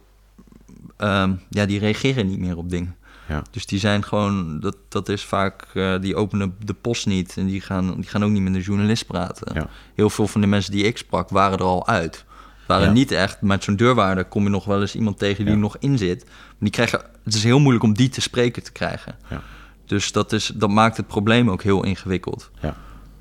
ehm, 0.97 1.33
ja, 1.49 1.65
die 1.65 1.79
reageren 1.79 2.27
niet 2.27 2.39
meer 2.39 2.57
op 2.57 2.69
dingen. 2.69 2.95
Ja. 3.27 3.41
Dus 3.51 3.65
die 3.65 3.79
zijn 3.79 4.03
gewoon, 4.03 4.59
dat, 4.59 4.77
dat 4.89 5.09
is 5.09 5.23
vaak, 5.23 5.65
eh, 5.73 5.99
die 6.01 6.15
openen 6.15 6.55
de 6.65 6.73
post 6.73 7.05
niet 7.05 7.37
en 7.37 7.45
die 7.45 7.61
gaan, 7.61 7.95
die 7.95 8.09
gaan 8.09 8.23
ook 8.23 8.29
niet 8.31 8.41
met 8.41 8.55
een 8.55 8.61
journalist 8.61 9.05
praten. 9.05 9.53
Ja. 9.53 9.67
Heel 9.95 10.09
veel 10.09 10.27
van 10.27 10.41
de 10.41 10.47
mensen 10.47 10.71
die 10.71 10.83
ik 10.83 10.97
sprak 10.97 11.29
waren 11.29 11.57
er 11.57 11.63
al 11.63 11.87
uit. 11.87 12.25
Waren 12.67 12.87
Ja. 12.87 12.93
niet 12.93 13.11
echt, 13.11 13.41
met 13.41 13.63
zo'n 13.63 13.75
deurwaarder 13.75 14.25
kom 14.25 14.43
je 14.43 14.49
nog 14.49 14.65
wel 14.65 14.81
eens 14.81 14.95
iemand 14.95 15.17
tegen 15.17 15.45
die 15.45 15.53
er 15.53 15.59
nog 15.59 15.77
in 15.79 15.97
zit. 15.97 16.23
Maar 16.25 16.33
die 16.59 16.69
krijgen, 16.69 17.01
het 17.23 17.33
is 17.33 17.43
heel 17.43 17.59
moeilijk 17.59 17.83
om 17.83 17.93
die 17.93 18.09
te 18.09 18.21
spreken 18.21 18.63
te 18.63 18.71
krijgen. 18.71 19.15
Ja. 19.29 19.41
Dus 19.85 20.11
dat, 20.11 20.31
is, 20.31 20.51
dat 20.55 20.69
maakt 20.69 20.97
het 20.97 21.07
probleem 21.07 21.49
ook 21.49 21.63
heel 21.63 21.83
ingewikkeld. 21.83 22.51
Ja, 22.61 22.75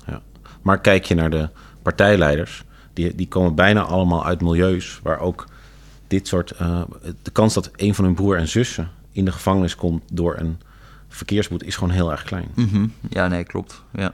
ja. 0.07 0.21
Maar 0.61 0.81
kijk 0.81 1.05
je 1.05 1.15
naar 1.15 1.29
de 1.29 1.49
partijleiders, 1.81 2.63
die, 2.93 3.15
die 3.15 3.27
komen 3.27 3.55
bijna 3.55 3.81
allemaal 3.81 4.25
uit 4.25 4.41
milieus 4.41 4.99
waar 5.03 5.19
ook 5.19 5.45
dit 6.07 6.27
soort. 6.27 6.51
eh, 6.51 6.81
de 7.21 7.31
kans 7.31 7.53
dat 7.53 7.71
een 7.75 7.95
van 7.95 8.05
hun 8.05 8.13
broer 8.15 8.37
en 8.37 8.47
zussen 8.47 8.89
in 9.11 9.25
de 9.25 9.31
gevangenis 9.31 9.75
komt 9.75 10.03
door 10.11 10.35
een 10.39 10.59
verkeersboete 11.07 11.65
is 11.65 11.75
gewoon 11.75 11.93
heel 11.93 12.11
erg 12.11 12.23
klein. 12.23 12.47
Mhm. 12.55 12.87
Ja, 13.09 13.27
nee, 13.27 13.43
klopt. 13.43 13.83
Ja. 13.93 14.13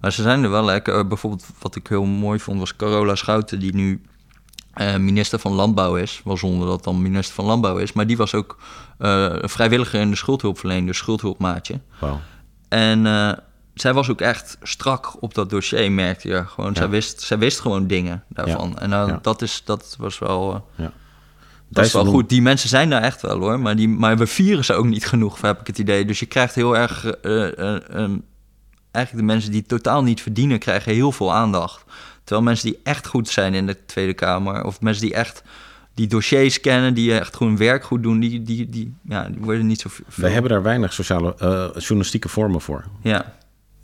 Maar 0.00 0.12
ze 0.12 0.22
zijn 0.22 0.42
er 0.42 0.50
wel 0.50 0.64
lekker. 0.64 1.06
bijvoorbeeld 1.06 1.46
wat 1.60 1.76
ik 1.76 1.86
heel 1.86 2.04
mooi 2.04 2.38
vond 2.38 2.58
was 2.58 2.76
Carola 2.76 3.14
Schouten, 3.14 3.60
die 3.60 3.74
nu 3.74 4.00
eh, 4.72 4.96
minister 4.96 5.38
van 5.38 5.52
Landbouw 5.52 5.96
is. 5.96 6.20
Wel 6.24 6.36
zonder 6.36 6.68
dat 6.68 6.84
dan 6.84 7.02
minister 7.02 7.34
van 7.34 7.44
Landbouw 7.44 7.76
is. 7.76 7.92
Maar 7.92 8.06
die 8.06 8.16
was 8.16 8.34
ook 8.34 8.58
eh, 8.98 9.34
vrijwilliger 9.40 10.00
in 10.00 10.10
de 10.10 10.16
schuldhulpverlening, 10.16 10.86
dus 10.86 10.96
schuldhulpmaatje. 10.98 11.80
Wauw. 11.98 12.20
En 12.68 13.06
eh, 13.06 13.32
zij 13.74 13.92
was 13.92 14.10
ook 14.10 14.20
echt 14.20 14.58
strak 14.62 15.22
op 15.22 15.34
dat 15.34 15.50
dossier, 15.50 15.92
merkte 15.92 16.28
je. 16.28 16.44
Gewoon, 16.46 16.70
Ja. 16.70 16.76
zij, 16.76 16.88
wist, 16.88 17.20
zij 17.20 17.38
wist 17.38 17.60
gewoon 17.60 17.86
dingen 17.86 18.24
daarvan. 18.28 18.70
Ja. 18.74 18.80
En 18.80 18.90
uh, 18.90 19.04
Ja. 19.06 19.18
dat, 19.22 19.42
is, 19.42 19.62
dat 19.64 19.96
was 19.98 20.18
wel, 20.18 20.54
uh, 20.54 20.60
Ja. 20.84 20.92
dat 21.68 21.84
is 21.84 21.92
wel 21.92 22.04
goed. 22.04 22.28
Die 22.28 22.42
mensen 22.42 22.68
zijn 22.68 22.90
daar 22.90 23.02
echt 23.02 23.22
wel 23.22 23.38
hoor. 23.38 23.60
Maar, 23.60 23.76
die, 23.76 23.88
maar 23.88 24.16
we 24.18 24.26
vieren 24.26 24.64
ze 24.64 24.72
ook 24.74 24.86
niet 24.86 25.06
genoeg, 25.06 25.40
heb 25.40 25.60
ik 25.60 25.66
het 25.66 25.78
idee. 25.78 26.04
Dus 26.04 26.18
je 26.18 26.26
krijgt 26.26 26.54
heel 26.54 26.76
erg... 26.76 27.04
eh, 27.04 27.58
eh, 27.58 27.74
eh, 27.74 28.10
eigenlijk 28.90 29.26
de 29.26 29.32
mensen 29.32 29.50
die 29.50 29.60
het 29.60 29.68
totaal 29.68 30.02
niet 30.02 30.22
verdienen, 30.22 30.58
krijgen 30.58 30.92
heel 30.92 31.12
veel 31.12 31.32
aandacht. 31.34 31.84
Terwijl 32.24 32.46
mensen 32.46 32.66
die 32.70 32.80
echt 32.82 33.06
goed 33.06 33.28
zijn 33.28 33.54
in 33.54 33.66
de 33.66 33.84
Tweede 33.86 34.14
Kamer... 34.14 34.64
of 34.64 34.80
mensen 34.80 35.02
die 35.02 35.14
echt 35.14 35.42
die 35.94 36.06
dossiers 36.06 36.60
kennen, 36.60 36.94
die 36.94 37.18
echt 37.18 37.36
gewoon 37.36 37.56
werk 37.56 37.84
goed 37.84 38.02
doen... 38.02 38.20
die, 38.20 38.42
die, 38.42 38.68
die, 38.68 38.94
ja, 39.08 39.28
die 39.28 39.40
worden 39.40 39.66
niet 39.66 39.80
zo 39.80 39.88
veel... 39.92 40.04
Wij 40.14 40.30
hebben 40.30 40.50
daar 40.50 40.62
weinig 40.62 40.92
sociale, 40.92 41.34
journalistieke 41.78 42.28
vormen 42.28 42.60
voor. 42.60 42.84
Ja, 43.02 43.34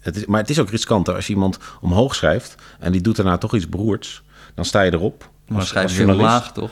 Het 0.00 0.16
is, 0.16 0.26
maar 0.26 0.40
het 0.40 0.50
is 0.50 0.58
ook 0.58 0.70
riskant 0.70 1.06
hè, 1.06 1.14
als 1.14 1.26
je 1.26 1.32
iemand 1.32 1.58
omhoog 1.80 2.14
schrijft 2.14 2.54
en 2.78 2.92
die 2.92 3.00
doet 3.00 3.16
daarna 3.16 3.38
toch 3.38 3.54
iets 3.54 3.68
beroerds. 3.68 4.22
Dan 4.54 4.64
sta 4.64 4.80
je 4.80 4.92
erop. 4.92 5.30
maar 5.48 5.58
als- 5.58 5.68
schrijf 5.68 5.96
je 5.96 6.06
laag, 6.06 6.52
toch? 6.52 6.70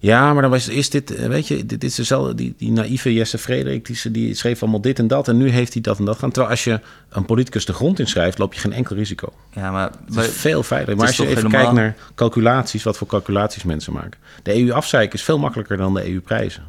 Ja, 0.00 0.32
maar 0.32 0.42
dan 0.42 0.50
was, 0.50 0.68
is 0.68 0.90
dit, 0.90 1.14
eh, 1.14 1.26
weet 1.28 1.48
je, 1.48 1.66
dit 1.66 1.84
is 1.84 1.94
dezelfde, 1.94 2.34
die, 2.34 2.54
die 2.56 2.70
naïeve 2.70 3.12
Jesse 3.14 3.38
Frederik, 3.38 4.12
die, 4.12 4.34
schreef 4.34 4.62
allemaal 4.62 4.80
dit 4.80 4.98
en 4.98 5.06
dat 5.06 5.28
en 5.28 5.36
nu 5.36 5.48
heeft 5.48 5.72
hij 5.72 5.82
dat 5.82 5.98
en 5.98 6.04
dat 6.04 6.18
gaan. 6.18 6.30
Terwijl 6.30 6.52
als 6.52 6.64
je 6.64 6.80
een 7.08 7.24
politicus 7.24 7.64
de 7.64 7.72
grond 7.72 7.98
inschrijft, 7.98 8.38
loop 8.38 8.54
je 8.54 8.60
geen 8.60 8.72
enkel 8.72 8.96
risico. 8.96 9.32
Ja, 9.54 9.70
maar... 9.70 9.90
Het 10.04 10.14
wij- 10.14 10.24
is 10.26 10.30
veel 10.32 10.62
veiliger. 10.62 10.96
Maar 10.96 11.06
als 11.06 11.16
je 11.16 11.22
even 11.22 11.36
helemaal- 11.36 11.60
kijkt 11.60 11.76
naar 11.76 11.96
calculaties, 12.14 12.82
wat 12.82 12.96
voor 12.96 13.06
calculaties 13.06 13.62
mensen 13.64 13.92
maken. 13.92 14.20
De 14.42 14.54
EU 14.60 14.72
afzeiken 14.72 15.18
is 15.18 15.24
veel 15.24 15.38
makkelijker 15.38 15.76
dan 15.76 15.94
de 15.94 16.08
EU 16.10 16.20
prijzen. 16.20 16.62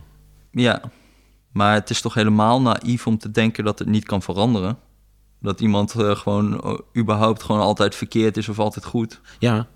Ja, 0.51 0.81
maar 1.51 1.73
het 1.73 1.89
is 1.89 2.01
toch 2.01 2.13
helemaal 2.13 2.61
naïef 2.61 3.07
om 3.07 3.17
te 3.17 3.31
denken 3.31 3.63
dat 3.63 3.79
het 3.79 3.87
niet 3.87 4.05
kan 4.05 4.21
veranderen. 4.21 4.77
Dat 5.41 5.61
iemand 5.61 5.95
eh, 5.95 6.15
gewoon 6.15 6.61
eh, 6.61 6.73
überhaupt 6.97 7.43
gewoon 7.43 7.61
altijd 7.61 7.95
verkeerd 7.95 8.37
is 8.37 8.49
of 8.49 8.59
altijd 8.59 8.85
goed. 8.85 9.21
Ja, 9.39 9.67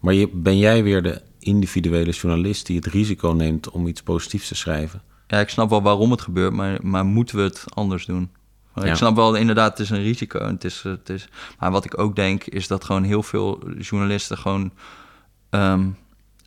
maar 0.00 0.14
je, 0.14 0.28
ben 0.32 0.58
jij 0.58 0.82
weer 0.82 1.02
de 1.02 1.22
individuele 1.38 2.10
journalist 2.10 2.66
die 2.66 2.76
het 2.76 2.86
risico 2.86 3.28
neemt 3.28 3.70
om 3.70 3.86
iets 3.86 4.02
positiefs 4.02 4.48
te 4.48 4.54
schrijven? 4.54 5.02
Ja, 5.26 5.38
ik 5.38 5.48
snap 5.48 5.70
wel 5.70 5.82
waarom 5.82 6.10
het 6.10 6.20
gebeurt, 6.20 6.52
maar, 6.52 6.78
maar 6.82 7.04
moeten 7.04 7.36
we 7.36 7.42
het 7.42 7.64
anders 7.68 8.06
doen? 8.06 8.30
Maar 8.74 8.84
Ja. 8.84 8.90
Ik 8.90 8.96
snap 8.96 9.16
wel, 9.16 9.34
inderdaad, 9.34 9.70
het 9.70 9.80
is 9.80 9.90
een 9.90 10.02
risico. 10.02 10.46
Het 10.46 10.64
is, 10.64 10.82
het 10.82 11.08
is, 11.08 11.28
maar 11.58 11.70
wat 11.70 11.84
ik 11.84 11.98
ook 11.98 12.16
denk, 12.16 12.44
is 12.44 12.66
dat 12.66 12.84
gewoon 12.84 13.02
heel 13.02 13.22
veel 13.22 13.62
journalisten 13.78 14.38
gewoon 14.38 14.72
ehm, 15.50 15.88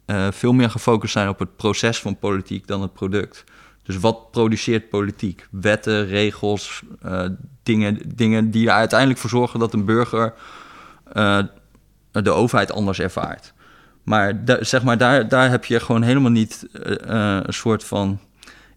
eh, 0.06 0.28
veel 0.32 0.54
meer 0.54 0.70
gefocust 0.70 1.14
zijn 1.14 1.30
op 1.30 1.40
het 1.40 1.56
proces 1.56 2.00
van 2.00 2.20
politiek 2.20 2.68
dan 2.68 2.82
het 2.82 2.94
product. 2.94 3.44
Dus 3.84 3.98
wat 3.98 4.32
produceert 4.32 4.90
politiek? 4.90 5.48
Wetten, 5.52 6.06
regels, 6.08 6.82
eh, 7.02 7.26
dingen, 7.64 8.00
dingen 8.16 8.52
die 8.52 8.68
er 8.68 8.74
uiteindelijk 8.74 9.20
voor 9.20 9.30
zorgen 9.30 9.60
dat 9.60 9.74
een 9.74 9.86
burger 9.86 10.34
eh, 11.14 11.40
de 12.12 12.32
overheid 12.32 12.72
anders 12.72 13.00
ervaart. 13.00 13.54
Maar, 14.04 14.42
zeg 14.60 14.84
maar 14.84 14.98
daar, 14.98 15.28
daar 15.28 15.50
heb 15.50 15.66
je 15.66 15.80
gewoon 15.80 16.02
helemaal 16.02 16.32
niet 16.32 16.68
eh, 16.74 17.38
een 17.44 17.54
soort 17.54 17.84
van 17.84 18.20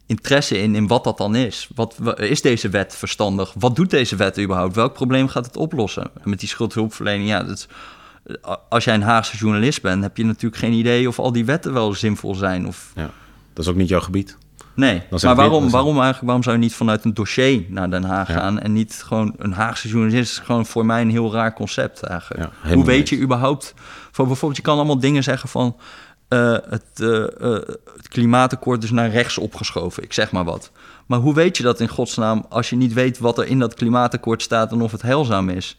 interesse 0.06 0.58
in, 0.58 0.74
in 0.74 0.86
wat 0.86 1.04
dat 1.04 1.18
dan 1.18 1.34
is. 1.34 1.68
Wat, 1.74 1.94
wa- 1.98 2.16
is 2.16 2.42
deze 2.42 2.68
wet 2.68 2.96
verstandig? 2.96 3.52
Wat 3.58 3.76
doet 3.76 3.90
deze 3.90 4.16
wet 4.16 4.38
überhaupt? 4.38 4.74
Welk 4.74 4.92
probleem 4.92 5.28
gaat 5.28 5.46
het 5.46 5.56
oplossen? 5.56 6.10
Met 6.24 6.40
die 6.40 6.48
schuldhulpverlening, 6.48 7.28
ja, 7.28 7.46
als 8.68 8.84
jij 8.84 8.94
een 8.94 9.02
Haagse 9.02 9.36
journalist 9.36 9.82
bent, 9.82 10.02
heb 10.02 10.16
je 10.16 10.24
natuurlijk 10.24 10.60
geen 10.62 10.72
idee 10.72 11.08
of 11.08 11.18
al 11.18 11.32
die 11.32 11.44
wetten 11.44 11.72
wel 11.72 11.94
zinvol 11.94 12.34
zijn. 12.34 12.66
Of, 12.66 12.92
Ja, 12.94 13.10
dat 13.52 13.64
is 13.64 13.70
ook 13.70 13.76
niet 13.76 13.88
jouw 13.88 14.00
gebied. 14.00 14.36
Nee, 14.76 15.02
maar 15.10 15.34
waarom, 15.34 15.70
waarom 15.70 15.94
eigenlijk? 15.94 16.24
Waarom 16.24 16.42
zou 16.42 16.56
je 16.56 16.62
niet 16.62 16.74
vanuit 16.74 17.04
een 17.04 17.14
dossier 17.14 17.64
naar 17.68 17.90
Den 17.90 18.04
Haag 18.04 18.28
Ja. 18.28 18.34
gaan 18.34 18.60
en 18.60 18.72
niet 18.72 19.02
gewoon 19.06 19.34
een 19.38 19.52
Haagse 19.52 19.88
journalist? 19.88 20.30
is 20.30 20.38
gewoon 20.38 20.66
voor 20.66 20.86
mij 20.86 21.00
een 21.00 21.10
heel 21.10 21.32
raar 21.32 21.52
concept 21.52 22.02
eigenlijk. 22.02 22.50
Ja, 22.64 22.74
Hoe 22.74 22.84
weet 22.84 23.08
je 23.08 23.18
überhaupt? 23.20 23.74
Voor 24.10 24.26
bijvoorbeeld, 24.26 24.56
je 24.56 24.62
kan 24.62 24.76
allemaal 24.76 24.98
dingen 24.98 25.22
zeggen 25.22 25.48
van 25.48 25.76
eh, 26.28 26.52
het, 26.68 26.82
eh, 26.94 27.22
eh, 27.22 27.62
het 27.96 28.08
klimaatakkoord 28.08 28.82
is 28.82 28.90
naar 28.90 29.10
rechts 29.10 29.38
opgeschoven. 29.38 30.02
Ik 30.02 30.12
zeg 30.12 30.32
maar 30.32 30.44
wat. 30.44 30.70
Maar 31.06 31.18
hoe 31.18 31.34
weet 31.34 31.56
je 31.56 31.62
dat 31.62 31.80
in 31.80 31.88
godsnaam 31.88 32.44
als 32.48 32.70
je 32.70 32.76
niet 32.76 32.92
weet 32.92 33.18
wat 33.18 33.38
er 33.38 33.46
in 33.46 33.58
dat 33.58 33.74
klimaatakkoord 33.74 34.42
staat 34.42 34.72
en 34.72 34.80
of 34.80 34.92
het 34.92 35.02
heilzaam 35.02 35.48
is? 35.48 35.78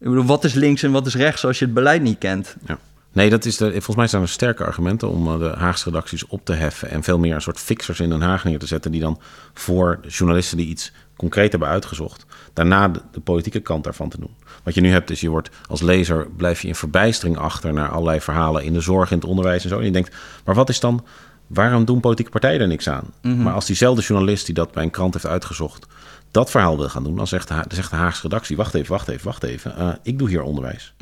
Ik 0.00 0.08
bedoel, 0.08 0.24
wat 0.24 0.44
is 0.44 0.54
links 0.54 0.82
en 0.82 0.92
wat 0.92 1.06
is 1.06 1.14
rechts 1.14 1.44
als 1.44 1.58
je 1.58 1.64
het 1.64 1.74
beleid 1.74 2.02
niet 2.02 2.18
kent? 2.18 2.56
Ja. 2.66 2.78
Nee, 3.14 3.30
dat 3.30 3.44
is 3.44 3.56
de, 3.56 3.70
volgens 3.70 3.96
mij 3.96 4.06
zijn 4.06 4.22
er 4.22 4.28
sterke 4.28 4.64
argumenten 4.64 5.08
om 5.08 5.28
eh, 5.28 5.38
de 5.38 5.54
Haagse 5.58 5.84
redacties 5.84 6.26
op 6.26 6.44
te 6.44 6.52
heffen. 6.52 6.90
En 6.90 7.02
veel 7.02 7.18
meer 7.18 7.34
een 7.34 7.42
soort 7.42 7.58
fixers 7.60 8.00
in 8.00 8.08
Den 8.08 8.20
Haag 8.22 8.44
neer 8.44 8.58
te 8.58 8.66
zetten. 8.66 8.90
Die 8.92 9.00
dan 9.00 9.20
voor 9.54 10.00
journalisten 10.08 10.56
die 10.56 10.66
iets 10.66 10.92
concreet 11.16 11.50
hebben 11.50 11.68
uitgezocht. 11.68 12.26
daarna 12.52 12.88
de, 12.88 13.00
de 13.12 13.20
politieke 13.20 13.60
kant 13.60 13.84
daarvan 13.84 14.08
te 14.08 14.20
doen. 14.20 14.34
Wat 14.62 14.74
je 14.74 14.80
nu 14.80 14.90
hebt 14.90 15.10
is 15.10 15.20
je 15.20 15.28
wordt 15.28 15.50
als 15.68 15.82
lezer. 15.82 16.26
blijf 16.36 16.62
je 16.62 16.68
in 16.68 16.74
verbijstering 16.74 17.36
achter 17.38 17.72
naar 17.72 17.88
allerlei 17.88 18.20
verhalen. 18.20 18.64
in 18.64 18.72
de 18.72 18.80
zorg, 18.80 19.10
in 19.10 19.16
het 19.18 19.26
onderwijs 19.26 19.62
en 19.62 19.68
zo. 19.68 19.78
En 19.78 19.84
je 19.84 19.90
denkt, 19.90 20.14
maar 20.44 20.54
wat 20.54 20.68
is 20.68 20.80
dan. 20.80 21.04
waarom 21.46 21.84
doen 21.84 22.00
politieke 22.00 22.30
partijen 22.30 22.60
er 22.60 22.66
niks 22.66 22.88
aan? 22.88 23.04
Maar 23.42 23.52
als 23.52 23.66
diezelfde 23.66 24.02
journalist 24.02 24.46
die 24.46 24.54
dat 24.54 24.72
bij 24.72 24.82
een 24.82 24.90
krant 24.90 25.12
heeft 25.14 25.26
uitgezocht. 25.26 25.86
dat 26.30 26.50
verhaal 26.50 26.76
wil 26.76 26.88
gaan 26.88 27.04
doen. 27.04 27.16
dan 27.16 27.26
zegt 27.26 27.48
de, 27.48 27.62
zegt 27.68 27.90
Haagse 27.90 28.22
redactie: 28.22 28.56
wacht 28.56 28.74
even, 28.74 28.90
wacht 28.92 29.08
even, 29.08 29.24
wacht 29.24 29.42
even. 29.42 29.76
eh, 29.76 29.88
ik 30.02 30.18
doe 30.18 30.28
hier 30.28 30.42
onderwijs. 30.42 30.94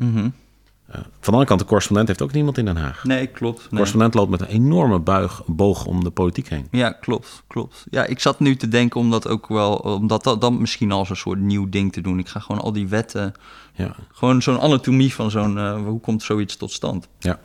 Van 0.91 1.01
de 1.19 1.25
andere 1.31 1.45
kant, 1.45 1.59
de 1.59 1.65
correspondent 1.65 2.07
heeft 2.07 2.21
ook 2.21 2.31
niemand 2.31 2.57
in 2.57 2.65
Den 2.65 2.77
Haag. 2.77 3.03
Nee, 3.03 3.27
klopt. 3.27 3.57
De 3.57 3.61
Nee. 3.63 3.69
correspondent 3.69 4.13
loopt 4.13 4.29
met 4.29 4.41
een 4.41 4.47
enorme 4.47 4.99
buig, 4.99 5.41
boog 5.45 5.85
om 5.85 6.03
de 6.03 6.09
politiek 6.09 6.49
heen. 6.49 6.67
Ja, 6.71 6.91
klopt, 6.91 7.43
klopt. 7.47 7.85
Ja, 7.89 8.05
ik 8.05 8.19
zat 8.19 8.39
nu 8.39 8.55
te 8.55 8.67
denken 8.67 8.99
om 8.99 9.11
dat 9.11 9.27
ook 9.27 9.47
wel, 9.47 9.75
om 9.75 10.07
dat, 10.07 10.23
dat, 10.23 10.41
dat 10.41 10.53
misschien 10.53 10.91
als 10.91 11.09
een 11.09 11.15
soort 11.15 11.39
nieuw 11.39 11.69
ding 11.69 11.93
te 11.93 12.01
doen. 12.01 12.19
Ik 12.19 12.27
ga 12.27 12.39
gewoon 12.39 12.61
al 12.61 12.71
die 12.71 12.87
wetten, 12.87 13.33
Ja, 13.73 13.95
gewoon 14.11 14.41
zo'n 14.41 14.59
anatomie 14.59 15.13
van 15.13 15.31
zo'n, 15.31 15.57
eh, 15.57 15.75
hoe 15.83 15.99
komt 15.99 16.23
zoiets 16.23 16.55
tot 16.55 16.71
stand? 16.71 17.07
ja. 17.19 17.39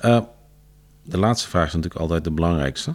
Eh, 0.00 0.20
de 1.02 1.18
laatste 1.18 1.48
vraag 1.48 1.66
is 1.66 1.72
natuurlijk 1.72 2.00
altijd 2.00 2.24
de 2.24 2.30
belangrijkste. 2.30 2.94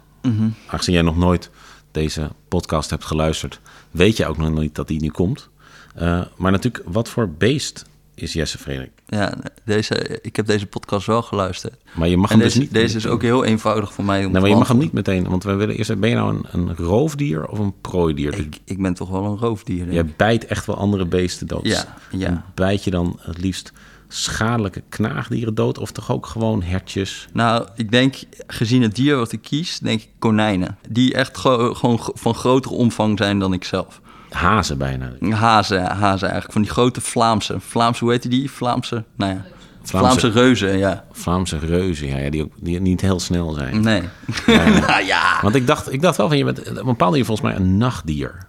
Aangezien 0.68 0.94
jij 0.94 1.04
nog 1.04 1.18
nooit 1.18 1.50
deze 1.92 2.30
podcast 2.48 2.90
hebt 2.90 3.06
geluisterd, 3.06 3.60
weet 3.92 4.18
je 4.18 4.26
ook 4.28 4.38
nog 4.38 4.50
niet 4.60 4.76
dat 4.76 4.88
die 4.88 5.02
nu 5.02 5.10
komt. 5.10 5.50
Eh, 5.96 6.22
maar 6.38 6.52
natuurlijk, 6.52 6.84
wat 6.88 7.10
voor 7.10 7.30
beest 7.30 7.86
is 8.22 8.34
Jesse 8.34 8.58
Frederik? 8.58 8.92
Ja, 9.08 9.34
deze, 9.66 10.20
ik 10.22 10.36
heb 10.36 10.46
deze 10.46 10.66
podcast 10.66 11.08
wel 11.08 11.22
geluisterd. 11.22 11.76
Maar 11.96 12.08
je 12.08 12.18
mag 12.18 12.30
En 12.32 12.36
hem 12.36 12.46
deze, 12.46 12.60
dus 12.60 12.68
niet. 12.68 12.78
deze 12.78 12.98
is 12.98 13.08
ook 13.08 13.22
heel 13.22 13.44
eenvoudig 13.46 13.94
voor 13.94 14.06
mij 14.06 14.26
om 14.26 14.32
maar 14.32 14.48
je 14.50 14.56
mag 14.56 14.68
hem 14.68 14.78
niet 14.78 14.92
meteen, 14.92 15.28
want 15.30 15.44
we 15.44 15.54
willen 15.54 15.76
eerst. 15.76 16.00
Ben 16.00 16.10
je 16.10 16.16
nou 16.16 16.36
een, 16.36 16.46
een 16.52 16.76
roofdier 16.76 17.48
of 17.48 17.60
een 17.60 17.74
prooidier? 17.82 18.32
Dus 18.32 18.40
Ik, 18.40 18.58
ik 18.66 18.82
ben 18.82 18.94
toch 18.94 19.10
wel 19.10 19.24
een 19.26 19.38
roofdier. 19.38 19.78
denk 19.78 19.92
jij 19.92 20.02
ik. 20.04 20.16
bijt 20.16 20.46
echt 20.46 20.66
wel 20.66 20.76
andere 20.78 21.06
beesten 21.06 21.48
dood. 21.48 21.66
Ja, 21.68 21.96
ja. 22.12 22.28
En 22.28 22.44
bijt 22.56 22.84
je 22.84 22.92
dan 22.92 23.20
het 23.22 23.38
liefst 23.38 23.72
schadelijke 24.12 24.84
knaagdieren 24.90 25.56
dood 25.56 25.78
of 25.78 25.92
toch 25.92 26.12
ook 26.12 26.26
gewoon 26.26 26.62
hertjes? 26.64 27.28
Nou, 27.34 27.68
ik 27.76 27.92
denk, 27.92 28.16
gezien 28.48 28.82
het 28.82 28.96
dier 28.96 29.16
wat 29.16 29.32
ik 29.32 29.42
kies, 29.42 29.80
denk 29.80 30.02
ik 30.02 30.10
konijnen. 30.20 30.78
Die 30.90 31.14
echt 31.14 31.38
ge- 31.38 31.72
gewoon 31.76 32.00
van 32.14 32.36
grotere 32.36 32.74
omvang 32.76 33.18
zijn 33.18 33.40
dan 33.40 33.54
ik 33.54 33.64
zelf. 33.64 34.02
Hazen 34.30 34.78
bijna. 34.78 35.12
Hazen, 35.30 35.86
hazen 35.86 36.28
eigenlijk. 36.28 36.52
Van 36.52 36.62
die 36.62 36.72
grote 36.72 37.02
Vlaamse. 37.02 37.60
Vlaamse, 37.60 38.04
hoe 38.04 38.14
heet 38.14 38.30
die? 38.30 38.52
Vlaamse, 38.52 39.04
nou 39.16 39.34
ja. 39.34 39.46
Vlaamse- 39.84 40.20
Vlaamse, 40.20 40.40
reuzen, 40.40 40.78
ja. 40.78 41.06
Vlaamse 41.12 41.58
reuzen, 41.58 42.08
ja, 42.08 42.18
ja, 42.18 42.30
die, 42.30 42.44
ook, 42.44 42.52
die 42.60 42.80
niet 42.82 43.02
heel 43.02 43.20
snel 43.20 43.52
zijn. 43.52 43.82
Nee. 43.82 44.02
nou 44.88 45.06
ja. 45.06 45.40
Want 45.42 45.56
ik 45.56 45.68
dacht, 45.68 45.94
ik 45.94 46.02
dacht 46.02 46.18
wel 46.18 46.28
van, 46.28 46.38
je 46.38 46.44
bent 46.44 46.60
op 46.60 46.66
een 46.68 46.74
bepaald 46.74 47.10
manier 47.12 47.26
volgens 47.26 47.48
mij 47.48 47.56
een 47.56 47.78
nachtdier. 47.78 48.48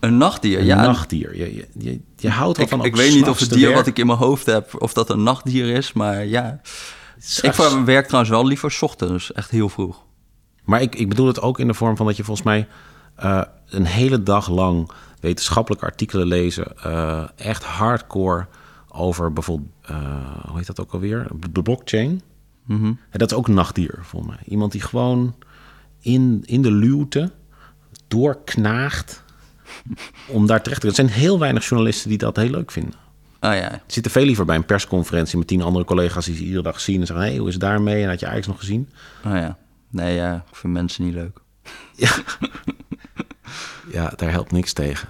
Een 0.00 0.16
nachtdier, 0.16 0.58
Een 0.58 0.64
ja. 0.64 0.82
nachtdier. 0.82 1.36
Je, 1.36 1.54
je, 1.54 1.68
je, 1.78 2.00
je 2.16 2.30
houdt 2.30 2.58
wel 2.58 2.66
van 2.66 2.84
ik 2.84 2.96
weet 2.96 3.14
niet 3.14 3.28
of 3.28 3.38
het 3.38 3.50
dier 3.50 3.72
wat 3.72 3.86
ik 3.86 3.98
in 3.98 4.06
mijn 4.06 4.18
hoofd 4.18 4.46
heb, 4.46 4.82
of 4.82 4.92
dat 4.92 5.10
een 5.10 5.22
nachtdier 5.22 5.68
is, 5.76 5.92
maar 5.92 6.26
ja. 6.26 6.60
Ik 7.42 7.52
werk 7.84 8.06
trouwens 8.06 8.30
wel 8.30 8.46
liever 8.46 8.70
's 8.70 8.82
ochtends, 8.82 9.32
echt 9.32 9.50
heel 9.50 9.68
vroeg. 9.68 10.04
Maar 10.64 10.80
ik, 10.80 10.94
ik 10.94 11.08
bedoel 11.08 11.26
het 11.26 11.40
ook 11.40 11.58
in 11.58 11.66
de 11.66 11.74
vorm 11.74 11.96
van 11.96 12.06
dat 12.06 12.16
je 12.16 12.24
volgens 12.24 12.46
mij 12.46 12.68
eh, 13.16 13.42
een 13.68 13.86
hele 13.86 14.22
dag 14.22 14.48
lang 14.48 14.90
wetenschappelijke 15.20 15.84
artikelen 15.86 16.26
lezen. 16.26 16.76
eh, 16.82 17.24
echt 17.36 17.64
hardcore 17.64 18.46
over 18.88 19.32
bijvoorbeeld, 19.32 19.70
eh, 19.82 19.96
hoe 20.46 20.56
heet 20.56 20.66
dat 20.66 20.80
ook 20.80 20.92
alweer? 20.92 21.26
De 21.50 21.62
blockchain. 21.62 22.20
Mhm. 22.64 22.84
En 22.86 23.18
dat 23.18 23.30
is 23.30 23.36
ook 23.36 23.48
een 23.48 23.54
nachtdier, 23.54 23.98
volgens 24.02 24.32
mij. 24.34 24.42
Iemand 24.46 24.72
die 24.72 24.80
gewoon 24.80 25.34
in, 26.00 26.42
in 26.46 26.62
de 26.62 26.72
luwte 26.72 27.32
doorknaagt 28.08 29.24
om 30.26 30.46
daar 30.46 30.62
terecht 30.62 30.80
te 30.80 30.86
komen. 30.86 31.02
Er 31.04 31.08
zijn 31.10 31.20
heel 31.20 31.38
weinig 31.38 31.68
journalisten 31.68 32.08
die 32.08 32.18
dat 32.18 32.36
heel 32.36 32.50
leuk 32.50 32.70
vinden. 32.70 32.94
Ah 33.40 33.54
ja, 33.56 33.70
Ze 33.70 33.80
zitten 33.86 34.12
veel 34.12 34.24
liever 34.24 34.44
bij 34.44 34.56
een 34.56 34.64
persconferentie 34.64 35.38
met 35.38 35.46
tien 35.46 35.62
andere 35.62 35.84
collega's 35.84 36.24
die 36.24 36.34
ze 36.36 36.42
iedere 36.44 36.62
dag 36.62 36.80
zien 36.80 37.00
en 37.00 37.06
zeggen: 37.06 37.24
hé, 37.24 37.30
hey, 37.30 37.38
hoe 37.38 37.48
is 37.48 37.54
het 37.54 37.62
daarmee? 37.62 38.02
En 38.02 38.08
had 38.08 38.20
je 38.20 38.26
eigenlijk 38.26 38.60
nog 38.60 38.68
gezien? 38.68 38.88
ah 39.22 39.32
ja. 39.36 39.58
Nee, 39.90 40.14
ja, 40.14 40.44
ik 40.50 40.56
vind 40.56 40.72
mensen 40.72 41.04
niet 41.04 41.14
leuk. 41.14 41.38
Ja, 41.96 42.10
daar 44.16 44.30
helpt 44.30 44.52
niks 44.52 44.72
tegen. 44.72 45.08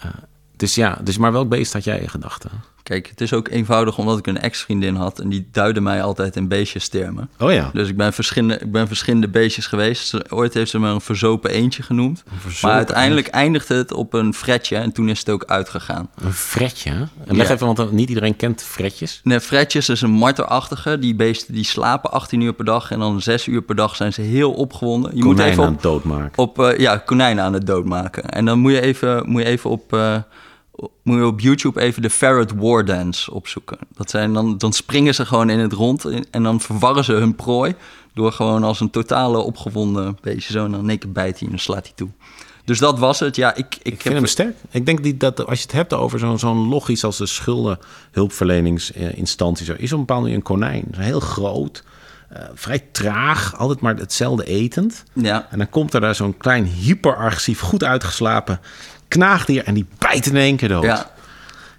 Eh, 0.00 0.10
dus 0.56 0.74
ja, 0.74 0.98
dus 1.02 1.18
maar 1.18 1.32
welk 1.32 1.48
beest 1.48 1.72
had 1.72 1.84
jij 1.84 1.98
in 1.98 2.10
gedachten? 2.10 2.50
Kijk, 2.88 3.08
het 3.08 3.20
is 3.20 3.32
ook 3.32 3.48
eenvoudig 3.48 3.98
omdat 3.98 4.18
ik 4.18 4.26
een 4.26 4.40
ex-vriendin 4.40 4.94
had... 4.94 5.20
en 5.20 5.28
die 5.28 5.48
duidde 5.52 5.80
mij 5.80 6.02
altijd 6.02 6.36
in 6.36 6.48
beestjestermen. 6.48 7.30
Oh 7.38 7.52
ja. 7.52 7.70
Dus 7.72 7.88
ik 7.88 7.96
ben, 7.96 8.12
verschillende, 8.12 8.58
ik 8.58 8.72
ben 8.72 8.86
verschillende 8.86 9.28
beestjes 9.28 9.66
geweest. 9.66 10.32
Ooit 10.32 10.54
heeft 10.54 10.70
ze 10.70 10.78
me 10.78 10.88
een 10.88 11.00
verzopen 11.00 11.50
eentje 11.50 11.82
genoemd. 11.82 12.22
verzopen 12.38 12.68
Maar 12.68 12.76
uiteindelijk 12.76 13.26
eindigde 13.26 13.74
het 13.74 13.92
op 13.92 14.12
een 14.12 14.34
fretje 14.34 14.76
en 14.76 14.92
toen 14.92 15.08
is 15.08 15.18
het 15.18 15.30
ook 15.30 15.44
uitgegaan. 15.44 16.08
Een 16.22 16.32
fretje. 16.32 16.90
En 17.26 17.36
leg 17.36 17.48
Ja. 17.48 17.54
even, 17.54 17.66
want 17.74 17.92
niet 17.92 18.08
iedereen 18.08 18.36
kent 18.36 18.62
fretjes. 18.62 19.20
Nee, 19.22 19.40
fretjes 19.40 19.88
is 19.88 20.00
een 20.00 20.10
marterachtige. 20.10 20.98
Die 20.98 21.14
beesten 21.14 21.54
die 21.54 21.64
slapen 21.64 22.10
18 22.10 22.40
uur 22.40 22.52
per 22.52 22.64
dag 22.64 22.90
en 22.90 22.98
dan 22.98 23.22
6 23.22 23.46
uur 23.46 23.62
per 23.62 23.74
dag 23.74 23.96
zijn 23.96 24.12
ze 24.12 24.20
heel 24.20 24.52
opgewonden. 24.52 25.10
Je 25.10 25.24
moet 25.24 25.36
Konijnen 25.36 25.52
even 25.52 25.64
aan 25.64 25.68
op, 25.68 25.74
het 25.74 25.82
doodmaken. 25.82 26.38
op 26.38 26.58
eh, 26.58 26.78
ja, 26.78 26.96
konijnen 26.96 27.44
aan 27.44 27.52
het 27.52 27.66
doodmaken. 27.66 28.24
En 28.24 28.44
dan 28.44 28.58
moet 28.58 28.72
je 28.72 28.80
even, 28.80 29.22
moet 29.30 29.42
je 29.42 29.48
even 29.48 29.70
op, 29.70 29.92
eh, 29.92 30.16
moet 31.02 31.16
je 31.18 31.26
op 31.26 31.40
YouTube 31.40 31.80
even 31.80 32.02
de 32.02 32.10
Ferret 32.10 32.52
War 32.56 32.84
Dance 32.84 33.32
opzoeken. 33.32 33.78
Dat 33.96 34.10
zijn 34.10 34.32
dan, 34.32 34.58
dan 34.58 34.72
springen 34.72 35.14
ze 35.14 35.26
gewoon 35.26 35.50
in 35.50 35.58
het 35.58 35.72
rond 35.72 36.04
en- 36.30 36.42
dan 36.42 36.60
verwarren 36.60 37.04
ze 37.04 37.12
hun 37.12 37.34
prooi 37.34 37.74
door 38.14 38.32
gewoon 38.32 38.64
als 38.64 38.80
een 38.80 38.90
totale 38.90 39.38
opgewonden 39.38 40.18
beestje 40.20 40.52
zo 40.52 40.64
en 40.64 40.70
dan 40.70 40.98
keer 40.98 41.12
bijt 41.12 41.32
hij 41.38 41.42
en 41.42 41.48
dan 41.50 41.58
slaat 41.58 41.84
hij 41.84 41.92
toe. 41.94 42.08
Dus 42.64 42.78
dat 42.78 42.98
was 42.98 43.20
het. 43.20 43.36
Ja, 43.36 43.54
ik, 43.54 43.58
ik, 43.58 43.74
Ik 43.82 43.92
heb 43.92 44.00
vind 44.02 44.14
hem 44.14 44.26
sterk. 44.26 44.56
Ik 44.70 44.86
denk 44.86 45.02
die, 45.02 45.16
dat 45.16 45.46
als 45.46 45.58
je 45.58 45.62
het 45.64 45.72
hebt 45.72 45.92
over 45.92 46.18
zo'n 46.18 46.38
zo'n 46.38 46.68
logisch 46.68 47.04
als 47.04 47.16
de 47.16 47.26
schuldenhulpverleningsinstantie, 47.26 49.66
zo, 49.66 49.72
is 49.76 49.92
op 49.92 49.98
een 49.98 50.04
bepaalde 50.06 50.22
manier 50.22 50.36
een 50.36 50.42
konijn. 50.42 50.84
Heel 50.96 51.20
groot, 51.20 51.84
eh, 52.28 52.42
vrij 52.54 52.78
traag, 52.92 53.56
altijd 53.56 53.80
maar 53.80 53.96
hetzelfde 53.96 54.44
etend. 54.44 55.04
Ja. 55.12 55.46
En 55.50 55.58
dan 55.58 55.70
komt 55.70 55.94
er 55.94 56.00
daar 56.00 56.14
zo'n 56.14 56.36
klein 56.36 56.64
hyperagressief, 56.64 57.60
goed 57.60 57.84
uitgeslapen 57.84 58.60
knaagdier 59.08 59.64
en 59.64 59.74
die 59.74 59.86
bijt 59.98 60.26
in 60.26 60.36
één 60.36 60.56
keer 60.56 60.68
dood. 60.68 60.82
Ja, 60.82 61.10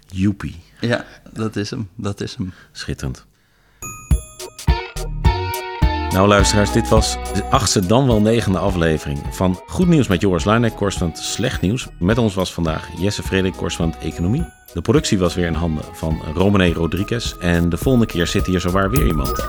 Joepie. 0.06 0.60
ja, 0.80 1.04
dat 1.32 1.56
is 1.56 1.70
hem. 1.70 1.88
Dat 1.94 2.20
is 2.20 2.34
hem. 2.36 2.52
Schitterend. 2.72 3.24
Nou 6.10 6.28
luisteraars, 6.28 6.72
dit 6.72 6.88
was 6.88 7.16
de 7.34 7.44
achtste 7.44 7.86
dan 7.86 8.06
wel 8.06 8.20
negende 8.20 8.58
aflevering 8.58 9.22
van 9.30 9.60
Goed 9.66 9.88
Nieuws 9.88 10.08
met 10.08 10.20
Joris 10.20 10.44
Luijnek, 10.44 10.74
correspondent 10.74 11.18
Slecht 11.22 11.60
Nieuws. 11.60 11.86
Met 11.98 12.18
ons 12.18 12.34
was 12.34 12.52
vandaag 12.52 12.88
Jesse 12.98 13.22
Frederik, 13.22 13.54
correspondent 13.56 14.02
Economie. 14.02 14.44
De 14.72 14.80
productie 14.80 15.18
was 15.18 15.34
weer 15.34 15.46
in 15.46 15.54
handen 15.54 15.84
van 15.92 16.20
Romane 16.34 16.72
Rodriguez. 16.72 17.34
En 17.40 17.68
de 17.68 17.76
volgende 17.76 18.06
keer 18.06 18.26
zit 18.26 18.46
hier 18.46 18.60
zowaar 18.60 18.90
weer 18.90 19.06
iemand. 19.06 19.48